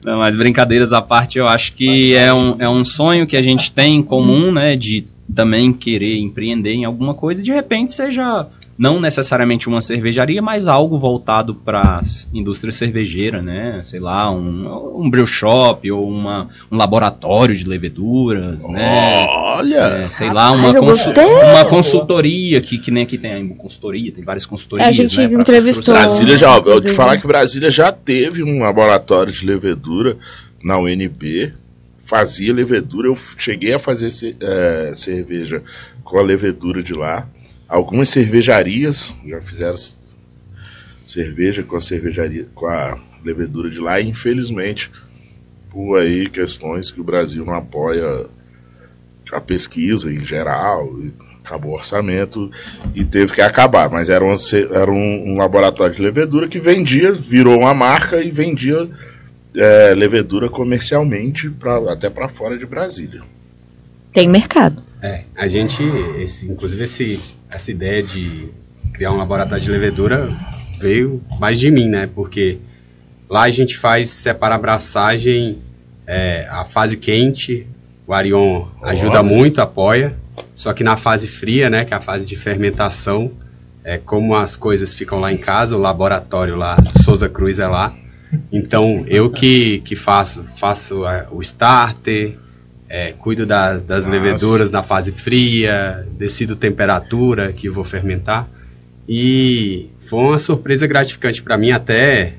Não, 0.04 0.18
mas 0.18 0.38
brincadeiras 0.38 0.94
à 0.94 1.02
parte, 1.02 1.38
eu 1.38 1.48
acho 1.48 1.74
que 1.74 2.16
é 2.16 2.34
um, 2.34 2.56
é 2.60 2.70
um 2.70 2.84
sonho 2.84 3.28
que 3.28 3.38
a 3.38 3.42
gente 3.42 3.72
tem 3.72 3.96
em 3.96 4.04
comum, 4.04 4.52
né? 4.52 4.76
De 4.76 5.06
também 5.34 5.72
querer 5.72 6.18
empreender 6.18 6.74
em 6.74 6.86
alguma 6.86 7.14
coisa 7.14 7.42
e 7.42 7.44
de 7.44 7.52
repente 7.52 7.94
seja 7.94 8.48
não 8.80 8.98
necessariamente 9.02 9.68
uma 9.68 9.82
cervejaria, 9.82 10.42
mas 10.42 10.66
algo 10.70 10.98
voltado 10.98 11.54
para 11.54 12.02
indústria 12.34 12.72
cervejeira, 12.72 13.42
né? 13.42 13.82
Sei 13.84 14.00
lá, 14.00 14.32
um, 14.32 15.02
um 15.04 15.10
brew 15.10 15.28
shop 15.28 15.92
ou 15.92 16.08
uma, 16.10 16.48
um 16.72 16.78
laboratório 16.78 17.54
de 17.54 17.68
leveduras, 17.68 18.66
né? 18.66 19.26
Olha! 19.28 19.76
É, 20.04 20.08
sei 20.08 20.32
lá, 20.32 20.54
uma, 20.54 20.74
consu- 20.74 21.12
uma 21.12 21.66
consultoria, 21.66 22.62
que, 22.62 22.78
que 22.78 22.90
nem 22.90 23.04
aqui 23.04 23.18
tem 23.18 23.52
a 23.52 23.56
consultoria, 23.56 24.14
tem 24.14 24.24
várias 24.24 24.46
consultorias, 24.46 24.88
A 24.88 24.92
gente 24.94 25.18
né? 25.18 25.26
entrevistou-. 25.26 25.94
Brasília 25.94 26.38
já, 26.38 26.58
eu 26.58 26.80
te 26.80 26.94
falar 26.94 27.18
que 27.18 27.28
Brasília 27.28 27.70
já 27.70 27.92
teve 27.92 28.44
um 28.44 28.60
laboratório 28.64 29.34
de 29.34 29.46
levedura 29.46 30.16
na 30.64 30.78
UNB, 30.80 31.52
fazia 32.06 32.54
levedura, 32.54 33.10
eu 33.10 33.18
cheguei 33.38 33.74
a 33.74 33.80
fazer 33.80 34.08
eh, 34.40 34.92
cerveja 34.94 35.62
com 36.02 36.18
a 36.18 36.24
levedura 36.24 36.82
de 36.82 36.94
lá. 36.94 37.28
Algumas 37.70 38.10
cervejarias 38.10 39.14
já 39.26 39.40
fizeram 39.42 39.76
cerveja 41.06 41.62
com 41.64 41.76
a 41.76 41.82
cervejaria, 41.82 42.48
com 42.56 42.66
a 42.66 42.98
levedura 43.24 43.70
de 43.70 43.80
lá, 43.80 44.00
e 44.00 44.08
infelizmente, 44.08 44.92
por 45.70 46.00
aí 46.00 46.28
questões 46.30 46.90
que 46.90 47.00
o 47.00 47.04
Brasil 47.04 47.46
não 47.46 47.54
apoia 47.54 48.28
a 49.32 49.40
pesquisa 49.40 50.12
em 50.12 50.26
geral, 50.26 51.00
e 51.00 51.14
acabou 51.44 51.72
o 51.72 51.76
orçamento 51.76 52.52
e 52.96 53.04
teve 53.04 53.34
que 53.34 53.42
acabar. 53.42 53.90
Mas 53.90 54.10
era 54.10 54.24
um, 54.24 54.34
era 54.72 54.92
um, 54.92 55.34
um 55.34 55.38
laboratório 55.38 55.96
de 55.96 56.02
levedura 56.02 56.48
que 56.48 56.60
vendia, 56.60 57.12
virou 57.12 57.60
uma 57.60 57.74
marca 57.74 58.22
e 58.24 58.32
vendia 58.32 58.90
é, 59.56 59.94
levedura 59.96 60.50
comercialmente 60.50 61.50
pra, 61.50 61.92
até 61.92 62.10
para 62.10 62.28
fora 62.28 62.58
de 62.58 62.66
Brasília. 62.66 63.22
Tem 64.14 64.28
mercado. 64.28 64.82
É, 65.02 65.24
a 65.36 65.48
gente, 65.48 65.84
esse, 66.18 66.48
inclusive 66.48 66.84
esse, 66.84 67.20
essa 67.50 67.72
ideia 67.72 68.04
de 68.04 68.50
criar 68.94 69.12
um 69.12 69.18
laboratório 69.18 69.64
de 69.64 69.72
levedura 69.72 70.30
veio 70.80 71.22
mais 71.40 71.60
de 71.60 71.72
mim, 71.72 71.90
né? 71.90 72.08
Porque 72.14 72.60
lá 73.30 73.44
a 73.44 73.50
gente 73.50 73.78
faz 73.78 74.10
separa 74.10 74.56
abraçagem, 74.56 75.60
é, 76.08 76.48
a 76.50 76.66
fase 76.66 76.98
quente, 76.98 77.68
o 78.08 78.14
Arion 78.14 78.68
ajuda 78.82 79.22
muito, 79.22 79.62
apoia. 79.62 80.16
Só 80.56 80.74
que 80.74 80.84
na 80.84 80.98
fase 80.98 81.28
fria, 81.28 81.70
né, 81.70 81.86
que 81.86 81.94
é 81.94 81.98
a 81.98 82.02
fase 82.02 82.26
de 82.26 82.36
fermentação, 82.36 83.32
é 83.84 83.98
como 83.98 84.36
as 84.36 84.56
coisas 84.56 84.94
ficam 84.94 85.20
lá 85.20 85.32
em 85.32 85.38
casa, 85.38 85.76
o 85.76 85.80
laboratório 85.80 86.56
lá, 86.56 86.78
Souza 87.04 87.30
Cruz 87.30 87.60
é 87.60 87.68
lá. 87.68 87.94
Então 88.52 89.04
eu 89.08 89.30
que, 89.30 89.82
que 89.82 89.96
faço, 89.96 90.46
faço 90.58 91.06
é, 91.06 91.28
o 91.32 91.42
starter, 91.42 92.38
é, 92.90 93.14
cuido 93.14 93.46
das, 93.46 93.84
das 93.84 94.06
Nossa. 94.06 94.20
leveduras 94.20 94.72
na 94.72 94.82
fase 94.82 95.12
fria, 95.12 96.08
decido 96.18 96.56
temperatura 96.56 97.54
que 97.54 97.70
vou 97.70 97.84
fermentar. 97.84 98.50
E 99.08 99.90
foi 100.10 100.20
uma 100.20 100.40
surpresa 100.40 100.88
gratificante 100.88 101.44
para 101.44 101.58
mim 101.58 101.72
até. 101.72 102.34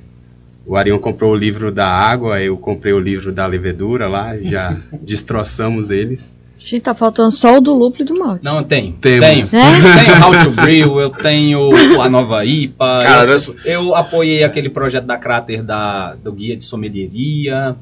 O 0.66 0.76
Arion 0.76 0.98
comprou 0.98 1.32
o 1.32 1.36
livro 1.36 1.72
da 1.72 1.88
água, 1.88 2.40
eu 2.40 2.56
comprei 2.56 2.92
o 2.92 2.98
livro 2.98 3.32
da 3.32 3.46
levedura 3.46 4.08
lá, 4.08 4.36
já 4.36 4.76
destroçamos 5.00 5.90
eles. 5.90 6.38
Gente, 6.58 6.82
tá 6.82 6.94
faltando 6.94 7.32
só 7.32 7.56
o 7.56 7.60
do 7.60 7.72
lúpulo 7.72 8.02
e 8.02 8.04
do 8.04 8.18
malte. 8.18 8.44
Não, 8.44 8.62
tem. 8.62 8.92
Temos. 9.00 9.50
Tenho. 9.50 9.62
É? 9.62 10.04
Tenho 10.04 10.26
How 10.26 10.44
to 10.44 10.50
Brew, 10.50 11.00
eu 11.00 11.10
tenho 11.10 11.70
a 12.00 12.08
nova 12.08 12.44
IPA. 12.44 13.00
Cara, 13.02 13.32
eu, 13.32 13.56
eu 13.64 13.94
apoiei 13.94 14.44
aquele 14.44 14.68
projeto 14.68 15.06
da 15.06 15.16
Cráter 15.16 15.62
da, 15.62 16.14
do 16.16 16.30
Guia 16.30 16.54
de 16.56 16.64
Sommelieria. 16.64 17.74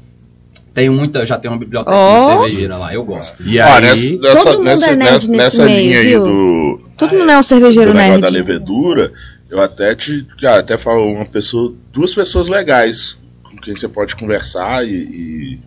Tenho 0.78 0.92
muita, 0.92 1.26
já 1.26 1.36
tenho 1.36 1.52
uma 1.54 1.58
biblioteca 1.58 1.96
Oh. 1.96 2.26
cervejeira 2.26 2.76
lá, 2.76 2.94
eu 2.94 3.04
gosto. 3.04 3.42
E 3.42 3.58
aí, 3.58 3.80
nessa, 3.82 4.16
nessa, 4.18 4.44
Todo 4.44 4.58
mundo 4.58 4.64
nessa, 4.64 4.90
é 4.90 4.96
nerd 4.96 4.98
nessa, 4.98 5.14
nesse 5.14 5.28
nessa 5.30 5.64
meio, 5.64 5.78
linha 5.80 5.98
aí 5.98 6.06
viu? 6.06 6.22
do, 6.24 6.80
Todo 6.96 7.14
mundo 7.16 7.30
é 7.32 7.36
um 7.36 7.40
do 7.40 7.46
cervejeiro 7.46 7.92
negócio 7.94 8.20
da 8.20 8.28
levedura, 8.28 9.12
eu 9.50 9.60
até 9.60 9.94
te. 9.96 10.24
Cara, 10.40 10.60
até 10.60 10.78
falo 10.78 11.04
uma 11.12 11.24
pessoa, 11.24 11.74
duas 11.92 12.14
pessoas 12.14 12.48
legais 12.48 13.18
com 13.42 13.56
quem 13.56 13.74
você 13.74 13.88
pode 13.88 14.14
conversar 14.14 14.86
e, 14.86 14.90
e 14.92 15.58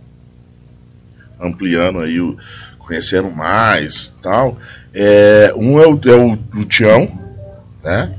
ampliando 1.42 2.00
aí 2.00 2.20
o 2.22 2.38
conhecendo 2.80 3.30
mais 3.30 4.14
tal. 4.22 4.58
É, 4.94 5.54
um 5.58 5.78
é 5.80 5.88
o, 5.88 6.00
é 6.06 6.16
o, 6.16 6.38
o 6.60 6.64
Tião, 6.66 7.10
né? 7.84 8.14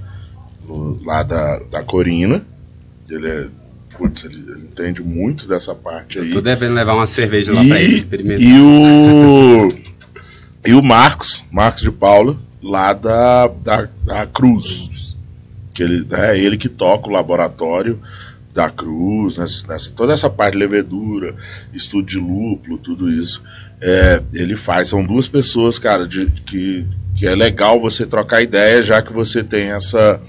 O- 0.68 0.99
lá 1.05 1.22
da, 1.22 1.59
da 1.70 1.82
Corina. 1.82 2.43
Ele 3.09 3.28
é. 3.30 3.47
Putz, 3.97 4.24
ele, 4.24 4.43
ele 4.49 4.62
entende 4.64 5.03
muito 5.03 5.47
dessa 5.47 5.74
parte 5.74 6.18
aí. 6.18 6.30
tô 6.30 6.40
devendo 6.40 6.74
levar 6.74 6.95
uma 6.95 7.07
cerveja 7.07 7.53
lá 7.53 7.62
pra 7.64 7.80
ele 7.80 7.95
experimentar. 7.97 8.40
E 8.47 8.61
o. 8.61 9.72
E 10.64 10.74
o 10.74 10.82
Marcos, 10.82 11.43
Marcos 11.51 11.82
de 11.82 11.90
Paula, 11.90 12.36
lá 12.62 12.93
da, 12.93 13.49
da, 13.49 13.88
da 14.05 14.26
Cruz. 14.26 15.16
Que 15.74 15.82
ele, 15.82 16.07
é 16.12 16.38
ele 16.38 16.57
que 16.57 16.68
toca 16.68 17.09
o 17.09 17.12
laboratório 17.12 17.99
da 18.55 18.68
Cruz, 18.70 19.38
nessa, 19.38 19.66
nessa- 19.66 19.90
toda 19.90 20.12
essa 20.12 20.28
parte 20.30 20.53
de 20.53 20.59
levedura, 20.59 21.34
estudo 21.72 22.07
de 22.07 22.18
lúpulo, 22.18 22.78
tudo 22.78 23.11
isso. 23.11 23.43
É, 23.80 24.22
ele 24.32 24.55
faz. 24.57 24.88
São 24.88 25.05
duas 25.05 25.26
pessoas, 25.26 25.78
cara, 25.78 26.07
de, 26.07 26.26
que, 26.47 26.86
que 27.16 27.26
é 27.26 27.34
legal 27.34 27.80
você 27.80 28.07
trocar 28.07 28.43
ideia, 28.43 28.82
já 28.82 29.03
que 29.03 29.12
você 29.12 29.43
tem 29.43 29.70
essa, 29.72 30.20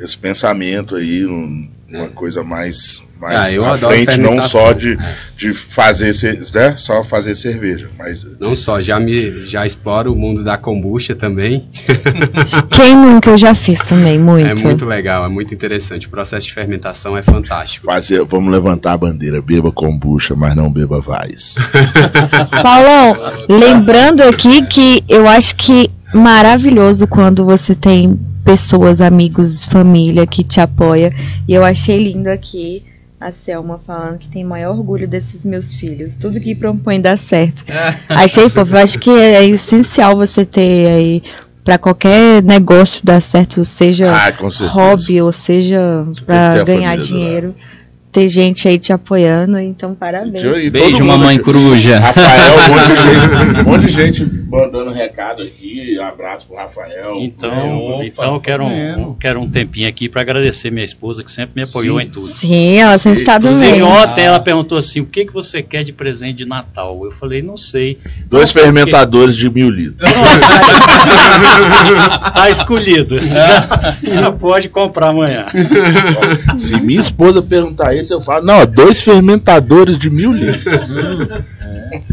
esse 0.00 0.16
pensamento 0.16 0.96
aí, 0.96 1.26
um- 1.26 1.68
uma 1.88 2.08
coisa 2.08 2.42
mais, 2.42 3.00
mais 3.20 3.38
Ah, 3.46 3.52
eu 3.52 3.64
à 3.64 3.74
adoro 3.74 3.94
frente, 3.94 4.18
não 4.18 4.40
só 4.40 4.72
de, 4.72 4.94
É. 4.94 5.14
de 5.36 5.52
fazer, 5.54 6.12
né, 6.52 6.74
só 6.76 7.02
fazer 7.04 7.34
cerveja, 7.34 7.88
mas 7.96 8.26
Não 8.40 8.54
só, 8.54 8.80
já 8.80 8.98
me 8.98 9.46
já 9.46 9.64
exploro 9.64 10.12
o 10.12 10.16
mundo 10.16 10.42
da 10.42 10.58
kombucha 10.58 11.14
também. 11.14 11.68
Quem 12.70 12.96
nunca 12.96 13.30
eu 13.30 13.38
já 13.38 13.54
fiz 13.54 13.78
também, 13.80 14.18
muito. 14.18 14.50
É 14.50 14.54
muito 14.54 14.84
legal, 14.84 15.24
é 15.24 15.28
muito 15.28 15.54
interessante. 15.54 16.06
O 16.06 16.10
processo 16.10 16.46
de 16.46 16.54
fermentação 16.54 17.16
é 17.16 17.22
fantástico. 17.22 17.86
fazer, 17.86 18.24
vamos 18.24 18.52
levantar 18.52 18.92
a 18.92 18.96
bandeira, 18.98 19.40
beba 19.40 19.70
kombucha, 19.70 20.34
mas 20.34 20.54
não 20.56 20.70
beba 20.70 21.00
vais. 21.00 21.54
Paulão, 22.62 23.16
lembrando 23.48 24.22
aqui 24.22 24.66
que 24.66 25.04
eu 25.08 25.28
acho 25.28 25.54
que 25.56 25.90
maravilhoso 26.14 27.06
quando 27.06 27.44
você 27.44 27.74
tem 27.74 28.18
pessoas, 28.44 29.00
amigos, 29.00 29.62
família 29.64 30.26
que 30.26 30.44
te 30.44 30.60
apoia. 30.60 31.12
E 31.48 31.52
eu 31.52 31.64
achei 31.64 31.98
lindo 31.98 32.28
aqui 32.28 32.84
a 33.20 33.32
Selma 33.32 33.80
falando 33.86 34.18
que 34.18 34.28
tem 34.28 34.44
maior 34.44 34.76
orgulho 34.76 35.08
desses 35.08 35.44
meus 35.44 35.74
filhos. 35.74 36.14
Tudo 36.14 36.40
que 36.40 36.54
propõe 36.54 37.00
dá 37.00 37.16
certo. 37.16 37.64
Achei 38.08 38.48
fofo. 38.50 38.74
Eu 38.74 38.82
acho 38.82 38.98
que 38.98 39.10
é 39.10 39.44
essencial 39.44 40.16
você 40.16 40.44
ter 40.44 40.88
aí 40.88 41.22
para 41.64 41.78
qualquer 41.78 42.42
negócio 42.42 43.04
dar 43.04 43.20
certo, 43.20 43.64
seja 43.64 44.12
ah, 44.12 44.32
hobby 44.68 45.20
ou 45.20 45.32
seja 45.32 46.06
para 46.24 46.62
ganhar 46.62 46.96
do 46.96 47.02
dinheiro. 47.02 47.54
Ter 48.12 48.28
gente 48.28 48.66
aí 48.66 48.78
te 48.78 48.92
apoiando, 48.92 49.58
então 49.58 49.94
parabéns. 49.94 50.42
E 50.42 50.70
todo 50.70 50.70
Beijo, 50.70 51.04
mamãe 51.04 51.38
coruja. 51.38 51.98
Rafael, 51.98 52.54
um 52.56 52.72
monte 52.72 52.86
de 52.86 53.02
gente, 53.02 53.42
um 53.60 53.64
monte 53.64 53.86
de 53.86 53.92
gente 53.92 54.46
mandando 54.48 54.90
recado 54.90 55.42
aqui. 55.42 55.98
Abraço 56.00 56.46
pro 56.46 56.56
Rafael. 56.56 57.16
Então, 57.20 57.78
Opa, 57.78 58.04
então 58.04 58.34
eu 58.34 58.40
quero 58.40 58.64
tá 58.64 58.68
um, 58.68 58.74
vendo? 58.74 59.16
quero 59.20 59.40
um 59.40 59.48
tempinho 59.48 59.88
aqui 59.88 60.08
para 60.08 60.22
agradecer 60.22 60.70
minha 60.70 60.84
esposa 60.84 61.22
que 61.22 61.30
sempre 61.30 61.52
me 61.56 61.62
apoiou 61.62 62.00
Sim. 62.00 62.06
em 62.06 62.08
tudo. 62.10 62.36
Sim, 62.36 62.76
ela 62.78 62.96
sempre 62.98 63.24
tá 63.24 63.38
do 63.38 63.50
meio. 63.52 63.84
ontem 63.84 64.24
ela 64.24 64.40
perguntou 64.40 64.78
assim: 64.78 65.00
o 65.00 65.06
que, 65.06 65.26
que 65.26 65.32
você 65.32 65.62
quer 65.62 65.84
de 65.84 65.92
presente 65.92 66.38
de 66.38 66.46
Natal? 66.46 67.04
Eu 67.04 67.10
falei, 67.10 67.42
não 67.42 67.56
sei. 67.56 67.98
Dois 68.26 68.50
fermentadores 68.50 69.36
de 69.36 69.50
mil 69.50 69.68
litros. 69.68 70.10
Tá 72.34 72.50
escolhido. 72.50 73.16
Já 74.02 74.32
pode 74.32 74.68
comprar 74.68 75.08
amanhã. 75.08 75.46
Se 76.58 76.78
minha 76.80 77.00
esposa 77.00 77.40
perguntar 77.42 77.94
isso, 77.94 78.05
eu 78.10 78.20
falo, 78.20 78.44
não, 78.44 78.64
dois 78.66 79.02
fermentadores 79.02 79.98
de 79.98 80.10
mil 80.10 80.32
litros. 80.32 80.90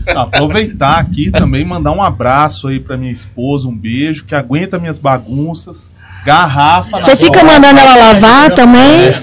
Aproveitar 0.07 0.99
aqui 0.99 1.31
também 1.31 1.65
mandar 1.65 1.91
um 1.91 2.01
abraço 2.01 2.67
aí 2.67 2.79
pra 2.79 2.97
minha 2.97 3.11
esposa, 3.11 3.67
um 3.67 3.75
beijo, 3.75 4.25
que 4.25 4.35
aguenta 4.35 4.79
minhas 4.79 4.99
bagunças. 4.99 5.89
Garrafa. 6.25 7.01
Você 7.01 7.15
fica 7.17 7.39
porta. 7.39 7.45
mandando 7.45 7.79
ela 7.79 8.13
lavar 8.13 8.51
também? 8.51 9.13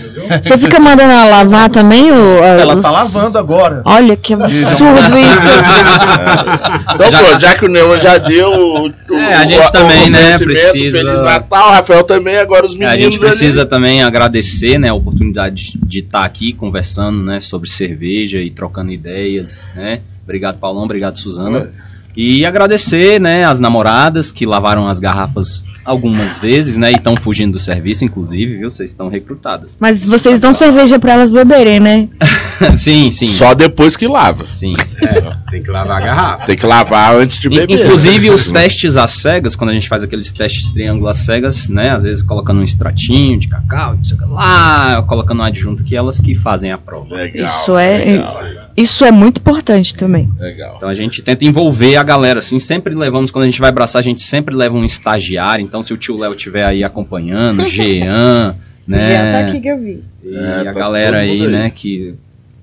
Você 0.43 0.59
fica 0.59 0.78
mandando 0.78 1.11
ela 1.12 1.24
lavar 1.24 1.68
também? 1.70 2.11
O, 2.12 2.43
a- 2.43 2.47
Ela 2.47 2.74
os- 2.76 2.83
tá 2.83 2.91
lavando 2.91 3.39
agora. 3.39 3.83
Olha 3.85 4.16
que 4.16 4.35
absurdo 4.35 5.18
isso. 5.18 5.41
Então, 6.95 7.11
pô, 7.11 7.39
já 7.41 7.57
que 7.57 7.64
o 7.64 7.68
Neumann 7.68 8.01
já 8.01 8.18
deu 8.18 8.51
o, 8.53 8.87
o- 8.89 9.14
É, 9.14 9.35
a 9.35 9.47
gente 9.47 9.66
o- 9.66 9.72
também, 9.72 10.09
o 10.09 10.11
né, 10.11 10.39
precisa- 10.39 10.99
Feliz 10.99 11.20
Natal, 11.22 11.70
Rafael 11.70 12.05
também, 12.05 12.37
agora 12.39 12.66
os 12.66 12.74
É, 12.74 12.78
meninos 12.78 12.99
a 12.99 13.03
gente 13.03 13.18
precisa 13.18 13.61
ali. 13.62 13.70
também 13.70 14.03
agradecer 14.03 14.78
né, 14.78 14.89
a 14.89 14.95
oportunidade 14.95 15.78
de 15.85 15.99
estar 16.01 16.24
aqui 16.24 16.53
conversando 16.53 17.22
né, 17.22 17.41
sobre 17.41 17.68
cerveja 17.70 18.39
e 18.41 18.51
trocando 18.51 18.91
ideias. 18.93 19.68
Né? 19.74 20.01
Obrigado, 20.24 20.59
Paulão. 20.59 20.85
Obrigado, 20.85 21.18
Suzana. 21.18 21.72
E 22.16 22.44
agradecer, 22.44 23.20
né, 23.20 23.44
as 23.44 23.58
namoradas 23.58 24.32
que 24.32 24.44
lavaram 24.44 24.88
as 24.88 25.00
garrafas 25.00 25.64
algumas 25.84 26.38
vezes, 26.38 26.76
né, 26.76 26.92
e 26.92 26.94
estão 26.94 27.16
fugindo 27.16 27.52
do 27.52 27.58
serviço, 27.58 28.04
inclusive, 28.04 28.58
viu? 28.58 28.70
Vocês 28.70 28.90
estão 28.90 29.08
recrutadas. 29.08 29.76
Mas 29.80 30.04
vocês 30.04 30.38
dão 30.38 30.54
cerveja 30.54 30.98
pra 30.98 31.14
elas 31.14 31.32
beberem, 31.32 31.80
né? 31.80 32.08
sim, 32.76 33.11
sim. 33.11 33.26
Só 33.26 33.54
depois 33.54 33.96
que 33.96 34.06
lava. 34.06 34.46
Sim. 34.52 34.74
É, 35.02 35.50
tem 35.50 35.62
que 35.62 35.70
lavar 35.70 36.02
a 36.02 36.04
garrafa. 36.04 36.46
Tem 36.46 36.56
que 36.56 36.66
lavar 36.66 37.16
antes 37.16 37.38
de 37.38 37.48
beber. 37.48 37.80
Inclusive 37.80 38.30
os 38.30 38.46
testes 38.46 38.96
às 38.96 39.12
cegas, 39.12 39.56
quando 39.56 39.70
a 39.70 39.72
gente 39.72 39.88
faz 39.88 40.04
aqueles 40.04 40.30
testes 40.30 40.64
de 40.66 40.74
triângulo 40.74 41.08
às 41.08 41.16
cegas, 41.16 41.68
né? 41.68 41.90
Às 41.90 42.04
vezes 42.04 42.22
colocando 42.22 42.61
um 42.61 42.62
extratinho 42.62 43.38
de 43.38 43.48
cacau, 43.48 43.94
não 43.94 44.02
sei 44.02 44.16
o 44.16 44.20
que 44.20 44.26
lá, 44.26 45.02
colocando 45.02 45.40
um 45.40 45.44
adjunto 45.44 45.82
que 45.82 45.96
elas 45.96 46.20
que 46.20 46.34
fazem 46.34 46.70
a 46.70 46.78
prova. 46.78 47.14
Legal. 47.14 47.46
Isso 47.46 47.76
é, 47.76 47.98
legal, 47.98 48.42
isso 48.76 49.04
é 49.04 49.10
muito 49.10 49.38
importante 49.38 49.94
também. 49.94 50.30
legal. 50.38 50.74
Então 50.76 50.88
a 50.88 50.94
gente 50.94 51.22
tenta 51.22 51.44
envolver 51.44 51.96
a 51.96 52.02
galera, 52.02 52.38
assim, 52.38 52.58
sempre 52.58 52.94
levamos, 52.94 53.30
quando 53.30 53.44
a 53.44 53.46
gente 53.46 53.60
vai 53.60 53.70
abraçar, 53.70 54.00
a 54.00 54.02
gente 54.02 54.22
sempre 54.22 54.54
leva 54.54 54.76
um 54.76 54.84
estagiário, 54.84 55.64
então 55.64 55.82
se 55.82 55.92
o 55.92 55.96
tio 55.96 56.16
Léo 56.16 56.32
estiver 56.34 56.64
aí 56.64 56.82
acompanhando, 56.84 57.64
Jean, 57.68 58.56
né? 58.86 59.12
Já 59.14 59.32
tá 59.32 59.48
aqui 59.48 59.60
que 59.60 59.68
eu 59.68 59.78
vi. 59.80 60.04
E 60.24 60.34
É, 60.36 60.60
a 60.60 60.64
tá 60.64 60.72
galera 60.72 61.20
aí, 61.20 61.38
mundo 61.38 61.46
aí. 61.46 61.52
né, 61.52 61.70
que, 61.70 62.14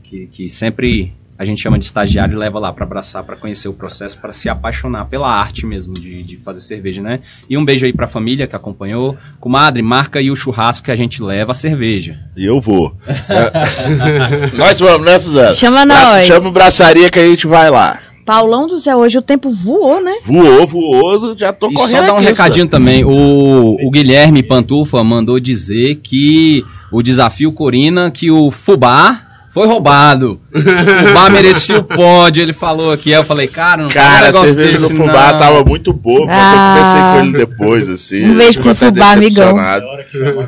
que, 0.04 0.28
que 0.28 0.50
sempre 0.50 1.14
a 1.38 1.46
gente 1.46 1.62
chama 1.62 1.78
de 1.78 1.86
estagiário 1.86 2.34
e 2.34 2.38
leva 2.38 2.58
lá 2.58 2.74
pra 2.74 2.84
abraçar, 2.84 3.24
pra 3.24 3.36
conhecer 3.36 3.68
o 3.68 3.74
processo, 3.74 4.18
pra 4.18 4.34
se 4.34 4.50
apaixonar 4.50 5.06
pela 5.06 5.30
arte 5.32 5.66
mesmo 5.66 5.94
de, 5.94 6.24
de 6.24 6.38
fazer 6.38 6.62
cerveja, 6.62 7.02
né? 7.02 7.20
E 7.50 7.58
um 7.58 7.64
beijo 7.64 7.86
aí 7.86 7.94
pra 7.94 8.08
família 8.08 8.48
que 8.48 8.56
acompanhou. 8.56 9.16
Comadre, 9.40 9.82
marca 9.84 10.20
aí 10.20 10.32
o 10.32 10.36
churrasco 10.36 10.86
que 10.86 10.92
a 10.92 10.96
gente 10.96 11.22
leva 11.22 11.52
a 11.52 11.56
cerveja. 11.56 12.18
E 12.36 12.46
eu 12.46 12.60
vou. 12.60 12.96
É. 13.08 14.54
nós 14.58 14.80
vamos, 14.80 15.06
né, 15.06 15.20
Suzana? 15.20 15.54
Chama 15.54 15.86
Braça- 15.86 16.16
nós. 16.16 16.26
Chama 16.26 16.50
o 16.50 16.52
braçaria 16.52 17.10
que 17.10 17.20
a 17.20 17.26
gente 17.26 17.46
vai 17.46 17.70
lá. 17.70 18.00
Paulão 18.26 18.68
do 18.68 18.78
céu, 18.80 18.98
hoje 18.98 19.18
o 19.18 19.22
tempo 19.22 19.50
voou, 19.52 20.04
né? 20.04 20.16
Voou, 20.26 20.68
voou, 20.68 21.38
já 21.38 21.54
tô 21.54 21.72
E 21.72 21.74
correndo 21.76 22.00
só 22.02 22.08
dar 22.08 22.14
um 22.14 22.18
aqui, 22.18 22.26
recadinho 22.26 22.68
também. 22.68 23.06
O, 23.06 23.78
o 23.82 23.90
Guilherme 23.90 24.44
Pantufa 24.44 25.02
mandou 25.02 25.40
dizer 25.40 25.96
que 26.04 26.62
o 26.92 27.02
desafio 27.02 27.54
Corina, 27.54 28.12
que 28.12 28.30
o 28.30 28.52
Fubá 28.52 29.27
foi 29.58 29.68
roubado. 29.68 30.40
O 30.54 31.08
Fubá 31.08 31.30
merecia 31.30 31.78
o 31.80 31.84
pódio, 31.84 32.42
ele 32.42 32.54
falou 32.54 32.92
aqui. 32.92 33.14
Aí 33.14 33.20
eu 33.20 33.24
falei, 33.24 33.48
cara, 33.48 33.82
não 33.84 33.90
Cara, 33.90 34.32
tem 34.32 34.40
um 34.40 34.44
a 34.44 34.46
cerveja 34.48 34.80
do 34.80 34.90
fubá 34.90 35.32
não. 35.34 35.40
tava 35.40 35.64
muito 35.64 35.92
boa, 35.94 36.26
mas 36.26 36.36
Ah. 36.40 36.54
eu 36.54 36.68
conversei 36.74 37.02
com 37.02 37.20
ele 37.38 37.46
depois, 37.46 37.90
assim. 37.90 38.24
Um 38.26 38.36
beijo 38.38 38.60
eu 38.60 38.64
pro 38.64 38.76
fubá, 38.76 39.12
amigão. 39.14 39.56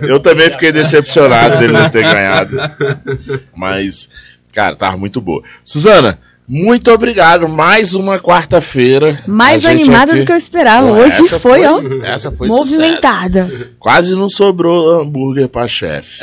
Eu 0.01 0.19
também 0.19 0.49
fiquei 0.49 0.71
decepcionado 0.71 1.57
dele 1.57 1.73
não 1.73 1.89
ter 1.89 2.03
ganhado. 2.03 2.57
Mas, 3.55 4.09
cara, 4.53 4.75
tava 4.75 4.97
muito 4.97 5.19
boa. 5.21 5.41
Suzana, 5.63 6.19
muito 6.49 6.91
obrigado. 6.91 7.47
Mais 7.47 7.93
uma 7.93 8.19
quarta-feira. 8.19 9.21
Mais 9.27 9.63
animada 9.65 10.13
aqui- 10.13 10.21
do 10.21 10.25
que 10.25 10.31
eu 10.31 10.35
esperava. 10.37 10.87
Pô, 10.87 10.93
Hoje 10.95 11.21
essa 11.21 11.39
foi, 11.39 11.63
ó, 11.65 11.79
Essa 12.03 12.31
foi 12.31 12.49
sucesso. 12.49 12.71
movimentada. 12.71 13.49
Quase 13.77 14.15
não 14.15 14.29
sobrou 14.29 14.99
hambúrguer 14.99 15.47
pra 15.47 15.67
chefe. 15.67 16.19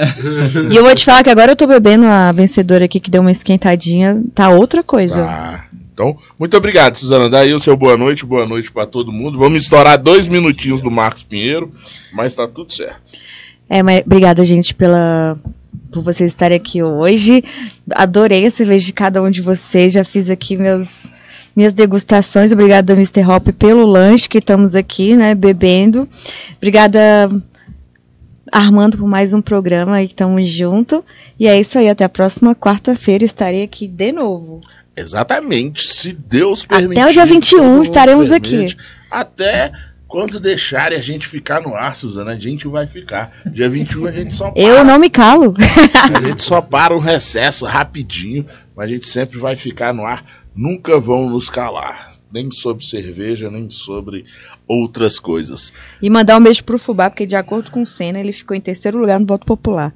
E 0.70 0.76
eu 0.76 0.82
vou 0.84 0.94
te 0.94 1.04
falar 1.04 1.22
que 1.22 1.30
agora 1.30 1.52
eu 1.52 1.56
tô 1.56 1.66
bebendo 1.66 2.04
a 2.06 2.32
vencedora 2.32 2.84
aqui 2.84 2.98
que 2.98 3.10
deu 3.10 3.20
uma 3.20 3.30
esquentadinha. 3.30 4.20
Tá 4.34 4.48
outra 4.50 4.82
coisa. 4.82 5.24
Ah, 5.24 5.64
então, 5.94 6.16
muito 6.38 6.56
obrigado, 6.56 6.96
Suzana. 6.96 7.30
Daí 7.30 7.54
o 7.54 7.60
seu 7.60 7.76
boa 7.76 7.96
noite, 7.96 8.26
boa 8.26 8.44
noite 8.44 8.72
pra 8.72 8.84
todo 8.84 9.12
mundo. 9.12 9.38
Vamos 9.38 9.62
estourar 9.62 9.96
dois 9.96 10.26
minutinhos 10.26 10.80
do 10.82 10.90
Marcos 10.90 11.22
Pinheiro, 11.22 11.70
mas 12.12 12.34
tá 12.34 12.46
tudo 12.48 12.72
certo. 12.72 13.00
É, 13.68 13.82
mas 13.82 14.02
obrigada, 14.04 14.44
gente, 14.44 14.74
pela 14.74 15.36
por 15.90 16.02
vocês 16.02 16.30
estarem 16.30 16.56
aqui 16.56 16.82
hoje. 16.82 17.42
Adorei 17.92 18.46
a 18.46 18.50
cerveja 18.50 18.86
de 18.86 18.92
cada 18.92 19.22
um 19.22 19.30
de 19.30 19.40
vocês. 19.40 19.92
Já 19.92 20.04
fiz 20.04 20.28
aqui 20.30 20.56
meus 20.56 21.10
minhas 21.54 21.72
degustações. 21.72 22.52
Obrigada, 22.52 22.92
Mr. 22.92 23.24
Hop, 23.26 23.48
pelo 23.58 23.86
lanche 23.86 24.28
que 24.28 24.38
estamos 24.38 24.74
aqui, 24.74 25.16
né, 25.16 25.34
bebendo. 25.34 26.06
Obrigada, 26.58 27.30
Armando, 28.52 28.98
por 28.98 29.08
mais 29.08 29.32
um 29.32 29.40
programa 29.40 29.96
aí 29.96 30.06
que 30.06 30.12
estamos 30.12 30.50
junto. 30.50 31.04
E 31.40 31.48
é 31.48 31.58
isso 31.58 31.78
aí. 31.78 31.88
Até 31.88 32.04
a 32.04 32.08
próxima 32.08 32.54
quarta-feira. 32.54 33.24
Estarei 33.24 33.62
aqui 33.62 33.88
de 33.88 34.12
novo. 34.12 34.60
Exatamente, 34.96 35.86
se 35.86 36.12
Deus 36.14 36.64
Até 36.66 36.78
permitir. 36.78 37.04
o 37.04 37.12
dia 37.12 37.26
21 37.26 37.58
Deus 37.74 37.88
estaremos 37.88 38.28
permite. 38.28 38.74
aqui. 38.74 38.76
Até 39.10 39.70
quando 40.08 40.38
deixarem 40.38 40.96
a 40.96 41.00
gente 41.00 41.26
ficar 41.26 41.60
no 41.60 41.74
ar, 41.74 41.96
Suzana, 41.96 42.32
a 42.32 42.38
gente 42.38 42.68
vai 42.68 42.86
ficar. 42.86 43.32
Dia 43.46 43.68
21 43.68 44.06
a 44.06 44.12
gente 44.12 44.34
só 44.34 44.50
para. 44.50 44.62
Eu 44.62 44.84
não 44.84 44.98
me 44.98 45.10
calo. 45.10 45.52
A 46.16 46.20
gente 46.20 46.42
só 46.42 46.60
para 46.60 46.94
um 46.94 47.00
recesso 47.00 47.64
rapidinho, 47.64 48.46
mas 48.76 48.86
a 48.86 48.92
gente 48.92 49.06
sempre 49.06 49.38
vai 49.38 49.56
ficar 49.56 49.92
no 49.92 50.04
ar. 50.04 50.24
Nunca 50.54 51.00
vão 51.00 51.28
nos 51.28 51.50
calar. 51.50 52.14
Nem 52.32 52.50
sobre 52.50 52.84
cerveja, 52.84 53.50
nem 53.50 53.68
sobre 53.68 54.24
outras 54.66 55.18
coisas. 55.18 55.72
E 56.00 56.08
mandar 56.08 56.36
um 56.36 56.42
beijo 56.42 56.62
pro 56.62 56.78
Fubá, 56.78 57.10
porque 57.10 57.26
de 57.26 57.36
acordo 57.36 57.70
com 57.70 57.82
o 57.82 57.86
Senna, 57.86 58.20
ele 58.20 58.32
ficou 58.32 58.56
em 58.56 58.60
terceiro 58.60 58.98
lugar 58.98 59.18
no 59.18 59.26
voto 59.26 59.44
popular. 59.46 59.92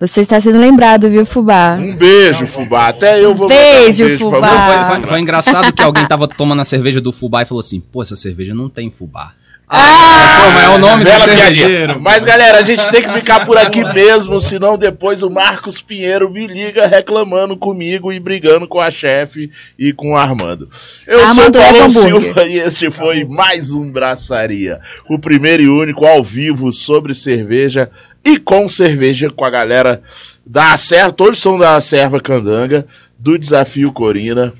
Você 0.00 0.20
está 0.20 0.40
sendo 0.40 0.58
lembrado, 0.58 1.08
viu, 1.08 1.24
Fubá? 1.24 1.74
Um 1.80 1.94
beijo, 1.96 2.46
Fubá. 2.46 2.88
Até 2.88 3.22
eu 3.24 3.34
vou 3.34 3.48
Beijo, 3.48 4.04
um 4.06 4.18
Fubá. 4.18 4.38
pra 4.40 4.50
você. 4.50 4.86
Foi, 4.92 5.00
foi- 5.00 5.08
foi 5.10 5.20
engraçado 5.20 5.72
que 5.72 5.82
alguém 5.82 6.06
tava 6.06 6.26
tomando 6.28 6.60
a 6.60 6.64
cerveja 6.64 7.00
do 7.00 7.12
Fubá 7.12 7.42
e 7.42 7.46
falou 7.46 7.60
assim: 7.60 7.80
pô, 7.80 8.02
essa 8.02 8.16
cerveja 8.16 8.54
não 8.54 8.68
tem 8.68 8.90
Fubá. 8.90 9.32
Ah! 9.66 10.50
Mas 10.52 10.64
é 10.64 10.68
o 10.68 10.78
nome 10.78 11.04
cervejeiro. 11.06 11.68
piadinha. 11.94 11.98
Mas, 11.98 12.22
galera, 12.22 12.58
a 12.58 12.62
gente 12.62 12.86
tem 12.90 13.00
que 13.02 13.08
ficar 13.14 13.46
por 13.46 13.56
aqui 13.56 13.82
mesmo, 13.94 14.38
senão 14.38 14.76
depois 14.76 15.22
o 15.22 15.30
Marcos 15.30 15.80
Pinheiro 15.80 16.28
me 16.30 16.46
liga 16.46 16.86
reclamando 16.86 17.56
comigo 17.56 18.12
e 18.12 18.20
brigando 18.20 18.68
com 18.68 18.78
a 18.78 18.90
chefe 18.90 19.50
e 19.78 19.90
com 19.94 20.12
o 20.12 20.16
Armando. 20.16 20.68
Eu 21.06 21.18
sou 21.20 21.26
o 21.26 21.30
Armando 21.30 21.58
Paulo. 21.58 21.90
Silva 21.90 22.46
e 22.46 22.58
este 22.58 22.90
foi 22.90 23.24
mais 23.24 23.72
um 23.72 23.90
Braçaria. 23.90 24.80
O 25.08 25.18
primeiro 25.18 25.62
e 25.62 25.68
único 25.68 26.04
ao 26.04 26.22
vivo 26.22 26.70
sobre 26.70 27.14
cerveja 27.14 27.90
e 28.24 28.38
com 28.38 28.66
cerveja 28.68 29.30
com 29.30 29.44
a 29.44 29.50
galera 29.50 30.02
da 30.44 30.76
Serva, 30.76 31.12
todos 31.12 31.40
são 31.40 31.58
da 31.58 31.78
Serva 31.80 32.20
Candanga, 32.20 32.86
do 33.18 33.38
Desafio 33.38 33.92
Corina. 33.92 34.54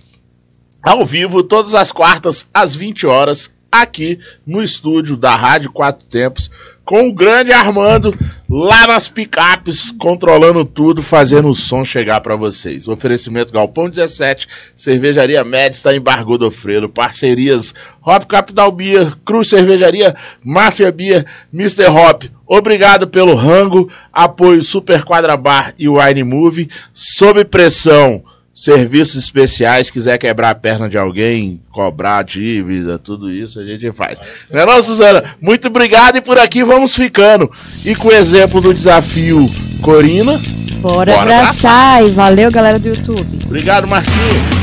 Ao 0.83 1.05
vivo 1.05 1.43
todas 1.43 1.75
as 1.75 1.91
quartas 1.91 2.49
às 2.53 2.75
20 2.75 3.07
horas 3.07 3.51
aqui 3.73 4.19
no 4.47 4.63
estúdio 4.63 5.17
da 5.17 5.35
Rádio 5.35 5.73
Quatro 5.73 6.07
Tempos 6.07 6.51
com 6.85 7.09
o 7.09 7.13
grande 7.13 7.53
Armando 7.53 8.17
lá 8.49 8.87
nas 8.87 9.09
picapes 9.09 9.91
controlando 9.91 10.65
tudo, 10.65 11.03
fazendo 11.03 11.49
o 11.49 11.55
som 11.55 11.85
chegar 11.85 12.21
para 12.21 12.37
vocês. 12.37 12.87
Oferecimento 12.87 13.53
Galpão 13.53 13.89
17, 13.89 14.47
Cervejaria 14.77 15.43
Média 15.43 15.77
está 15.77 15.95
em 15.95 16.01
Bar 16.01 16.25
Godofredo, 16.25 16.89
parcerias 16.89 17.75
Hop 18.05 18.25
Capital 18.25 18.71
Beer, 18.71 19.17
Cruz 19.25 19.49
Cervejaria, 19.49 20.15
Máfia 20.45 20.93
Beer, 20.93 21.25
Mr. 21.53 21.87
Hop. 21.89 22.25
Obrigado 22.47 23.09
pelo 23.09 23.35
rango, 23.35 23.91
apoio 24.13 24.63
Super 24.63 25.05
Quadra 25.05 25.37
Bar 25.37 25.75
e 25.79 25.89
Wine 25.89 26.23
Movie, 26.23 26.69
sob 26.93 27.45
pressão 27.45 28.23
serviços 28.55 29.17
especiais, 29.17 29.91
quiser 29.91 30.17
quebrar 30.17 30.51
a 30.51 30.55
perna 30.55 30.89
de 30.89 30.97
alguém, 30.97 31.61
cobrar 31.73 32.23
dívida, 32.23 32.99
tudo 32.99 33.31
isso 33.31 33.59
a 33.59 33.65
gente 33.65 33.91
faz. 33.93 34.21
Não 34.51 34.61
é 34.61 34.67
não, 34.67 34.83
Suzana? 34.83 35.25
Muito 35.41 35.67
obrigado 35.67 36.17
e 36.17 36.21
por 36.21 36.39
aqui 36.39 36.63
vamos 36.63 36.95
ficando. 36.95 37.51
E 37.85 37.97
com 37.97 38.09
o 38.09 38.13
exemplo 38.13 38.61
do 38.61 38.73
desafio 38.73 39.45
Corina. 39.83 40.41
Bora, 40.81 41.13
Bora 41.13 41.23
abraçar. 41.23 42.07
E 42.07 42.11
valeu, 42.11 42.51
galera 42.51 42.79
do 42.79 42.89
YouTube. 42.89 43.27
Obrigado, 43.45 43.89
Marquinhos. 43.89 44.55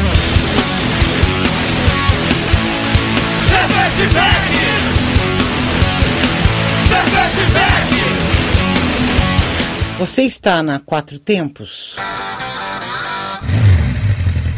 Você 10.00 10.24
está 10.24 10.64
na 10.64 10.80
Quatro 10.80 11.20
Tempos? 11.20 11.96